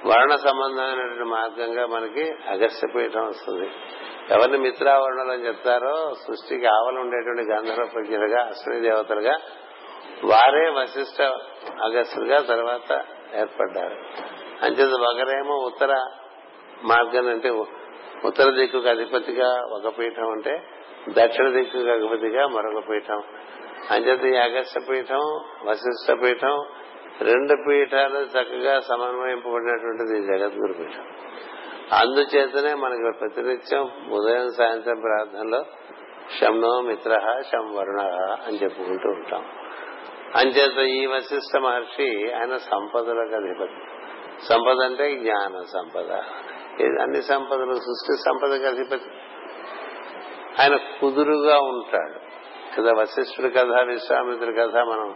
వర్ణ 0.05 0.35
సంబంధమైనటువంటి 0.35 1.23
మార్గంగా 1.23 1.85
మనకి 1.85 2.23
అగస్య 2.49 2.87
పీఠం 2.95 3.27
వస్తుంది. 3.27 3.69
ఎవరిని 4.31 4.57
మిత్రావరణలు 4.57 5.31
అని 5.31 5.47
చెప్తారో 5.47 6.13
సృష్టికి 6.27 6.65
ఆవలు 6.65 6.99
ఉండేటువంటి 6.99 7.51
గంధర్వ 7.51 7.85
ప్రజ్ఞలుగా 7.93 8.43
అశ్విని 8.43 8.81
దేవతలుగా 8.81 9.37
వారే 10.23 10.69
వశిష్ట 10.69 11.21
అగస్యులుగా 11.83 12.39
తర్వాత 12.41 13.05
ఏర్పడ్డారు. 13.35 13.95
అంచేత 14.65 14.93
ఒకరేమో 15.11 15.55
ఉత్తర 15.55 16.03
మార్గం 16.83 17.27
అంటే 17.27 17.49
ఉత్తర 18.25 18.49
దిక్కుకు 18.49 18.87
అధిపతిగా 18.87 19.49
ఒక 19.71 19.97
పీఠం 19.99 20.31
అంటే 20.31 20.63
దక్షిణ 21.09 21.49
దిక్కుకు 21.49 21.89
అధిపతిగా 21.89 22.47
మరొక 22.47 22.89
పీఠం. 22.89 23.23
అంచేత 23.91 24.23
ఈ 24.23 24.35
అగస్త 24.37 24.77
పీఠం 24.89 25.21
వశిష్ట 25.63 26.11
పీఠం 26.23 26.65
రెండు 27.21 27.63
పీఠాలు 27.69 28.19
చక్కగా 28.19 28.79
సమన్వయింపబడినటువంటిది 28.79 30.21
జగద్గురు 30.21 30.73
పీఠం 30.73 31.03
అందుచేతనే 31.93 32.73
మనకి 32.73 33.17
ప్రతినిత్యం 33.19 33.91
ఉదయం 34.11 34.51
సాయంత్రం 34.51 34.99
ప్రార్థనలో 34.99 35.65
శంనో 36.39 36.81
మిత్ర 36.81 37.41
శం 37.51 37.75
వరుణ 37.75 38.01
అని 38.47 38.57
చెప్పుకుంటూ 38.63 39.09
ఉంటాం. 39.09 39.45
అంచేత 40.35 40.77
ఈ 40.77 41.05
వశిష్ఠ 41.05 41.57
మహర్షి 41.57 42.31
ఆయన 42.31 42.57
సంపదలకు 42.57 43.35
అధిపతి. 43.35 43.73
సంపద 44.45 44.83
అంటే 44.83 45.15
జ్ఞాన 45.15 45.63
సంపద. 45.73 46.11
అన్ని 47.01 47.21
సంపదలు 47.21 47.73
సృష్టి 47.73 48.17
సంపదకు 48.17 48.65
అధిపతి. 48.65 49.09
ఆయన 50.61 50.75
కుదురుగా 50.75 51.59
ఉంటాడు. 51.59 52.19
కదా 52.77 52.91
వశిష్ఠుడి 53.01 53.49
కథ 53.49 53.81
విశ్వామిత్రుడి 53.81 54.57
కథ 54.57 54.75
మనం 54.75 55.15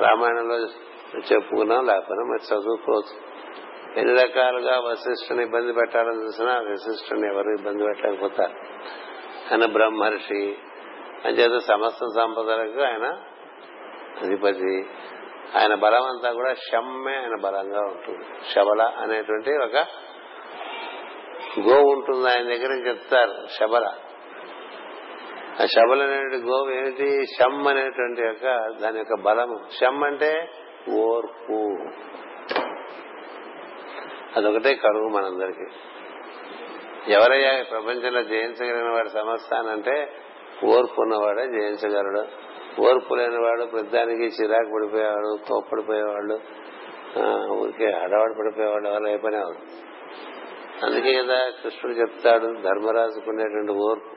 రామాయణంలో 0.00 0.68
చెప్పుకున్నాం 1.18 1.86
లేకపోయినా 1.86 2.24
మరి 2.24 2.54
చదువుకోవచ్చు. 2.54 3.34
ఎన్ని 3.96 4.22
రకాలుగా 4.22 4.80
వశిష్ఠుని 4.80 5.42
ఇబ్బంది 5.42 5.72
పెట్టాలని 5.72 6.24
చూసినా 6.24 6.52
వశిష్ఠుని 6.52 7.28
ఎవరు 7.28 7.48
ఇబ్బంది 7.48 7.84
పెట్టలేకపోతారు 7.84 8.52
ఆయన 9.52 9.66
బ్రహ్మర్షి. 9.72 10.56
అంచేత 11.24 11.60
సమస్త 11.60 11.98
సంపదలకు 12.20 12.82
ఆయన 12.82 13.06
అధిపతి. 14.22 14.86
ఆయన 15.58 15.74
బలం 15.74 16.02
అంతా 16.02 16.32
కూడా 16.32 16.54
షమ్మే 16.54 17.16
ఆయన 17.16 17.40
బలంగా 17.40 17.80
ఉంటుంది. 17.80 18.24
శబల 18.54 18.82
అనేటువంటి 18.82 19.50
ఒక 19.50 19.76
గోవు 21.60 21.92
ఉంటుంది 21.92 22.28
ఆయన 22.28 22.42
దగ్గర 22.42 22.88
చెప్తారు 22.88 23.46
శబల. 23.50 23.94
ఆ 25.62 25.66
శబల 25.66 26.02
అనేటువంటి 26.02 26.36
గోవు 26.36 26.70
ఏమిటి? 26.70 27.26
షమ్ 27.26 27.68
అనేటువంటి 27.68 28.22
యొక్క 28.22 28.44
దాని 28.82 28.98
యొక్క 28.98 29.22
బలము. 29.22 29.58
షమ్ 29.80 30.04
అంటే 30.04 30.50
ఓర్పు. 30.90 31.76
అదొకటే 34.36 34.74
కరువు 34.74 35.08
మనందరికీ. 35.08 35.66
ఎవరయ్యా 37.12 37.62
ప్రపంచంలో 37.70 38.22
జయించగలిగిన 38.22 38.92
వాడు 38.92 39.08
సమస్తానంటే 39.08 40.12
ఓర్పు 40.64 41.00
ఉన్నవాడే 41.00 41.46
జయించగలడు. 41.46 42.44
ఓర్పు 42.80 43.14
లేనివాడు 43.14 43.64
ప్రతిదానికి 43.64 44.22
చిరాకు 44.22 44.70
పడిపోయేవాడు 44.74 45.38
కోప్పడిపోయేవాళ్ళు 45.48 46.40
ఊరికే 47.52 47.92
అడవాడు 47.92 48.34
పడిపోయేవాడు 48.38 48.88
ఎవరు 48.88 49.08
ఏ 49.08 49.16
అందుకే 50.86 51.14
కదా 51.14 51.50
కృష్ణుడు 51.64 51.96
చెప్తాడు 51.98 52.46
ధర్మరాజుకునేటువంటి 52.46 53.72
ఓర్పు. 53.72 54.14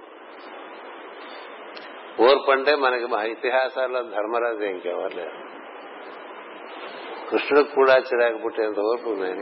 ఓర్పు 2.21 2.51
అంటే 2.51 2.75
మనకి 2.75 3.05
మా 3.05 3.23
ఇతిహాసాల్లో 3.23 4.01
ధర్మరాజు 4.01 4.63
ఇంకెవరు 4.63 5.15
లేరు. 5.17 5.56
కృష్ణుడికి 7.31 7.75
కూడా 7.75 7.97
చిరాకు 7.97 8.37
పుట్టేంత 8.37 8.79
ఓర్పు 8.79 9.09
ఉన్నాయి 9.09 9.33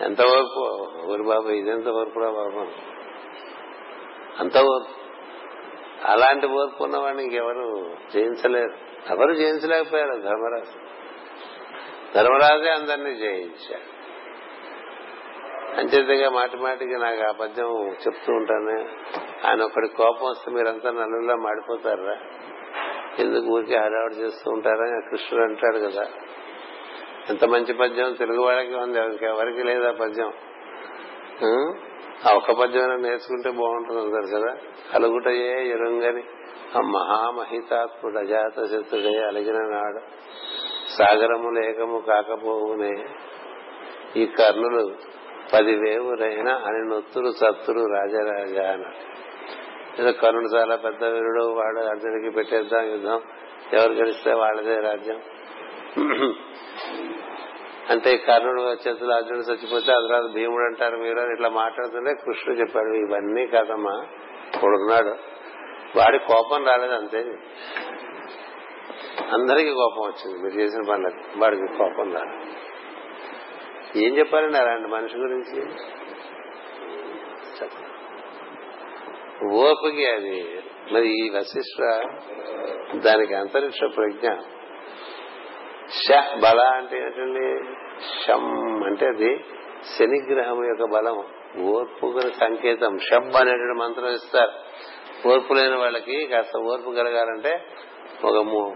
ఎంత 0.00 0.22
ఓర్పు 0.22 0.86
ఊరి 1.06 1.22
బాబు 1.22 1.48
ఇదెంత 1.48 1.88
ఓర్పురా 1.88 2.30
బాబు? 2.30 2.66
అంత 4.40 4.58
ఓర్పు 4.58 5.06
అలాంటి 6.04 6.46
ఓర్పు 6.46 6.84
ఉన్నవాడిని 6.84 7.24
ఇంకెవరు 7.24 7.96
జయించలేరు. 8.14 8.72
ఎవరు 9.10 9.32
జయించలేకపోయారు? 9.32 10.12
ధర్మరాజు. 10.12 10.78
ధర్మరాజే 12.14 12.70
అందరినీ 12.70 13.14
జయించాడు. 13.14 13.96
అంచేతగా 15.80 16.30
మాటి 16.30 16.56
మాటికి 16.56 16.92
నాకు 16.92 17.22
ఆ 17.22 17.32
పద్యం 17.32 17.88
చెప్తూ 17.88 18.32
ఉంటాను. 18.32 18.88
ఆయన 19.48 19.62
ఒకటి 19.62 19.88
కోపం 19.88 20.26
వస్తే 20.30 20.50
మీరంతా 20.50 20.90
నల్లుల్లో 20.90 21.36
మాడిపోతారా 21.36 22.16
ఎందుకు 23.18 23.46
ఊరికి 23.46 23.76
హడావుడు 23.76 24.14
చేస్తూ 24.14 24.50
ఉంటారని 24.50 25.10
కృష్ణుడు 25.10 25.44
అంటాడు 25.44 25.78
కదా. 25.78 26.06
ఎంత 27.30 27.44
మంచి 27.44 27.72
పద్యం 27.72 28.12
తెలుగు 28.12 28.42
వాళ్ళకి 28.42 28.74
ఉంది 28.74 28.98
ఇంకెవరికి 28.98 29.62
లేదా 29.62 29.92
పద్యం. 29.92 30.32
ఆ? 31.44 32.32
ఒక 32.34 32.50
పద్యం 32.60 33.02
నేర్చుకుంటే 33.02 33.50
బాగుంటుంది 33.50 34.00
అంటారు 34.00 34.40
కదా. 34.40 34.56
కలుగుటయే 34.94 35.68
ఎరుంగని 35.68 36.22
ఆ 36.76 36.80
మహామహితాత్ముడు 36.80 38.18
అజాత 38.18 38.64
శత్రుడే 38.64 39.18
అలిగిన 39.26 39.56
నాడు. 39.56 40.00
సాగరము 40.98 41.50
లేకము 41.50 41.98
కాకపోవునే 41.98 43.04
ఈ 44.16 44.26
కర్ణులు 44.26 44.94
పదివేవురైన 45.54 46.48
అని 46.48 46.88
నొత్తులు 46.88 47.30
సత్తులు 47.30 47.86
రాజరాజా 47.86 48.72
అన్నాడు 48.72 49.15
ఏదో 50.00 50.12
కర్ణుడు 50.12 50.56
చాలా 50.56 50.76
పెద్ద 50.76 51.04
వీరుడు 51.04 51.44
వాడు 51.44 51.78
అర్జునుడికి 51.78 52.30
పెట్టేద్దాం 52.30 52.90
యుద్ధం. 52.90 53.22
ఎవరు 53.72 53.92
గెలిస్తే 53.92 54.32
వాళ్ళదే 54.32 54.80
రాజ్యం. 54.80 55.20
అంటే 57.90 58.16
కర్ణుడు 58.16 58.60
చేతులు 58.60 59.12
అర్జునుడు 59.12 59.44
చచ్చిపోతే 59.44 59.92
ఆ 59.92 60.00
తర్వాత 60.00 60.32
భీముడు 60.32 60.64
అంటారు 60.64 60.96
మీరు 60.96 61.20
అని 61.20 61.32
ఇట్లా 61.32 61.48
మాట్లాడుతుంటే 61.48 62.14
కృష్ణుడు 62.14 62.60
చెప్పాడు 62.60 62.94
ఇవన్నీ 62.94 63.46
కాదమ్మా 63.46 64.06
కొడుకున్నాడు. 64.60 65.16
వాడి 65.98 66.18
కోపం 66.18 66.66
రాలేదు 66.66 66.92
అంతే. 66.92 67.18
అందరికీ 69.32 69.72
కోపం 69.72 70.08
వచ్చింది 70.08 70.42
మీరు 70.42 70.54
చేసిన 70.60 70.80
పనులకు. 70.90 71.40
వాడికి 71.42 71.66
కోపం 71.66 72.12
రాలేదు. 72.12 72.52
ఏం 73.98 74.18
చెప్పారండి 74.18 74.58
అలాంటి 74.58 74.88
మనిషి 74.88 75.16
గురించి? 75.16 75.62
ఓపిక 79.44 80.08
అది. 80.08 80.60
మరి 80.92 81.26
ఈ 81.26 81.30
వశిష్ట 81.30 82.02
దానికి 82.94 83.34
అంతరిక్ష 83.34 83.78
ప్రజ్ఞ. 83.96 84.28
ష 85.90 86.12
బల 86.38 86.60
అంటే 86.60 86.96
ఏంటండి? 86.96 87.74
షం 88.26 88.44
అంటే 88.84 89.06
అది 89.06 89.44
శనిగ్రహం 89.98 90.64
యొక్క 90.64 90.84
బలం. 90.84 91.24
ఓర్పు 91.62 92.20
సంకేతం. 92.40 92.98
షబ్ 92.98 93.36
అనేటువంటి 93.36 93.80
మంత్రం 93.80 94.08
ఇస్తారు. 94.08 94.52
ఓర్పు 95.28 95.54
లేని 95.54 95.76
వాళ్ళకి 95.76 96.26
కాస్త 96.26 96.56
ఓర్పు 96.56 96.90
కలగాలంటే 96.90 97.64
ఒక 98.24 98.74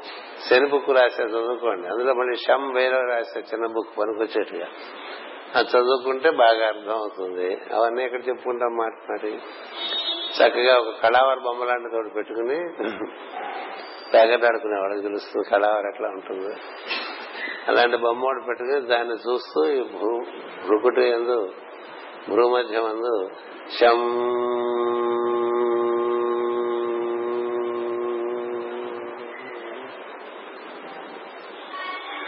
శని 0.51 0.69
బుక్ 0.69 0.91
రాసే 0.91 1.23
చదువుకోండి. 1.23 1.89
అందులో 1.89 2.15
మళ్ళీ 2.15 2.37
శం 2.37 2.73
వేరే 2.73 3.01
రాసే 3.01 3.41
చిన్న 3.41 3.67
బుక్ 3.67 3.99
పనికొచ్చేట్టుగా. 3.99 4.67
అది 5.55 5.69
చదువుకుంటే 5.69 6.31
బాగా 6.31 6.67
అర్థం 6.67 6.93
అవుతుంది. 6.93 7.59
అవన్నీ 7.75 8.05
ఎక్కడ 8.05 8.29
చెప్పుకుంటాం 8.29 8.77
మాట్లాడి 8.77 9.39
చక్కగా 10.41 10.79
ఒక 10.79 10.95
కళావారి 11.03 11.41
బొమ్మ 11.41 11.65
లాంటి 11.65 11.91
తోడు 11.91 12.09
పెట్టుకుని 12.09 12.57
పేగటాడుకునే 14.15 15.03
తెలుస్తుంది 15.03 15.51
కళావారు 15.51 15.87
ఎట్లా 15.87 16.09
ఉంటుందో. 16.09 16.55
అలాంటి 17.69 17.97
బొమ్మ 17.97 18.25
ఒకటి 18.25 18.47
పెట్టుకుని 18.47 18.81
దాన్ని 18.81 19.15
చూస్తూ 19.15 19.65
ఈ 19.65 19.83
భూ 19.83 20.21
భృకుటి 20.69 21.09
ఎందు 21.09 21.53
భూమధ్యం 22.29 22.85
అందు 22.85 23.31
శం. 23.81 24.21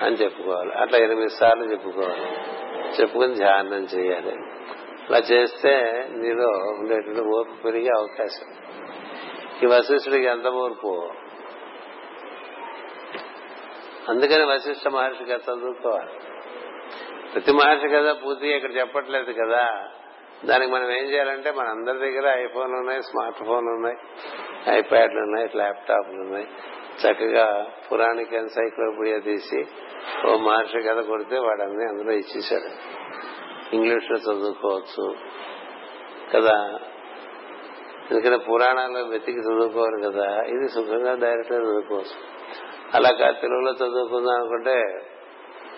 అని 0.03 0.17
చెప్పుకోవాలి. 0.17 0.73
అట్లా 0.73 0.99
ఎనిమిది 0.99 1.29
సార్లు 1.29 1.65
చెప్పుకోవాలి. 1.65 2.27
చెప్పుకుని 3.01 3.35
ధ్యానం 3.35 3.85
చేయాలి. 3.85 4.37
అలా 5.03 5.19
చేస్తే 5.19 6.07
నీలో 6.11 6.49
ఉండేటువంటి 6.79 7.21
ఓర్పు 7.21 7.63
పెరిగే 7.63 7.89
అవకాశం. 7.99 8.47
ఈ 9.63 9.67
వశిష్ఠుడికి 9.67 10.25
ఎంత 10.25 10.47
ఓర్పు? 10.47 11.11
అందుకని 14.09 14.45
వశిష్ఠ 14.45 14.89
మహర్షి 14.89 15.25
కథ 15.25 15.41
చదువుకోవాలి 15.51 16.11
ప్రతి 17.33 17.53
మహర్షి 17.53 17.89
కథ 17.89 18.17
పూర్తిగా 18.25 18.57
ఇక్కడ 18.57 18.77
చెప్పట్లేదు 18.77 19.33
కదా. 19.33 19.89
దానికి 20.45 20.73
మనం 20.73 20.91
ఏం 20.91 21.05
చేయాలంటే 21.05 21.51
మన 21.51 21.67
అందరి 21.67 21.99
దగ్గర 21.99 22.39
ఐఫోన్లు 22.39 22.77
ఉన్నాయి 22.77 23.03
స్మార్ట్ 23.03 23.39
ఫోన్లు 23.39 23.71
ఉన్నాయి 23.71 23.97
ఐప్యాడ్లు 24.79 25.21
ఉన్నాయి 25.21 25.49
ల్యాప్టాప్లు 25.57 26.21
ఉన్నాయి. 26.21 26.47
చక్కగా 27.03 27.67
పురాణిక 27.93 28.33
ఎన్సైక్లోపీడియా 28.33 29.19
తీసి 29.19 29.67
ఓ 30.29 30.37
మహర్షి 30.37 30.83
కథ 30.83 31.01
కొడితే 31.01 31.39
వాడన్నీ 31.39 31.85
అందులో 31.85 32.13
ఇచ్చేశాడు. 32.13 32.71
ఇంగ్లీష్లో 33.73 34.17
చదువుకోవచ్చు. 34.17 35.15
కదా? 36.35 36.79
ఎందుకంటే 38.11 38.37
పురాణాల్లో 38.37 39.01
వెతికి 39.01 39.39
చదువుకోవాలి 39.39 40.03
కదా? 40.03 40.43
ఇది 40.43 40.69
సుఖంగా 40.69 41.15
డైరెక్ట్గా 41.15 41.59
చదువుకోవచ్చు. 41.59 42.43
అలా 42.95 43.11
కాదు 43.11 43.41
తెలుగులో 43.41 43.73
చదువుకుందాం 43.73 44.35
అనుకుంటే 44.35 44.83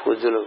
పూజ్యులు 0.06 0.46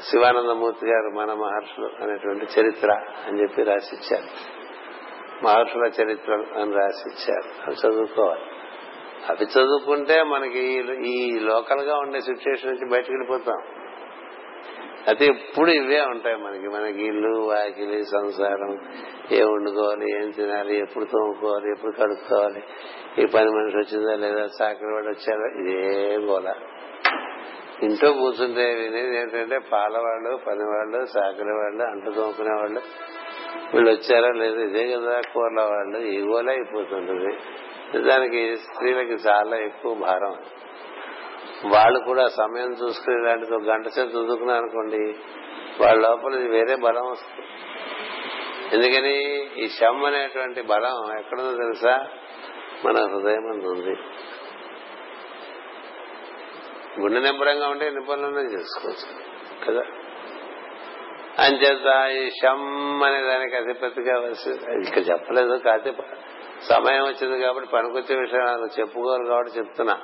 శివానందమూర్తి 0.00 0.86
గారు 0.86 1.10
మన 1.16 1.34
మహర్షులు 1.34 1.90
అనేటువంటి 2.02 2.46
చరిత్ర 2.60 2.92
అని 3.26 3.42
చెప్పి 3.42 3.62
రాసిచ్చారు. 3.62 4.54
మహర్షుల 5.44 5.90
చరిత్ర 6.02 6.32
అని 6.32 6.72
రాసిచ్చారు. 6.72 7.66
అవి 7.66 7.88
చదువుకోవాలి. 7.88 8.42
అవి 9.30 9.44
చదువుకుంటే 9.44 10.22
మనకి 10.22 10.58
ఈ 11.08 11.38
లోకల్గా 11.38 11.96
ఉండే 11.96 12.20
సిచ్యువేషన్ 12.20 12.70
నుంచి 12.70 12.90
బయటకు 12.90 13.12
వెళ్ళిపోతాం. 13.12 13.83
అయితే 15.08 15.26
ఎప్పుడు 15.26 15.70
ఇవే 15.70 16.00
ఉంటాయి 16.00 16.36
మనకి. 16.36 16.68
మనకి 16.68 17.04
ఇల్లు 17.04 17.28
వాకిలి 17.28 18.04
సంసారం 18.04 18.78
ఏం 19.32 19.46
వండుకోవాలి 19.52 20.22
ఏం 20.22 20.30
తినాలి 20.30 20.78
ఎప్పుడు 20.78 21.04
తోముకోవాలి 21.04 21.70
ఎప్పుడు 21.70 21.92
కడుక్కోవాలి 21.92 22.62
ఈ 23.18 23.26
పని 23.26 23.50
మనిషి 23.50 23.76
వచ్చిందా 23.76 24.14
లేదా 24.14 24.46
సాకరి 24.46 24.92
వాడు 24.94 25.08
వచ్చారా 25.08 25.60
ఇదే 25.60 26.16
గోల. 26.16 26.54
ఇంట్లో 27.82 28.12
కూర్చుంటే 28.12 28.74
వినేది 28.74 29.16
ఏంటంటే 29.16 29.58
పాలవాళ్ళు 29.58 30.40
పనివాళ్ళు 30.46 31.06
సాకరి 31.06 31.52
వాళ్ళు 31.52 31.82
అంటు 31.82 32.10
తోముకునే 32.10 32.54
వాళ్ళు 32.54 32.80
వీళ్ళు 33.74 33.90
వచ్చారా 33.90 34.28
లేదా? 34.28 34.62
ఇదే 34.62 34.92
కదా 34.92 35.20
కూరల 35.20 35.60
వాళ్ళు. 35.60 35.98
ఈ 35.98 36.20
గోల 36.20 36.48
అయిపోతుంటది. 36.50 37.32
నిజానికి 37.98 38.56
స్త్రీలకి 38.56 39.12
చాలా 39.12 39.56
ఎక్కువ 39.56 39.94
భారం. 39.94 40.36
వాళ్ళు 41.66 42.00
కూడా 42.00 42.28
సమయం 42.28 42.72
చూసుకుని 42.72 43.22
ఇలాంటిది 43.22 43.54
ఒక 43.54 43.62
గంట 43.62 43.88
సేపు 43.88 44.10
చదువుకున్నారు 44.10 44.58
అనుకోండి 44.58 45.14
వాళ్ళ 45.80 46.08
లోపల 46.08 46.36
వేరే 46.36 46.76
బలం 46.76 47.10
వస్తుంది. 47.10 47.48
ఎందుకని 48.76 49.44
ఈ 49.64 49.68
శమ్ 49.68 50.04
అనేటువంటి 50.04 50.62
బలం 50.62 51.18
ఎక్కడుందో 51.18 51.56
తెలుసా? 51.56 52.06
మన 52.84 52.96
హృదయం 52.96 53.52
అని 53.52 53.68
ఉంది. 53.68 53.96
గుండె 57.00 57.20
నింబరంగా 57.20 57.68
ఉంటే 57.68 57.86
ఎన్ని 57.86 58.04
పనులన్నా 58.04 58.40
చేసుకోవచ్చు 58.40 59.24
కదా? 59.66 59.82
అంచేత 61.38 62.10
ఈ 62.10 62.30
షమ్ 62.30 63.02
అనే 63.02 63.22
దానికి 63.22 63.56
అధిపతిగా 63.56 64.28
ఇక్కడ 64.74 65.10
చెప్పలేదు 65.10 65.56
కాకపోతే 65.56 65.96
సమయం 66.62 67.04
వచ్చింది 67.04 67.40
కాబట్టి 67.40 67.70
పనికొచ్చే 67.70 68.16
విషయాలు 68.16 68.80
చెప్పుకోరు 68.80 69.24
కాబట్టి 69.24 69.58
చెప్తున్నా. 69.58 70.00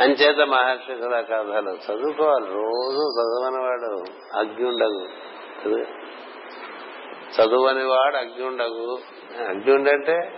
అంచేత 0.00 0.46
మహర్షి 0.46 0.94
కదా 0.94 1.20
కథలు 1.20 1.70
చదువుకోవాలి. 1.70 2.46
రోజు 2.46 3.04
చదవని 3.18 3.62
వాడు 3.62 4.04
ఉండదు. 4.64 5.08
చదువని 7.36 7.84
వాడు 7.84 8.16
అగ్ని 8.16 9.72
ఉండంటే 9.72 10.32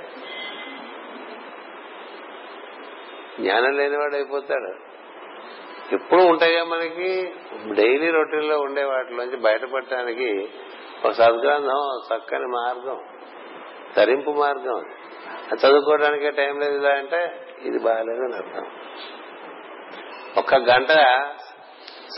జ్ఞానం 3.41 3.77
లేనివాడు 3.77 4.15
అయిపోతాడు. 4.15 4.91
ఎప్పుడు 5.95 6.23
ఉంటాయిగా 6.23 6.65
మనకి? 6.65 7.35
డైలీ 7.75 8.11
రొటీన్లో 8.11 8.61
ఉండే 8.61 8.85
వాటిలోంచి 8.85 9.37
బయటపడటానికి 9.37 10.49
ఒక 11.05 11.11
సద్గ్రంథం 11.11 12.01
చక్కని 12.09 12.47
మార్గం 12.47 13.01
తరింపు 13.97 14.31
మార్గం. 14.31 14.85
చదువుకోవడానికే 15.55 16.31
టైం 16.31 16.61
లేదు 16.61 16.79
ఇలా 16.79 16.91
అంటే 16.91 17.47
ఇది 17.63 17.79
బాగాలేదని 17.79 18.35
అర్థం. 18.37 18.67
ఒక్క 20.39 20.55
గంట 20.55 20.89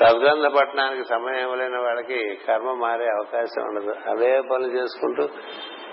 సద్గ్రంథ 0.00 0.46
పట్టణానికి 0.46 1.04
సమయం 1.04 1.40
ఇవ్వలేని 1.40 1.76
వాళ్ళకి 1.76 2.40
కర్మ 2.48 2.72
మారే 2.72 3.04
అవకాశం 3.04 3.62
ఉండదు. 3.62 3.94
అవే 4.10 4.40
పనులు 4.40 4.72
చేసుకుంటూ 4.72 5.28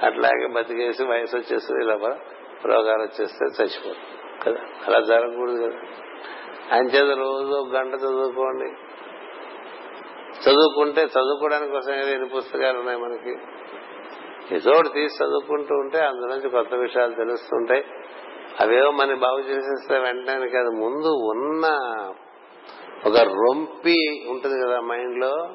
అట్లాగే 0.06 0.48
బతికేసి 0.48 1.04
వయసు 1.04 1.38
వచ్చేస్తుంది 1.38 1.86
లోపల 1.86 2.18
రోగాలు 2.66 3.02
వచ్చేస్తే 3.02 3.46
చచ్చిపోతుంది 3.46 3.98
కదా? 4.44 4.60
అలా 4.88 5.00
జరగకూడదు 5.00 5.62
కదా? 5.62 5.80
అంచేత 6.72 7.18
రోజు 7.18 7.54
ఒక 7.54 7.76
గంట 7.76 7.94
చదువుకోండి. 7.94 8.66
చదువుకుంటే 10.50 11.02
చదువుకోవడానికి 11.02 11.72
కోసం 11.72 11.94
ఏదో 11.94 12.10
ఎన్ని 12.10 12.30
పుస్తకాలు 12.30 12.80
ఉన్నాయి 12.80 13.00
మనకి? 13.00 13.32
ఏదో 14.56 14.90
తీసి 14.94 15.24
చదువుకుంటూ 15.24 15.76
ఉంటే 15.76 16.00
అందులోంచి 16.00 16.50
కొత్త 16.50 16.74
విషయాలు 16.74 17.14
తెలుస్తుంటాయి. 17.14 17.86
అవేవో 18.62 18.92
మన 18.92 19.14
బాగు 19.14 19.40
చేసేస్తే 19.40 20.00
వెంటనే 20.00 20.50
కాదు. 20.50 20.70
ముందు 20.70 21.08
ఉన్న 21.08 21.66
ఒక 23.06 23.18
రొంపి 23.18 24.28
ఉంటుంది 24.30 24.68
కదా 24.68 24.80
మైండ్లో 24.80 25.50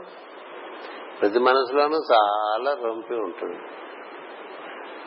ప్రతి 1.21 1.39
మనసులోనూ 1.39 1.97
చాలా 1.97 2.77
రొంపి 2.85 3.15
ఉంటుంది. 3.15 3.59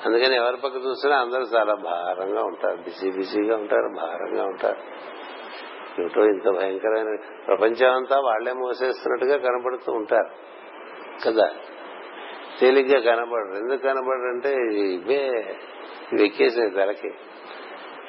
అందుకని 0.05 0.35
ఎవరి 0.35 0.57
పక్క 0.57 0.75
చూసినా 0.75 1.17
అందరూ 1.17 1.41
చాలా 1.41 1.75
భారంగా 1.75 2.43
ఉంటారు. 2.43 2.77
బిజీ 2.77 3.11
బిజీగా 3.11 3.55
ఉంటారు 3.55 3.89
భారంగా 4.01 4.43
ఉంటారు. 4.43 4.77
ఏమిటో 6.01 6.23
ఇంత 6.23 6.59
భయంకరమైన 6.59 7.17
ప్రపంచం 7.47 7.95
అంతా 7.95 8.19
వాళ్ళే 8.19 8.53
మోసేస్తున్నట్టుగా 8.53 9.37
కనపడుతూ 9.37 9.91
ఉంటారు. 9.91 10.29
కదా? 11.25 11.49
తేలిగ్గా 12.59 13.15
కనబడరు 13.15 13.57
ఎందుకు 13.57 13.81
కనబడరు 13.81 14.27
అంటే 14.27 14.53
ఇవే 14.77 15.55
ఇవి 16.13 16.25
ఎక్కేసాయి 16.25 16.69
తలకి. 16.69 17.09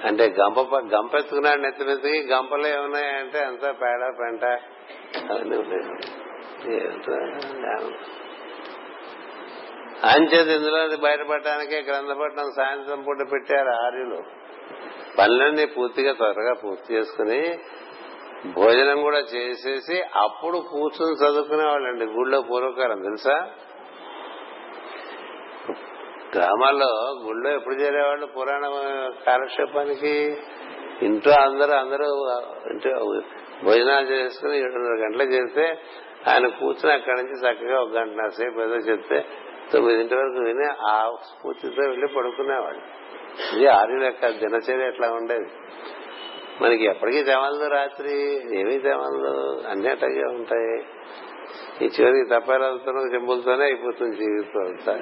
అంటే 0.06 0.26
గంప 0.26 0.58
గంపెత్తుకున్నాడు 0.76 1.60
నెత్తినెత్తికి 1.60 2.32
గంపలో 2.32 2.68
ఏమున్నాయంటే 2.68 3.38
అంతా 3.38 3.72
పేడ 3.72 4.02
పెంట 4.20 4.44
అవన్నీ 5.32 5.56
ఉన్నాయి 5.56 5.84
అంచేది 10.02 10.54
ఇందులో 10.54 10.96
బయటపడటానికే 10.96 11.80
గ్రంథపట్నం 11.80 12.50
సాయంత్రం 12.56 13.02
పూట 13.02 13.32
పెట్టారు 13.32 13.68
ఆర్యులు. 13.68 14.22
పనులన్నీ 15.18 15.66
పూర్తిగా 15.66 16.12
త్వరగా 16.12 16.54
పూర్తి 16.54 16.94
చేసుకుని 16.94 17.58
భోజనం 18.52 19.02
కూడా 19.02 19.18
చేసేసి 19.18 20.02
అప్పుడు 20.02 20.58
కూర్చుని 20.58 21.14
చదువుకునే 21.14 21.64
వాళ్ళండి 21.64 22.04
గుళ్ళో 22.04 22.42
పూర్వకాలం 22.42 23.02
తెలుసా? 23.02 23.50
గ్రామాల్లో 26.36 27.20
గుళ్ళో 27.26 27.50
ఎప్పుడు 27.50 27.74
చేరేవాళ్ళు 27.74 28.26
పురాణ 28.26 28.60
కాలక్షేపానికి? 29.26 30.38
ఇంట్లో 31.02 31.32
అందరూ 31.32 31.72
అందరూ 31.72 32.06
ఇంట్లో 32.70 33.20
భోజనాలు 33.64 34.06
చేసుకుని 34.06 34.58
ఏడున్నర 34.58 35.04
గంటలు 35.04 35.22
చేస్తే 35.22 35.78
ఆయన 36.28 36.46
కూర్చుని 36.46 36.92
అక్కడి 36.92 37.22
నుంచి 37.22 37.50
చక్కగా 37.50 37.80
ఒక 37.80 37.88
గంట 37.88 38.28
సేపు 38.28 38.60
ఏదో 38.60 38.76
చెప్తే 38.76 39.24
తొమ్మిదింటి 39.72 40.14
వరకు 40.14 40.44
విని 40.44 40.68
ఆ 40.86 41.12
స్ఫూర్తితో 41.24 41.82
వెళ్ళి 41.88 42.06
పడుకునేవాడు 42.06 42.98
ఇది 43.56 43.66
ఆర్యుల 43.66 44.04
యొక్క 44.04 44.28
దినచర్య 44.28 44.86
ఎట్లా 44.86 45.12
ఉండేది? 45.12 45.46
మనకి 46.60 46.84
ఎప్పటికీ 46.84 47.22
తెమలదు 47.22 47.68
రాత్రి 47.68 48.14
ఏమీ 48.60 48.78
తెమలదు 48.78 49.62
అన్ని 49.68 49.88
అట్టగే 49.88 50.24
ఉంటాయి. 50.24 50.84
ఈ 51.82 51.90
చివరికి 52.00 52.28
తప్పాలతో 52.30 52.92
చెంబులతోనే 53.14 53.64
అయిపోతుంది 53.64 54.16
జీవితం 54.16 54.60
అంతా. 54.60 54.92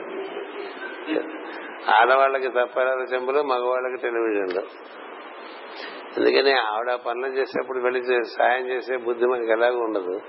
ఆడవాళ్ళకి 1.91 2.49
తప్పాల 2.49 3.07
చెంబులు 3.15 3.43
మగవాళ్ళకి 3.43 4.03
టెలివిజన్లు. 4.03 4.61
అందుకని 6.17 6.53
ఆవిడ 6.53 6.95
పనులు 6.95 7.27
చేసేప్పుడు 7.27 7.79
వెళ్ళి 7.79 8.25
సాయం 8.25 8.69
చేసే 8.69 8.97
బుద్ధి 8.97 9.27
మనకి 9.27 9.53
ఎలాగో 9.53 9.79
ఉండదు. 9.79 10.21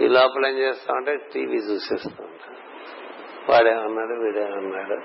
ఈ 0.00 0.08
లోపల 0.08 0.46
ఏం 0.46 0.58
చేస్తామంటే 0.58 1.16
టీవీ 1.34 1.56
చూసేస్తూ 1.56 2.24
ఉంటాం. 2.24 2.54
వాడేమన్నాడు 3.48 4.22
వీడేమన్నాడు 4.22 5.00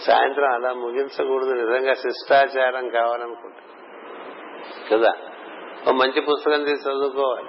సాయంత్రం 0.00 0.54
అలా 0.54 0.72
ముగించకూడదు 0.72 1.52
నిజంగా 1.52 1.94
శిష్టాచారం 1.94 2.88
కావాలనుకుంటా. 2.88 3.62
కదా? 4.92 5.12
ఓ 5.88 5.92
మంచి 5.92 6.20
పుస్తకం 6.20 6.64
తీసి 6.64 6.90
చదువుకోవాలి. 6.90 7.48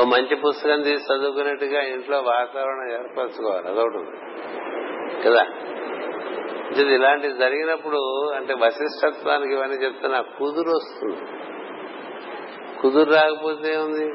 ఓ 0.00 0.04
మంచి 0.04 0.36
పుస్తకం 0.36 0.82
తీసి 0.82 1.14
చదువుకున్నట్టుగా 1.14 1.82
ఇంట్లో 1.82 2.20
వాతావరణం 2.20 2.92
ఏర్పరచుకోవాలి. 2.92 3.68
అదొకటి 3.68 4.16
కదా? 5.20 5.46
ఇది 6.70 6.94
ఇలాంటివి 6.94 7.38
జరిగినప్పుడు 7.38 8.30
అంటే 8.36 8.54
వశిష్టత్వానికి 8.54 9.52
ఇవన్నీ 9.52 9.76
చెప్తున్నా 9.76 10.20
కుదురు 10.20 10.70
వస్తుంది. 10.70 11.16
కుదురు 12.80 13.10
రాకపోతే 13.10 13.76
ఉంది 13.76 14.06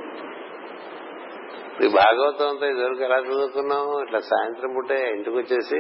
ఈ 1.86 1.90
భాగవతంతో 1.90 2.66
ఇదివరకు 2.66 3.04
ఎలా 3.04 3.18
చదువుకున్నాము 3.18 4.02
ఇట్లా 4.02 4.20
సాయంత్రం 4.20 4.74
పుట్టే 4.74 5.10
ఇంటికి 5.10 5.36
వచ్చేసి 5.36 5.76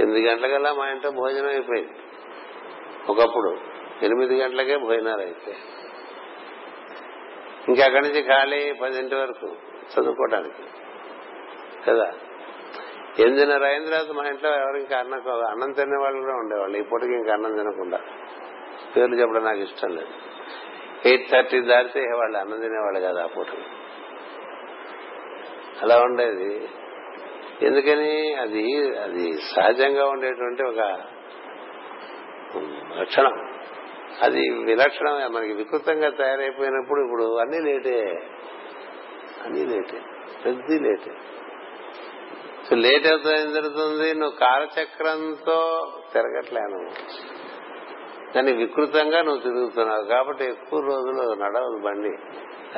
ఎనిమిది 0.00 0.28
గంటలకల్లా 0.28 0.72
మా 0.72 0.88
ఇంట్లో 0.88 1.10
భోజనం 1.10 1.48
అయిపోయింది. 1.48 1.92
ఒకప్పుడు 3.08 3.56
ఎనిమిది 4.02 4.40
గంటలకే 4.40 4.76
భోజనాలు 4.76 5.20
అయిపోయాయి 5.22 5.62
ఇంకా 7.68 7.84
అక్కడి 7.84 8.08
నుంచి 8.08 8.22
ఖాళీ 8.22 8.72
పదింటి 8.72 9.14
వరకు 9.14 9.46
చదువుకోవడానికి 9.94 10.62
కదా? 11.86 12.12
ఎనిమిదిన్నర 13.18 13.64
అయిన 13.64 13.84
తర్వాత 13.84 14.10
మా 14.10 14.26
ఇంట్లో 14.26 14.50
ఎవరు 14.50 14.76
ఇంకా 14.76 14.98
అన్నం 14.98 15.22
అన్నం 15.50 15.72
తినే 15.72 15.96
వాళ్ళు 16.02 16.20
కూడా 16.20 16.34
ఉండేవాళ్ళు. 16.34 16.78
ఈ 16.78 16.82
పూటకి 16.82 17.14
ఇంకా 17.14 17.32
అన్నం 17.32 17.56
తినకుండా. 17.56 18.00
పేర్లు 18.96 19.16
చెప్పడం 19.16 19.44
నాకు 19.44 19.58
ఇష్టం 19.58 19.88
లేదు. 19.88 20.08
ఎయిట్ 21.08 21.30
థర్టీ 21.30 21.60
దాటితే 21.60 22.00
వాళ్ళు 22.00 22.38
అన్నం 22.38 22.60
తినేవాళ్ళు 22.60 23.00
కదా 23.00 23.22
ఆ 23.22 23.26
పూట. 23.26 23.46
అలా 25.82 26.00
ఉండేది. 26.02 26.68
ఎందుకని? 27.62 28.34
అది 28.34 28.96
అది 28.98 29.32
సహజంగా 29.32 30.06
ఉండేటువంటి 30.06 30.62
ఒక 30.62 30.78
లక్షణం. 32.98 33.48
అది 34.22 34.50
విలక్షణం. 34.50 35.32
మనకి 35.32 35.52
వికృతంగా 35.52 36.10
తయారైపోయినప్పుడు 36.10 37.00
ఇప్పుడు 37.00 37.38
అన్ని 37.38 37.60
లేటే. 37.60 38.00
అన్ని 39.44 39.66
లేటే. 39.66 40.00
ప్రతి 40.44 40.78
లేటే. 40.78 41.10
సో 42.70 42.76
లేట్ 42.76 43.06
అవుతా 43.06 43.40
ఏం 43.40 43.52
జరుగుతుంది? 43.52 44.14
నువ్వు 44.14 44.38
కాలచక్రంతో 44.38 45.86
తిరగట్లేను. 46.12 46.90
కానీ 48.34 48.52
వికృతంగా 48.52 49.22
నువ్వు 49.22 49.40
తిరుగుతున్నావు. 49.40 50.04
కాబట్టి 50.04 50.44
ఎక్కువ 50.44 50.80
రోజులు 50.80 51.42
నడవదు 51.44 51.82
బండి. 51.84 52.08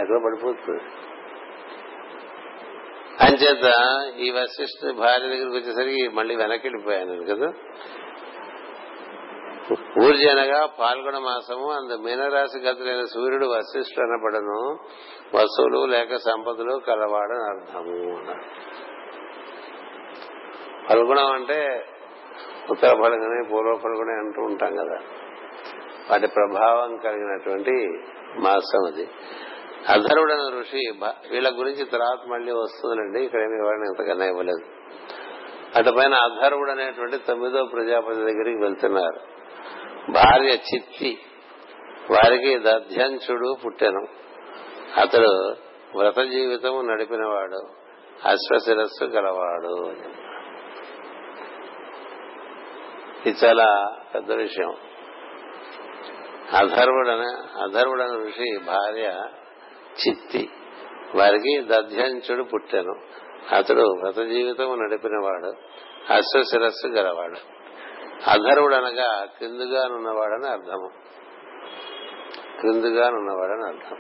ఎక్కడ 0.01 0.24
పడిపోతుంది. 0.24 0.82
అంచేత 3.20 3.72
ఈ 4.18 4.30
వశిష్ఠ 4.30 4.91
భార్య 4.91 5.28
దగ్గరికి 5.28 5.57
వచ్చేసరికి 5.57 6.09
మళ్ళీ 6.09 6.37
వెనక్కి 6.37 6.68
వెళ్ళిపోయాను 6.68 7.24
కదా 7.24 7.53
ఊర్జనగా 10.07 10.66
పాల్గొన 10.66 11.18
మాసము. 11.18 11.72
అందు 11.72 12.03
మీనరాశి 12.03 12.59
గతులైన 12.59 13.05
సూర్యుడు 13.05 13.47
వశిష్ఠుడు 13.47 14.07
అనబడను. 14.07 14.78
వస్తువులు 15.34 15.87
లేక 15.87 16.16
సంపదలు 16.16 16.80
కలవాడని 16.87 17.45
అర్థము. 17.49 18.18
అన్నారు 18.18 18.86
ఫల్గుణం 20.89 21.32
అంటే 21.32 21.84
ఉత్తర 22.70 22.89
ఫల్గుని 22.89 23.49
పూర్వ 23.53 23.76
ఫల్గుని 23.76 24.12
అంటూ 24.12 24.43
ఉంటాం 24.43 24.76
కదా. 24.76 24.99
వాటి 26.11 26.26
ప్రభావం 26.26 26.97
కలిగినటువంటి 26.97 28.03
మాసం 28.41 28.87
అది. 28.87 29.09
అధర్వుడైన 29.89 30.59
ఋషి 30.59 30.93
వీళ్ళ 31.30 31.59
గురించి 31.59 31.84
తర్వాత 31.84 32.18
మళ్ళీ 32.26 32.53
వస్తుందండి. 32.53 33.20
ఇక్కడ 33.20 33.41
ఏమి 33.41 33.55
వివరణ 33.55 33.82
ఇంతకన్నా 33.82 34.24
ఇవ్వలేదు. 34.24 34.66
అటు 35.78 35.91
పైన 35.91 36.14
అధర్వుడు 36.14 36.70
అనేటువంటి 36.70 37.18
తొమ్మిదో 37.18 37.64
ప్రజాపతి 37.64 38.16
దగ్గరికి 38.16 38.62
వెళ్తున్నారు. 38.62 39.20
భార్య 40.12 40.49
చిత్తి. 40.49 41.18
వారికి 42.11 42.59
దధ్యంచుడు 42.59 43.57
పుట్టెను. 43.64 44.07
అతడు 45.01 45.57
వ్రత 45.99 46.20
జీవితము 46.20 46.80
నడిపినవాడు. 46.80 47.59
అశ్వశిరస్సు 48.28 49.05
గలవాడు 49.05 49.89
అని. 49.89 50.25
ఇది 53.26 53.46
చాలా 53.46 53.96
పెద్ద 54.14 54.32
విషయం. 54.32 54.74
అధర్వుడన 56.56 57.24
అధర్వుడన 57.62 58.24
ఋషి 58.24 58.58
భార్య 58.58 59.28
చిత్తి. 60.06 60.50
వారికి 61.14 61.62
దధ్యంచుడు 61.66 62.42
పుట్టెను. 62.42 62.94
అతడు 63.54 63.80
వ్రత 63.80 64.16
జీవితం 64.16 64.78
నడిపినవాడు 64.78 65.52
అశ్వశిరస్సు 66.12 66.86
గలవాడు. 66.86 67.36
అధర్వుడనగా 68.30 69.24
క్రిందుగానున్నవాడని 69.36 70.48
అర్థము. 70.48 70.90
క్రిందుగానున్నవాడని 72.60 73.76
అర్థం. 73.76 73.96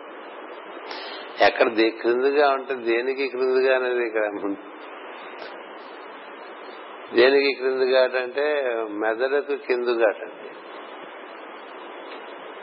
ఎక్కడ 1.40 1.68
క్రిందుగా 2.00 2.50
ఉంటే 2.50 2.74
దేనికి 2.74 3.28
క్రిందుగా 3.28 3.76
అనేది 3.76 4.06
ఇక్కడ 4.06 4.24
దేనికి 7.14 7.52
క్రిందుగాట 7.52 8.14
అంటే 8.16 8.64
మెదడుకు 8.88 9.56
కిందుగాట 9.56 10.16
అండి 10.16 10.46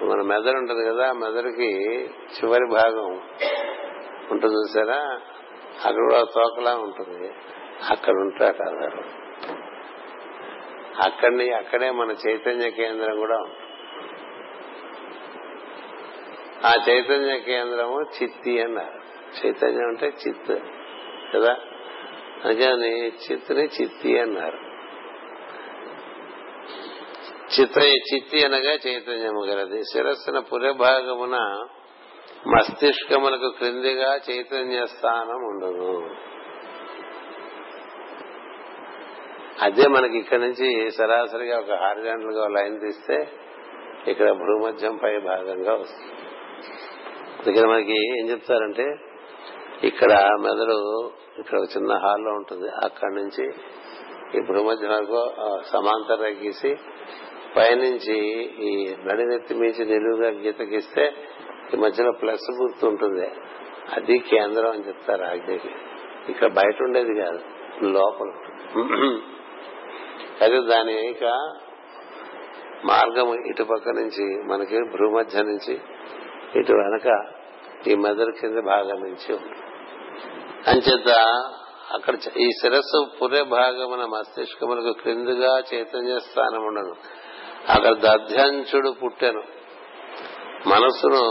మన 0.06 0.22
మెదడు 0.22 0.58
ఉంటుంది 0.58 0.90
కదా 0.90 1.10
ఆ 1.10 1.12
మెదడుకి 1.12 2.06
చివరి 2.08 2.66
భాగం 2.72 3.22
ఉంటుంది 4.32 4.56
చూసారా? 4.56 5.22
అక్కడ 5.86 5.92
కూడా 5.92 6.24
తోకలా 6.24 6.76
ఉంటుంది. 6.76 7.34
అక్కడ 7.90 8.14
ఉంటాట 8.14 8.62
ఆధారం 8.62 9.04
అక్కడిని 11.06 11.52
అక్కడే 11.52 11.92
మన 11.92 12.12
చైతన్య 12.12 12.70
కేంద్రం 12.70 13.20
కూడా 13.20 13.38
ఉంటుంది. 13.38 13.64
ఆ 16.68 16.74
చైతన్య 16.90 17.40
కేంద్రము 17.40 18.02
చిత్తి 18.02 18.62
అన్నారు. 18.62 19.00
చైతన్యం 19.46 19.88
అంటే 19.88 20.14
చిత్ 20.28 20.60
కదా? 21.36 21.56
అందుకని 22.46 23.08
చిత్తుని 23.08 23.70
చిత్తి 23.82 24.20
అన్నారు. 24.20 24.58
చిత్త 27.54 27.78
చిత్తి 28.14 28.46
అనగా 28.46 28.74
చైతన్యము 28.88 29.46
గలది. 29.46 29.84
శిరస్సున 29.84 30.40
పురభాగమున 30.40 31.68
మస్తిష్కములకు 32.48 33.50
క్రిందిగా 33.50 34.20
చైతన్య 34.32 34.86
స్థానం 34.86 35.36
ఉండదు. 35.36 36.10
అదే 39.62 39.88
మనకి 39.88 40.18
ఇక్కడ 40.18 40.40
నుంచి 40.40 40.92
సరాసరిగా 40.92 41.60
ఒక 41.60 41.72
హారిజాంటల్గా 41.72 42.48
లైన్ 42.48 42.80
తీస్తే 42.80 43.28
ఇక్కడ 44.08 44.32
భూమధ్యం 44.32 44.96
పై 44.96 45.20
భాగంగా 45.20 45.74
వస్తుంది. 45.74 46.14
ఇక్కడ 47.50 47.70
మనకి 47.70 48.20
ఏం 48.20 48.30
చెప్తారంటే 48.30 48.96
ఇక్కడ 49.84 50.12
మెదడు 50.40 51.12
ఇక్కడ 51.40 51.56
ఒక 51.60 51.68
చిన్న 51.76 51.92
హాల్లో 51.98 52.32
ఉంటుంది. 52.34 52.68
అక్కడి 52.84 53.14
నుంచి 53.16 53.46
ఈ 54.36 54.42
భూమధ్యం 54.42 54.92
వరకు 54.92 55.22
సమాంతర 55.72 56.30
గీసి 56.42 56.72
పైనుంచి 57.56 58.18
ఈ 58.68 58.72
నడినెత్తి 59.06 59.54
మించి 59.54 59.86
నిలువుగా 59.86 60.30
గీత 60.44 60.62
గీస్తే 60.62 61.06
ఈ 61.74 61.78
మధ్యలో 61.78 62.12
ప్లస్ 62.12 62.48
గుర్తు 62.62 62.86
ఉంటుంది. 62.86 63.28
అది 63.94 64.16
కేంద్రం 64.20 64.70
అని 64.72 64.86
చెప్తారు 64.88 65.24
ఆజ్ఞకి 65.24 65.72
ఇక్కడ 66.30 66.48
బయట 66.52 66.78
ఉండేది 66.84 67.14
కాదు 67.16 67.40
లోపల 67.88 68.30
అయితే 70.42 70.60
దాని 70.62 70.94
ఇక 71.10 71.26
మార్గం 72.86 73.28
ఇటు 73.50 73.64
పక్క 73.64 73.90
నుంచి 73.90 74.26
మనకి 74.44 74.80
భూమధ్య 74.94 75.44
నుంచి 75.44 75.76
ఇటు 76.60 76.74
వెనక 76.74 77.10
ఈ 77.88 77.96
మెదడు 77.96 78.32
కింద 78.32 78.60
భాగం 78.66 79.00
నుంచి 79.00 79.30
ఉంది 79.34 79.56
అంచేత 80.68 81.10
అక్కడ 81.94 82.16
ఈ 82.38 82.50
శిరస్సు 82.62 83.06
పురే 83.22 83.44
భాగమున 83.44 84.06
మస్తిష్కములకు 84.06 84.94
క్రిందుగా 85.00 85.64
చైతన్య 85.74 86.20
స్థానం 86.20 86.64
ఉండను 86.64 86.96
అక్కడ 87.70 87.94
దధ్యంచుడు 87.94 88.90
పుట్టెను. 88.90 89.44
మనస్సును 90.70 91.24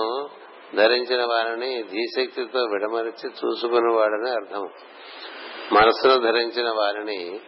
ధరించిన 0.76 1.24
వారిని 1.24 1.82
ధీశక్తితో 1.82 2.58
విడమరిచి 2.58 3.30
చూసుకునేవాడని 3.30 4.30
అర్థం 4.30 4.68
మనస్సును 5.72 6.18
ధరించిన 6.18 6.68
వారిని 6.68 7.40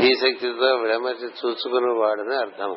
ధీశక్తితో 0.00 0.76
విడమరిచి 0.76 1.28
చూసుకునేవాడని 1.28 2.36
అర్థం 2.36 2.72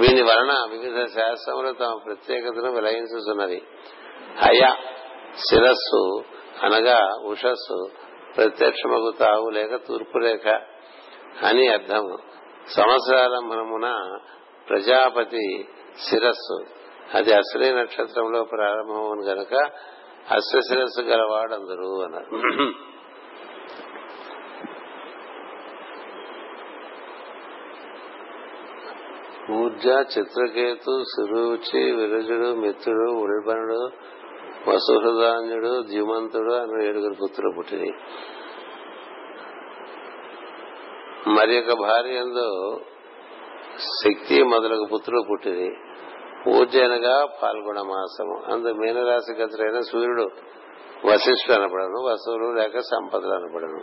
వీని 0.00 0.22
వలన 0.22 0.52
వివిధ 0.70 1.04
శాస్త్రములు 1.04 1.72
తమ 1.72 1.98
ప్రత్యేకతను 2.06 2.72
విలయించుతున్నది 2.72 3.62
అయా 4.42 4.76
శిరస్సు 5.50 6.02
అనగా 6.62 6.98
ఉషస్సు 7.24 7.90
ప్రత్యక్షమగు 8.36 9.10
తావు 9.18 9.48
లేక 9.50 9.76
తూర్పు 9.76 10.18
రేఖ 10.18 10.46
అని 11.44 11.68
అర్థము 11.68 12.18
సంవత్సరారంభమున 12.68 14.18
ప్రజాపతి 14.68 15.68
శిరస్సు. 16.08 16.58
అది 17.14 17.32
అశ్విని 17.32 17.80
నక్షత్రంలో 17.80 18.44
ప్రారంభం 18.44 19.28
గనక 19.28 19.54
అశ్వ 20.30 20.60
శిరస్సు 20.60 21.00
గలవాడందరూ 21.00 22.02
అన్నారు. 22.02 22.30
ఊర్జ 29.52 29.86
చిత్రకేతు 29.86 31.02
సురుచి 31.16 31.92
విరజుడు 31.92 32.48
మిత్రుడు 32.54 33.10
ఉల్బణుడు 33.10 33.90
వసుహృదాన్యుడు 34.68 35.82
ధీమంతుడు 35.82 36.52
అని 36.52 36.88
ఏడుగురు 36.88 37.14
పుత్రులు 37.22 37.54
పుట్టిని 37.58 37.92
మరి 41.28 41.54
యొక్క 41.54 41.72
భార్య 41.72 42.10
ఎందు 42.10 42.80
శక్తి 44.04 44.42
మొదలగు 44.42 44.86
పుత్రులు 44.94 45.22
పుట్టింది 45.30 45.70
పూజనగా 46.46 47.26
పాల్గొన 47.42 47.76
మాసము. 47.76 48.52
అందు 48.52 48.72
మీనరాశి 48.72 49.32
గతుడైన 49.32 49.80
సూర్యుడు 49.80 50.22
వశిష్ఠుడు 51.06 51.52
అనబడను 51.52 52.04
వసువులు 52.04 52.60
లేక 52.60 52.78
సంపదలు 52.78 53.32
అనబడను. 53.32 53.80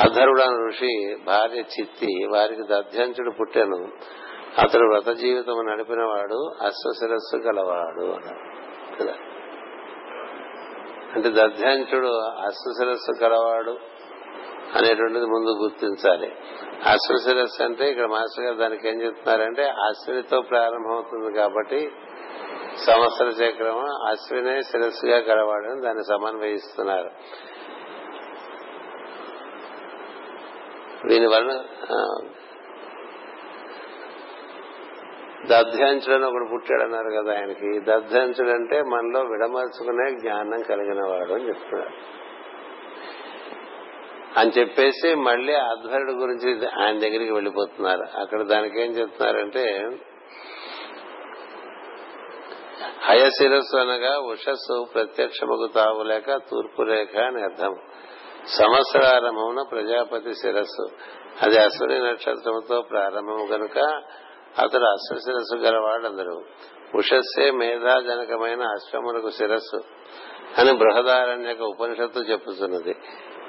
అధరుడు 0.00 0.40
అని 0.42 0.68
ఋషి 0.68 1.16
భార్య 1.24 1.58
చిత్తి 1.58 2.28
వారికి 2.32 2.62
దధ్యంచుడు 2.62 3.30
పుట్టాను. 3.40 3.76
అతడు 4.58 4.86
వ్రత 4.86 5.16
జీవితం 5.16 5.54
నడిపినవాడు 5.66 6.50
అశ్వశిరస్సు 6.66 7.36
గలవాడు 7.36 8.04
అన్నాడు. 8.04 8.56
కదా? 9.02 9.25
అంటే 11.16 11.28
దధ్యంచుడు 11.30 12.10
అశ్వశిరస్సు 12.46 13.12
గలవాడు 13.24 13.74
అనేటువంటిది 14.74 15.26
ముందు 15.26 15.50
గుర్తించాలి. 15.50 16.28
అశ్వశిరస్సు 16.90 17.62
అంటే 17.62 17.90
ఇక్కడ 17.90 18.06
మాస్టర్ 18.06 18.44
గారు 18.44 18.56
దానికి 18.56 18.88
ఏం 18.88 19.02
చెప్తున్నారంటే 19.02 19.64
అశ్వినితో 19.64 20.40
ప్రారంభమవుతుంది 20.40 21.32
కాబట్టి 21.32 21.80
సంవత్సర 22.86 23.28
చక్రం 23.42 23.78
అశ్వినే 24.06 24.62
శిరస్సుగా 24.62 25.18
గలవాడని 25.18 25.82
దాన్ని 25.82 26.04
సమన్వయిస్తున్నారు. 26.04 27.10
దీనివల్ల 31.08 31.50
దధ్యంచుడని 35.44 36.24
ఒకడు 36.24 36.48
పుట్టాడన్నారు 36.52 37.22
కదా 37.22 37.32
ఆయనకి. 37.32 37.80
దధ్యంచుడు 37.80 38.50
అంటే 38.50 38.82
మనలో 38.82 39.20
విడమర్చుకునే 39.20 40.20
జ్ఞానం 40.20 40.62
కలిగిన 40.62 41.10
వాడు 41.10 41.32
అని 41.32 41.48
చెప్తున్నారు. 41.48 42.16
అని 44.38 44.50
చెప్పేసి 44.58 45.14
మళ్ళీ 45.14 45.54
ఆధ్వర్యుడు 45.54 46.12
గురించి 46.12 46.66
ఆయన 46.66 46.98
దగ్గరికి 46.98 47.32
వెళ్ళిపోతున్నారు. 47.32 48.18
అక్కడ 48.20 48.42
దానికి 48.42 48.82
ఏం 48.82 48.90
చెప్తున్నారంటే 48.90 49.90
హయశిరస్సు 53.02 53.76
అనగా 53.76 54.18
ఉషస్సు 54.18 54.86
ప్రత్యక్షముకు 54.94 55.68
తావు 55.74 56.02
లేక 56.02 56.36
తూర్పు 56.36 56.82
రేఖ 56.82 57.16
అని 57.16 57.42
అర్థం. 57.42 57.74
సంవత్సరారంభమున 58.46 59.64
ప్రజాపతి 59.70 60.34
శిరస్సు. 60.34 60.88
అది 61.42 61.58
అశ్విని 61.58 62.10
నక్షత్రంతో 62.10 62.82
ప్రారంభం 62.82 63.46
కనుక 63.46 64.02
అతడు 64.58 64.86
అశ్వశిరస్సు 64.86 65.56
గలవాడు 65.56 66.06
అందరు 66.06 66.34
ఉషస్సే 66.94 67.50
మేధాజనకమైన 67.50 68.62
అశ్వములకు 68.62 69.30
శిరస్సు 69.30 69.80
అని 70.58 70.72
బృహదారణ్యక 70.72 71.62
ఉపనిషత్తు 71.62 72.20
చెప్పుతున్నది 72.20 72.94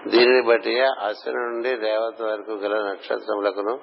దీనిని 0.07 0.41
బట్టి 0.47 0.79
అశ్విని 0.79 1.37
నుండి 1.37 1.77
దేవత 1.77 2.21
వరకు 2.21 2.51
గల 2.51 2.75
నక్షత్రములకును 2.89 3.73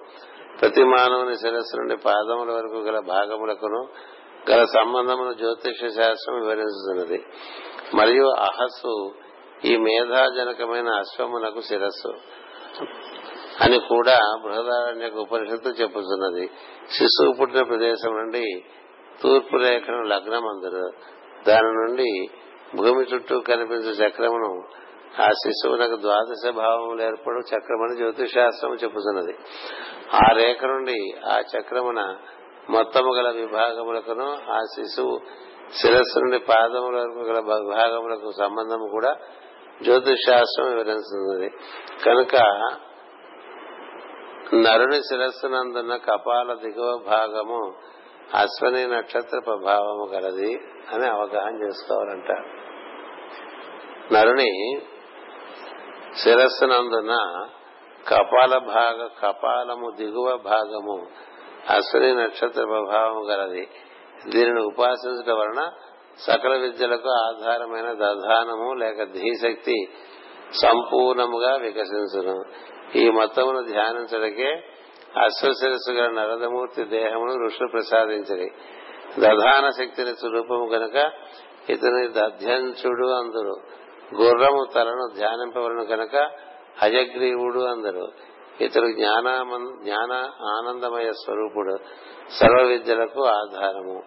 ప్రతి 0.61 0.85
మానవుని 0.85 1.37
శిరస్సు 1.37 1.77
నుండి 1.77 1.97
పాదముల 1.97 2.51
వరకు 2.53 2.79
గల 2.79 2.99
భాగములకును 2.99 3.81
గల 4.51 4.65
సంబంధమును 4.65 5.33
జ్యోతిష 5.33 5.81
శాస్త్రం 5.97 6.37
వివరిస్తున్నది 6.41 7.19
మరియు 7.95 8.27
అహస్సు 8.27 8.95
ఈ 9.65 9.77
మేధాజనకమైన 9.77 10.89
అశ్వమునకు 10.89 11.61
శిరస్సు. 11.61 12.13
అని 13.61 13.79
కూడా 13.79 14.19
బృహదారణ్యక 14.45 15.15
ఉపనిషత్తు 15.15 15.69
చెప్పుతున్నది. 15.69 16.51
శిశువు 16.91 17.33
పుట్టిన 17.33 17.63
ప్రదేశం 17.63 18.17
నుండి 18.17 18.65
తూర్పు 19.23 19.57
రేఖను 19.57 20.03
లగ్నం 20.03 20.47
అందరు 20.49 20.93
దాని 21.49 21.69
నుండి 21.69 22.29
భూమి 22.77 23.05
చుట్టూ 23.05 23.41
కనిపించే 23.41 24.07
చక్రమును 24.07 24.65
ఆ 25.23 25.29
శిశువునకు 25.31 26.01
ద్వాదశ 26.01 26.51
భావములు 26.51 27.03
ఏర్పడు 27.03 27.39
చక్రమని 27.39 27.97
జ్యోతిషాస్త్రం 27.97 28.75
చెప్పుతున్నది. 28.75 29.35
ఆ 30.15 30.33
రేఖ 30.33 30.65
నుండి 30.65 31.15
ఆ 31.33 31.41
చక్రమున 31.41 32.17
మొత్తము 32.71 33.15
గల 33.15 33.31
విభాగములకును 33.31 34.27
ఆ 34.53 34.59
శిశువు 34.61 35.21
శిరస్సు 35.75 36.19
నుండి 36.19 36.39
పాదముల 36.39 36.97
వరకు 36.97 37.19
గల 37.19 37.39
విభాగములకు 37.39 38.31
సంబంధం 38.39 38.89
కూడా 38.91 39.17
జ్యోతిష్ 39.83 40.31
శాస్త్రం 40.31 40.67
వివరిస్తున్నది 40.69 41.49
కనుక 42.05 42.35
నరుని 44.53 45.01
శిరస్సునందున్న 45.03 45.97
కపాల 45.97 46.55
దిగువ 46.55 46.99
భాగము 47.09 47.75
అశ్వని 48.35 48.87
నక్షత్ర 48.87 49.39
ప్రభావము 49.39 50.09
గలది 50.13 50.55
అని 50.93 51.07
అవగాహన 51.07 51.63
చేసుకోవాలంట 51.63 52.31
నరుని 54.15 54.81
శిరస్సునందున్న 56.17 57.47
కపాల 58.09 58.59
భాగ 58.59 59.09
కపాలము 59.23 59.91
దిగువ 59.97 60.37
భాగము 60.37 61.07
అశ్వని 61.71 62.15
నక్షత్ర 62.15 62.65
ప్రభావము 62.65 63.25
గలది. 63.25 63.69
దీనిని 64.29 64.61
ఉపాసించడం 64.61 65.39
వలన 65.39 65.71
సకల 66.19 66.57
విద్యలకు 66.57 67.09
ఆధారమైన 67.09 67.93
దధానము 67.93 68.73
లేక 68.73 69.03
ధీశక్తి 69.03 69.89
సంపూర్ణముగా 70.53 71.57
వికసించును. 71.57 72.45
ఈ 72.97 73.11
మొత్తమును 73.11 73.63
ధ్యానించడకే 73.63 74.63
అశ్వశిరస్సుగా 75.25 76.11
నరదమూర్తి 76.11 76.85
దేహమును 76.85 77.47
ఋషులు 77.47 77.69
ప్రసాదించరి. 77.73 78.51
దధాన 79.19 79.69
శక్తిని 79.69 80.15
స్వరూపము 80.15 80.67
కనుక 80.67 81.11
ఇతని 81.71 82.09
దధ్యంచుడు 82.09 83.07
అందరు. 83.07 83.55
గుర్రము 84.23 84.65
తలను 84.75 85.19
ధ్యానింపవలను 85.19 85.85
కనుక 85.85 86.17
అజగ్రీవుడు 86.83 87.61
అందరు. 87.61 88.09
ఇతడు 88.61 88.87
జ్ఞాన 88.87 89.45
జ్ఞాన 89.83 90.13
ఆనందమయ 90.43 91.13
స్వరూపుడు. 91.13 91.77
సర్వ 92.31 92.67
విద్యలకు 92.67 93.25
ఆధారము. 93.25 94.03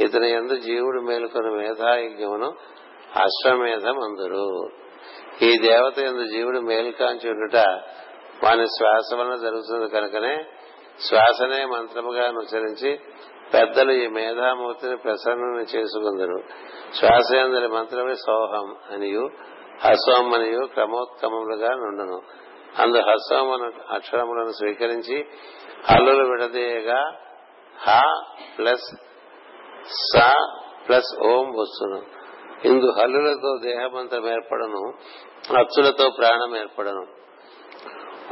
ఇతని 0.00 0.30
ఎందు 0.30 0.56
జీవుడు 0.56 1.00
మేలుకొని 1.00 1.54
మేధాయజ్ఞమును 1.54 2.52
అశ్వమేధం 3.16 3.94
అందరు 4.02 4.68
ఈ 5.42 5.58
దేవత 5.58 5.98
ఎందు 5.98 6.24
జీవుడు 6.24 6.60
మేలుకాంచి 6.60 7.30
ఉండుట 7.30 7.56
వాని 8.44 8.66
శ్వాస 8.66 9.14
వలన 9.14 9.36
జరుగుతుంది 9.36 9.88
కనుకనే 9.88 10.44
శ్వాసనే 11.08 11.64
మంత్రముగా 11.64 12.28
అనుసరించి 12.28 13.00
పెద్దలు 13.54 13.92
ఈ 13.92 14.06
మేధామూర్తిని 14.06 14.96
ప్రసన్నని 14.96 15.62
చేసుకుందరు. 15.62 16.42
శ్వాస 16.94 17.36
అందరి 17.36 17.68
మంత్రమే 17.68 18.14
సోహం 18.14 18.76
అనియు 18.90 19.30
హస్వం 19.80 20.34
అనియు 20.34 20.66
క్రమోత్తమములుగా 20.66 21.68
నుండును. 21.68 22.22
అందు 22.78 22.98
హస్వం 22.98 23.50
అను 23.50 23.72
అక్షరములను 23.90 24.52
స్వీకరించి 24.52 25.26
హల్లులు 25.90 26.24
విడదీయగా 26.28 27.00
హ 27.86 28.00
ప్లస్ 28.58 28.88
స 30.16 30.24
ప్లస్ 30.88 31.18
ఓం 31.26 31.46
వస్తును. 31.54 32.00
ఇందు 32.64 32.86
హల్లులతో 33.00 33.58
దేహమంత్రం 33.62 34.28
ఏర్పడను 34.28 34.82
అచ్చులతో 35.58 36.10
ప్రాణం 36.10 36.56
ఏర్పడను 36.56 37.17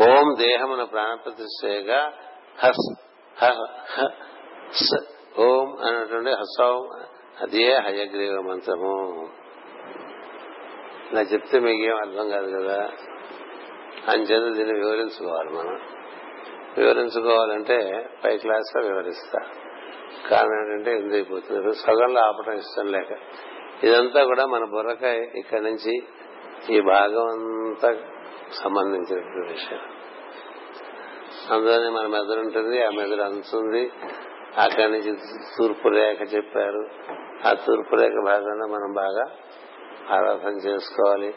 ఓం 0.01 0.34
దేహమున 0.38 0.84
ప్రాణప్రతిష్టగా 0.84 2.12
హస్ 2.59 2.97
ఓం 5.38 5.76
అనేటువంటి 5.86 6.30
హసౌం 6.30 6.88
అదే 7.42 7.74
హయగ్రీవ 7.74 8.40
మంత్రము. 8.40 9.28
ఇలా 11.12 11.20
చెప్తే 11.20 11.59
మీకేం 11.59 11.97
అర్థం 11.97 12.28
కాదు 12.28 12.61
కదా? 12.61 12.90
అంచేత 14.09 14.55
దీన్ని 14.55 14.78
వివరించుకోవాలి 14.78 15.51
మనం. 15.51 15.80
వివరించుకోవాలంటే 16.78 18.09
పై 18.24 18.38
క్లాస్లో 18.38 18.82
వివరిస్తా. 18.82 19.40
కారణం 20.30 20.70
ఏంటంటే 20.70 20.90
ఎందుకు 20.90 21.14
అయిపోతున్నారు 21.14 21.72
సగంలో 21.72 22.20
ఆపటం 22.20 22.53
ఇష్టం 22.53 22.86
లేక. 22.86 23.18
ఇదంతా 23.84 24.24
కూడా 24.24 24.47
మన 24.47 24.64
బుర్రకాయ 24.64 25.18
ఇక్కడి 25.34 25.62
నుంచి 25.62 26.03
ఈ 26.70 26.80
భాగం 26.80 27.28
అంతా 27.28 28.12
సంబంధించినటువంటి 28.53 29.53
విషయం. 29.53 29.80
అందులోనే 31.53 31.88
మన 31.88 32.07
మెదడు 32.07 32.40
ఉంటుంది 32.40 32.82
ఆ 32.82 32.90
మెదడు 32.90 33.22
అంచుంది 33.22 33.92
అక్కడి 34.57 34.92
నుంచి 34.92 35.16
తూర్పు 35.59 35.88
రేఖ 35.88 36.34
చెప్పారు. 36.34 36.88
ఆ 37.49 37.53
తూర్పు 37.53 37.94
రేఖ 37.94 38.12
భాగంలో 38.24 38.66
మనం 38.66 38.92
బాగా 38.92 39.24
ఆరాధన 40.16 40.51
చేసుకోవాలి. 40.51 41.34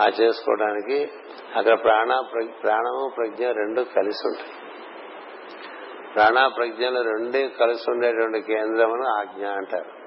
ఆ 0.00 0.10
చేసుకోవడానికి 0.20 1.10
అక్కడ 1.56 1.82
ప్రాణ 1.82 2.22
ప్రాణము 2.62 3.10
ప్రజ్ఞ 3.16 3.46
రెండు 3.46 3.80
కలిసి 3.80 4.28
ఉంటాయి. 4.28 4.52
ప్రాణ 6.14 6.46
ప్రజ్ఞలు 6.46 7.00
రెండే 7.00 7.48
కలిసి 7.48 7.90
ఉండేటువంటి 7.90 8.40
కేంద్రమును 8.40 9.04
ఆజ్ఞ 9.04 9.46
అంటారు. 9.46 10.00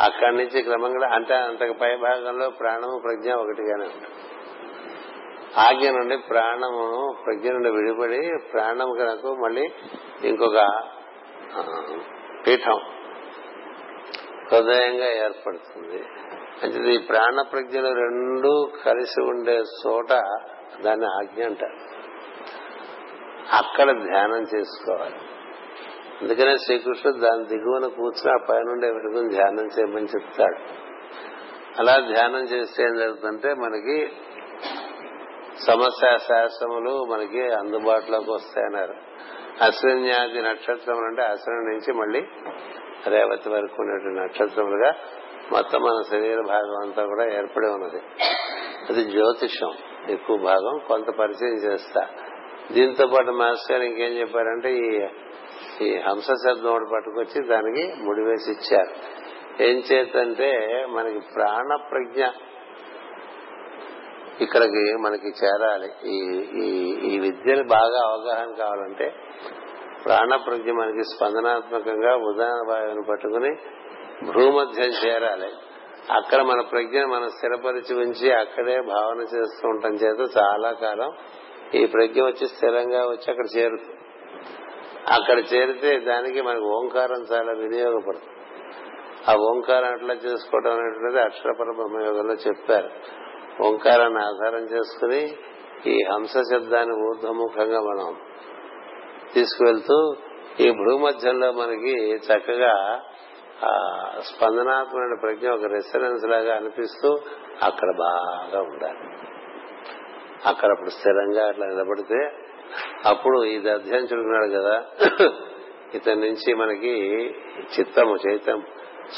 అక్కడి 0.00 0.36
నుంచి 0.36 0.62
క్రమంగా 0.62 1.14
అంటే 1.14 1.34
అంతకు 1.34 1.72
పై 1.72 1.96
భాగంలో 1.96 2.50
ప్రాణము 2.50 3.00
ప్రజ్ఞ 3.04 3.32
ఒకటిగానే 3.32 3.84
ఉంటుంది. 3.84 4.25
ఆజ్ఞ 5.58 5.90
నుండి 5.90 6.16
ప్రాణమును 6.16 7.16
ప్రజ్ఞ 7.26 7.50
నుండి 7.50 7.70
విడిపడి 7.70 8.38
ప్రాణం 8.52 8.92
కనుక 8.98 9.26
మళ్ళీ 9.26 9.68
ఇంకొక 10.24 10.58
పీఠం 12.46 12.80
హృదయంగా 14.52 15.24
ఏర్పడుతుంది. 15.24 16.04
అంటే 16.62 16.94
ఈ 16.94 16.98
ప్రాణ 16.98 17.42
ప్రజ్ఞలు 17.42 17.94
రెండు 17.94 18.70
కలిసి 18.86 19.22
ఉండే 19.22 19.62
చోట 19.86 20.10
దాన్ని 20.80 21.06
ఆజ్ఞ 21.06 21.44
అంటారు. 21.44 21.96
అక్కడ 23.52 23.90
ధ్యానం 23.92 24.46
చేసుకోవాలి. 24.54 25.14
అందుకనే 26.20 26.56
శ్రీకృష్ణుడు 26.56 27.18
దాని 27.18 27.44
దిగువన 27.44 27.86
కూర్చుని 27.86 28.30
ఆ 28.32 28.46
పైనుండే 28.50 28.88
ధ్యానం 29.28 29.66
చేయమని 29.66 30.04
చెప్తాడు. 30.04 30.86
అలా 31.78 31.96
ధ్యానం 32.14 32.44
చేస్తే 32.44 32.82
ఏం 32.82 32.96
జరుగుతుందంటే 32.98 33.54
మనకి 33.54 34.12
సమస్య 35.60 36.18
శాస్త్రములు 36.18 37.04
మనకి 37.04 37.52
అందుబాటులోకి 37.52 38.30
వస్తాయన్నారు. 38.30 38.94
అశ్విన్యాది 39.62 40.42
నక్షత్రం 40.42 41.04
అంటే 41.04 41.22
అశ్విని 41.22 41.64
నుంచి 41.70 41.92
మళ్ళీ 41.92 42.24
రేవతి 43.06 43.48
వరకు 43.48 43.74
ఉన్నటువంటి 43.78 44.20
నక్షత్రములుగా 44.20 44.92
మొత్తం 45.52 45.80
మన 45.80 46.02
శరీర 46.10 46.40
భాగం 46.40 46.82
అంతా 46.82 47.06
కూడా 47.06 47.24
ఏర్పడి 47.24 47.66
ఉన్నది. 47.66 48.02
అది 48.90 49.04
జ్యోతిషం 49.04 49.72
ఎక్కువ 50.08 50.36
భాగం 50.36 50.78
కొంత 50.88 51.06
పరిచయం 51.06 51.54
చేస్తా. 51.54 52.06
దీంతో 52.72 53.06
పాటు 53.06 53.30
మాస్టర్ 53.30 53.72
గారు 53.72 53.82
ఇంకేం 53.82 54.12
చెప్పారంటే 54.18 54.74
ఈ 54.74 55.06
ఈ 55.80 55.96
హంస 55.96 56.26
శబ్దం 56.26 56.70
ఒకటి 56.70 56.84
పట్టుకొచ్చి 56.94 57.48
దానికి 57.48 58.02
ముడివేసి 58.02 58.50
ఇచ్చారు. 58.50 58.90
ఏం 59.62 59.78
చేతంటే 59.78 60.86
మనకి 60.88 61.18
ప్రాణ 61.18 61.76
ప్రజ్ఞ 61.90 62.26
ఇక్కడికి 64.40 64.82
మనకి 64.96 65.30
చేరాలి. 65.44 65.88
ఈ 66.04 66.16
ఈ 66.62 66.68
ఈ 67.10 67.18
విద్యను 67.18 67.64
బాగా 67.68 68.00
అవగాహన 68.08 68.50
కావాలంటే 68.58 69.14
ప్రాణ 70.04 70.36
ప్రజ్ఞ 70.36 70.72
మనకి 70.72 71.04
స్పందనాత్మకంగా 71.04 72.16
ఉదాహరణ 72.16 72.60
వాయువుని 72.68 73.02
పట్టుకుని 73.02 73.52
భూమధ్యం 74.32 74.92
చేరాలి. 75.04 75.50
అక్కడ 76.12 76.40
మన 76.42 76.60
ప్రజ్ఞను 76.60 77.08
మనం 77.08 77.28
స్థిరపరిచి 77.28 77.94
ఉంచి 77.94 78.32
అక్కడే 78.32 78.80
భావన 78.80 79.20
చేస్తూ 79.20 79.68
ఉండటం 79.68 79.94
చేత 79.94 80.38
చాలా 80.38 80.72
కాలం 80.72 81.12
ఈ 81.74 81.86
ప్రజ్ఞ 81.86 82.22
వచ్చి 82.22 82.46
స్థిరంగా 82.46 83.02
వచ్చి 83.08 83.30
అక్కడ 83.30 83.46
చేరుతుంది. 83.56 83.98
అక్కడ 85.10 85.38
చేరితే 85.54 85.98
దానికి 85.98 86.40
మనకు 86.40 86.64
ఓంకారం 86.64 87.22
చాలా 87.22 87.52
వినియోగపడుతుంది. 87.52 88.32
ఆ 89.28 89.34
ఓంకారం 89.34 89.92
అట్లా 89.92 90.14
చేసుకోవడం 90.14 90.72
అనేటువంటిది 90.72 91.20
అక్షరపర 91.20 91.70
బ్రహ్మయోగంలో 91.70 92.34
చెప్పారు. 92.34 92.90
ఓంకారాన్ని 93.60 94.20
ఆధారం 94.20 94.64
చేసుకుని 94.64 95.36
ఈ 95.86 95.98
హంస 96.12 96.36
శబ్దాన్ని 96.38 96.94
ఊర్ధముఖంగా 96.94 97.80
మనం 97.80 98.16
తీసుకువెళ్తూ 99.34 100.16
ఈ 100.60 100.70
భూమధ్యంలో 100.70 101.52
మనకి 101.52 102.16
చక్కగా 102.16 103.02
ఆ 103.64 103.70
స్పందనాత్మైన 104.20 105.18
ప్రజ్ఞ 105.20 105.48
ఒక 105.48 105.64
రెసిడెన్స్ 105.64 106.24
లాగా 106.24 106.54
అనిపిస్తూ 106.54 107.18
అక్కడ 107.62 107.96
బాగా 107.98 108.60
ఉండాలి. 108.62 109.16
అక్కడ 110.46 110.70
అప్పుడు 110.70 110.90
స్థిరంగా 110.90 111.48
అట్లా 111.48 111.66
నిలబడితే 111.66 112.32
అప్పుడు 113.08 113.44
ఇది 113.44 113.70
అధ్యయనించుకున్నాడు 113.70 114.50
కదా. 114.60 114.84
ఇతని 115.94 116.20
నుంచి 116.20 116.54
మనకి 116.54 117.24
చిత్తము 117.78 118.16
చైతం 118.28 118.62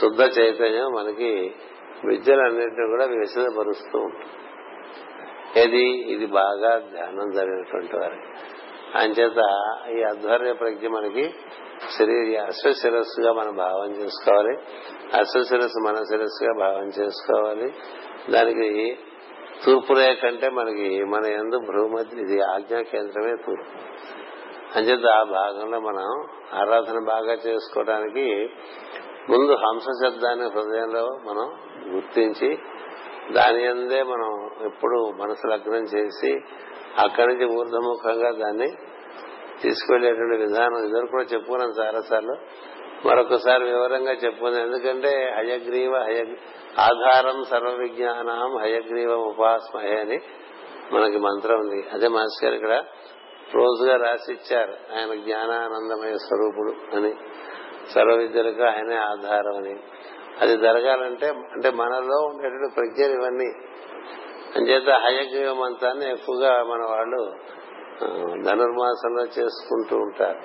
శుద్ధ 0.01 0.39
చైతన్యం 0.39 0.86
మనకి 0.86 1.55
విద్యలన్నింటినీ 2.05 2.86
కూడా 2.86 3.05
విశదపరుస్తూ 3.05 3.99
ఉంటుంది. 3.99 4.26
ఏది? 5.61 5.84
ఇది 5.88 6.26
బాగా 6.26 6.78
ధ్యానం 6.78 7.30
జరిగినటువంటి 7.30 7.96
వారికి. 7.96 8.26
అంచేత 8.99 9.38
ఈ 9.99 10.03
అధ్వర్య 10.03 10.53
ప్రజ్ఞ 10.53 10.88
మనకి 10.88 11.34
శరీర 11.99 12.40
అశ్వశిరస్సుగా 12.40 13.32
మనం 13.32 13.57
భావం 13.57 13.90
చేసుకోవాలి. 13.90 14.59
అశ్వశిరస్సు 15.20 15.88
మన 15.88 15.94
శిరస్సుగా 15.94 16.53
భావం 16.59 16.90
చేసుకోవాలి. 17.01 17.74
దానికి 18.30 18.99
తూర్పు 19.66 19.92
రేఖ 19.92 20.24
అంటే 20.24 20.49
మనకి 20.49 21.05
మన 21.05 21.26
ఎందు 21.26 21.59
భ్రూమతి 21.59 22.20
ఇది 22.20 22.40
ఆజ్ఞా 22.40 22.80
కేంద్రమే 22.80 23.36
తూర్పు. 23.46 23.99
అంచేత 24.78 25.07
ఆ 25.07 25.22
భాగంలో 25.22 25.80
మనం 25.80 26.28
ఆరాధన 26.55 27.05
బాగా 27.05 27.32
చేసుకోవడానికి 27.32 28.51
ముందు 29.30 29.53
హంస 29.53 29.82
శబ్దాన్ని 29.82 30.44
హృదయంలో 30.44 31.07
మనం 31.07 31.68
గుర్తించి 31.95 32.59
దాని 33.32 33.66
అందే 33.66 34.03
మనం 34.03 34.51
ఎప్పుడు 34.64 35.11
మనసు 35.11 35.47
లగ్నం 35.47 35.84
చేసి 35.84 36.41
అక్కడి 36.99 37.26
నుంచి 37.26 37.45
ఊర్ధముఖంగా 37.45 38.30
దాన్ని 38.30 38.72
తీసుకువెళ్ళేటువంటి 39.62 40.36
విధానం 40.36 40.84
ఇద్దరు 40.84 41.07
కూడా 41.07 41.22
చెప్పుకున్నాం 41.22 41.86
చాలాసార్లు. 41.86 42.36
మరొకసారి 43.09 43.64
వివరంగా 43.64 44.12
చెప్పుకున్నాం 44.12 44.62
ఎందుకంటే 44.62 45.34
హయగ్రీవ 45.36 45.97
హయ 45.97 46.24
ఆధారం 46.78 47.45
సర్వ 47.45 47.70
విజ్ఞానం 47.70 48.59
హయగ్రీవ 48.59 49.14
ఉపాస్మహే 49.14 50.01
అని 50.01 50.20
మనకి 50.93 51.18
మంత్రం 51.18 51.61
ఉంది. 51.61 51.89
అదే 51.93 52.09
మాస్టర్ 52.09 52.45
గారు 52.45 52.55
ఇక్కడ 52.55 52.84
రోజుగా 53.55 53.97
రాసిచ్చారు. 53.97 54.72
ఆయన 54.72 55.14
జ్ఞానానందమయ 55.14 56.14
స్వరూపుడు 56.14 56.97
అని. 56.97 57.14
సర్వ 57.93 58.16
విద్యలకు 58.16 58.62
ఆయనే 58.62 58.97
ఆధారం 58.97 59.57
అని. 59.57 59.78
అది 60.41 60.57
జరగాలంటే 60.57 61.26
అంటే 61.28 61.70
మనలో 61.70 62.16
ఉండేటువంటి 62.16 62.74
ప్రజ్ఞలు 62.74 63.22
ఇవన్నీ. 63.22 63.53
అంచేత 64.57 64.89
హయగ్రీవ 64.89 65.55
మంత్రాన్ని 65.55 66.11
ఎక్కువగా 66.12 66.62
మన 66.62 66.86
వాళ్ళు 66.91 67.32
ధనుర్మాసంలో 68.45 69.22
చేసుకుంటూ 69.24 69.97
ఉంటారు. 69.97 70.39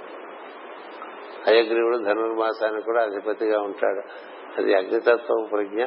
హయగ్రీవుడు 1.49 1.97
ధనుర్మాసానికి 1.97 2.85
కూడా 2.85 3.03
అధిపతిగా 3.03 3.61
ఉంటాడు. 3.61 4.01
అది 4.57 4.75
అగ్నితత్వం 4.75 5.47
ప్రజ్ఞ. 5.51 5.85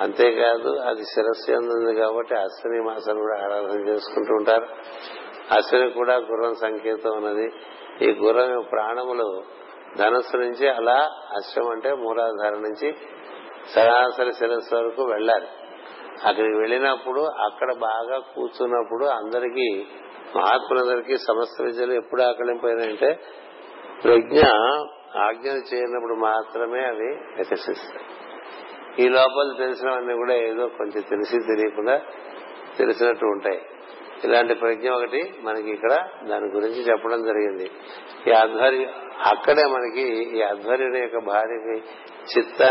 అంతేకాదు 0.00 0.76
అది 0.76 1.04
శిరస్సు 1.04 1.52
ఉంది 1.52 1.94
కాబట్టి 1.94 2.34
అశ్విని 2.34 2.82
మాసం 2.82 3.18
కూడా 3.18 3.44
ఆరాధన 3.44 3.88
చేసుకుంటూ 3.88 4.34
ఉంటారు. 4.34 4.66
అశ్విని 5.54 5.90
కూడా 5.90 6.16
గుర్రం 6.16 6.54
సంకేతం 6.54 7.10
ఉన్నది 7.16 7.52
ఈ 8.02 8.10
గుర్రం 8.10 8.64
ప్రాణములు 8.72 9.42
ధనస్సు 9.98 10.36
నుంచి 10.36 10.68
అలా 10.68 11.10
అశ్వం 11.36 11.70
అంటే 11.70 11.94
మూలాధార 11.94 12.52
నుంచి 12.52 12.94
సరాసరి 13.68 14.32
శిరస్సు 14.32 14.74
వరకు 14.74 15.02
వెళ్ళాలి. 15.02 15.46
అక్కడికి 16.28 16.58
వెళ్ళినప్పుడు 16.58 17.20
అక్కడ 17.20 17.74
బాగా 17.74 18.18
కూర్చున్నప్పుడు 18.18 19.04
అందరికీ 19.04 19.86
మహాత్ములందరికీ 20.36 21.16
సమస్త 21.16 21.62
విద్యలు 21.62 21.92
ఎప్పుడు 21.92 22.22
ఆకలింపోయినాయంటే 22.22 23.18
ప్రజ్ఞ 24.04 24.40
ఆజ్ఞలు 25.16 25.74
చేయనప్పుడు 25.74 26.14
మాత్రమే 26.14 26.84
అవి 26.84 27.08
వికసిస్తాయి 27.36 28.06
ఈ 28.98 29.08
లోపల 29.08 29.54
తెలిసినవన్నీ 29.58 30.14
కూడా 30.14 30.34
ఏదో 30.34 30.68
కొంచెం 30.68 31.02
తెలిసి 31.10 31.38
తెలియకుండా 31.38 32.00
తెలిసినట్టు 32.78 33.24
ఉంటాయి. 33.26 33.62
ఇలాంటి 34.24 34.54
ప్రజ్ఞ 34.54 34.90
ఒకటి 34.90 35.34
మనకి 35.40 35.70
ఇక్కడ 35.70 35.92
దాని 36.22 36.44
గురించి 36.44 36.88
చెప్పడం 36.88 37.22
జరిగింది. 37.22 37.70
ఈ 38.28 38.30
ఆధ్వర్యం 38.32 38.88
అక్కడే 39.26 39.62
మనకి 39.64 40.02
ఈ 40.38 40.42
ఆధ్వర్యుని 40.42 41.00
యొక్క 41.00 41.18
భార్యకి 41.26 41.82
చిత్త 42.38 42.62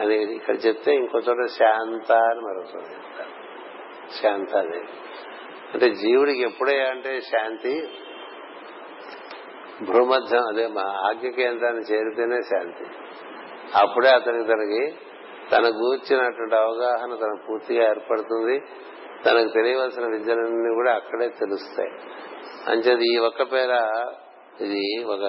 అని 0.00 0.34
ఇక్కడ 0.34 0.56
చెప్తే 0.66 0.94
ఇంకో 0.94 1.18
చోట 1.18 1.46
శాంత 1.46 2.12
అని 2.12 2.40
మరొక 2.40 2.76
చోట 2.76 2.84
చెప్తారు. 2.84 3.34
శాంత 4.22 4.56
అనేది 4.56 4.88
అంటే 5.74 5.90
జీవుడికి 5.90 6.40
ఎప్పుడే 6.40 6.86
అంటే 6.86 7.20
శాంతి? 7.20 7.88
భూమధ్యం 9.82 10.46
అదే 10.48 10.66
మా 10.66 10.82
ఆజ్ఞ 10.82 11.28
కేంద్రాన్ని 11.28 11.82
చేరితేనే 11.82 12.40
శాంతి. 12.42 12.84
అప్పుడే 13.74 14.08
అతనికి 14.08 14.48
తనకి 14.48 14.94
తన 15.52 15.76
గూర్చినటువంటి 15.76 16.54
అవగాహన 16.54 17.14
తన 17.14 17.38
పూర్తిగా 17.48 17.82
ఏర్పడుతుంది. 17.88 18.60
తనకు 19.24 19.48
తెలియవలసిన 19.48 20.06
విద్యలన్నీ 20.06 20.74
కూడా 20.74 20.94
అక్కడే 20.94 21.28
తెలుస్తాయి. 21.28 21.90
అంచేది 22.70 23.14
ఈ 23.14 23.18
ఒక్క 23.18 23.42
పేర 23.42 23.72
ఇది 24.60 25.04
ఒక 25.04 25.24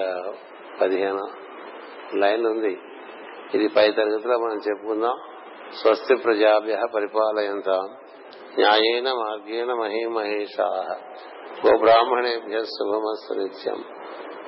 పదిహేను 0.80 1.30
లైన్ 2.14 2.46
ఉంది. 2.46 2.78
ఇది 3.54 3.68
పై 3.68 3.90
తరగతిలో 3.90 4.38
మనం 4.38 4.56
చెప్పుకుందాం. 4.56 5.18
స్వస్తి 5.74 6.16
ప్రజాభ్య 6.16 6.78
పరిపాలయంతాం. 6.94 7.96
న్యాయేన 8.58 9.12
మార్గేణ 9.12 9.72
మహీ 9.72 10.06
మహేషా 10.06 10.96
గో 11.66 11.78
బ్రాహ్మణేభ్య 11.78 12.64
శుభమస్తు 12.64 13.34
నిత్యం. 13.34 13.84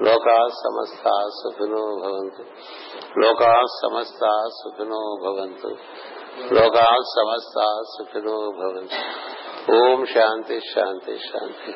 లోకా 0.03 0.47
సమస్త 0.49 1.31
సుఖినో 1.43 1.77
భవంతు. 1.77 2.43
లోకా 3.19 3.63
సమస్త 3.83 4.51
సుఖినో 4.63 5.17
భవంతు. 5.23 5.77
లోకా 6.55 6.97
సమస్త 7.17 7.83
సుఖినో 7.99 8.51
భవంతు. 8.51 8.97
ఓం 9.73 10.07
శాంతి 10.07 10.61
శాంతి 10.75 11.19
శాంతి. 11.19 11.75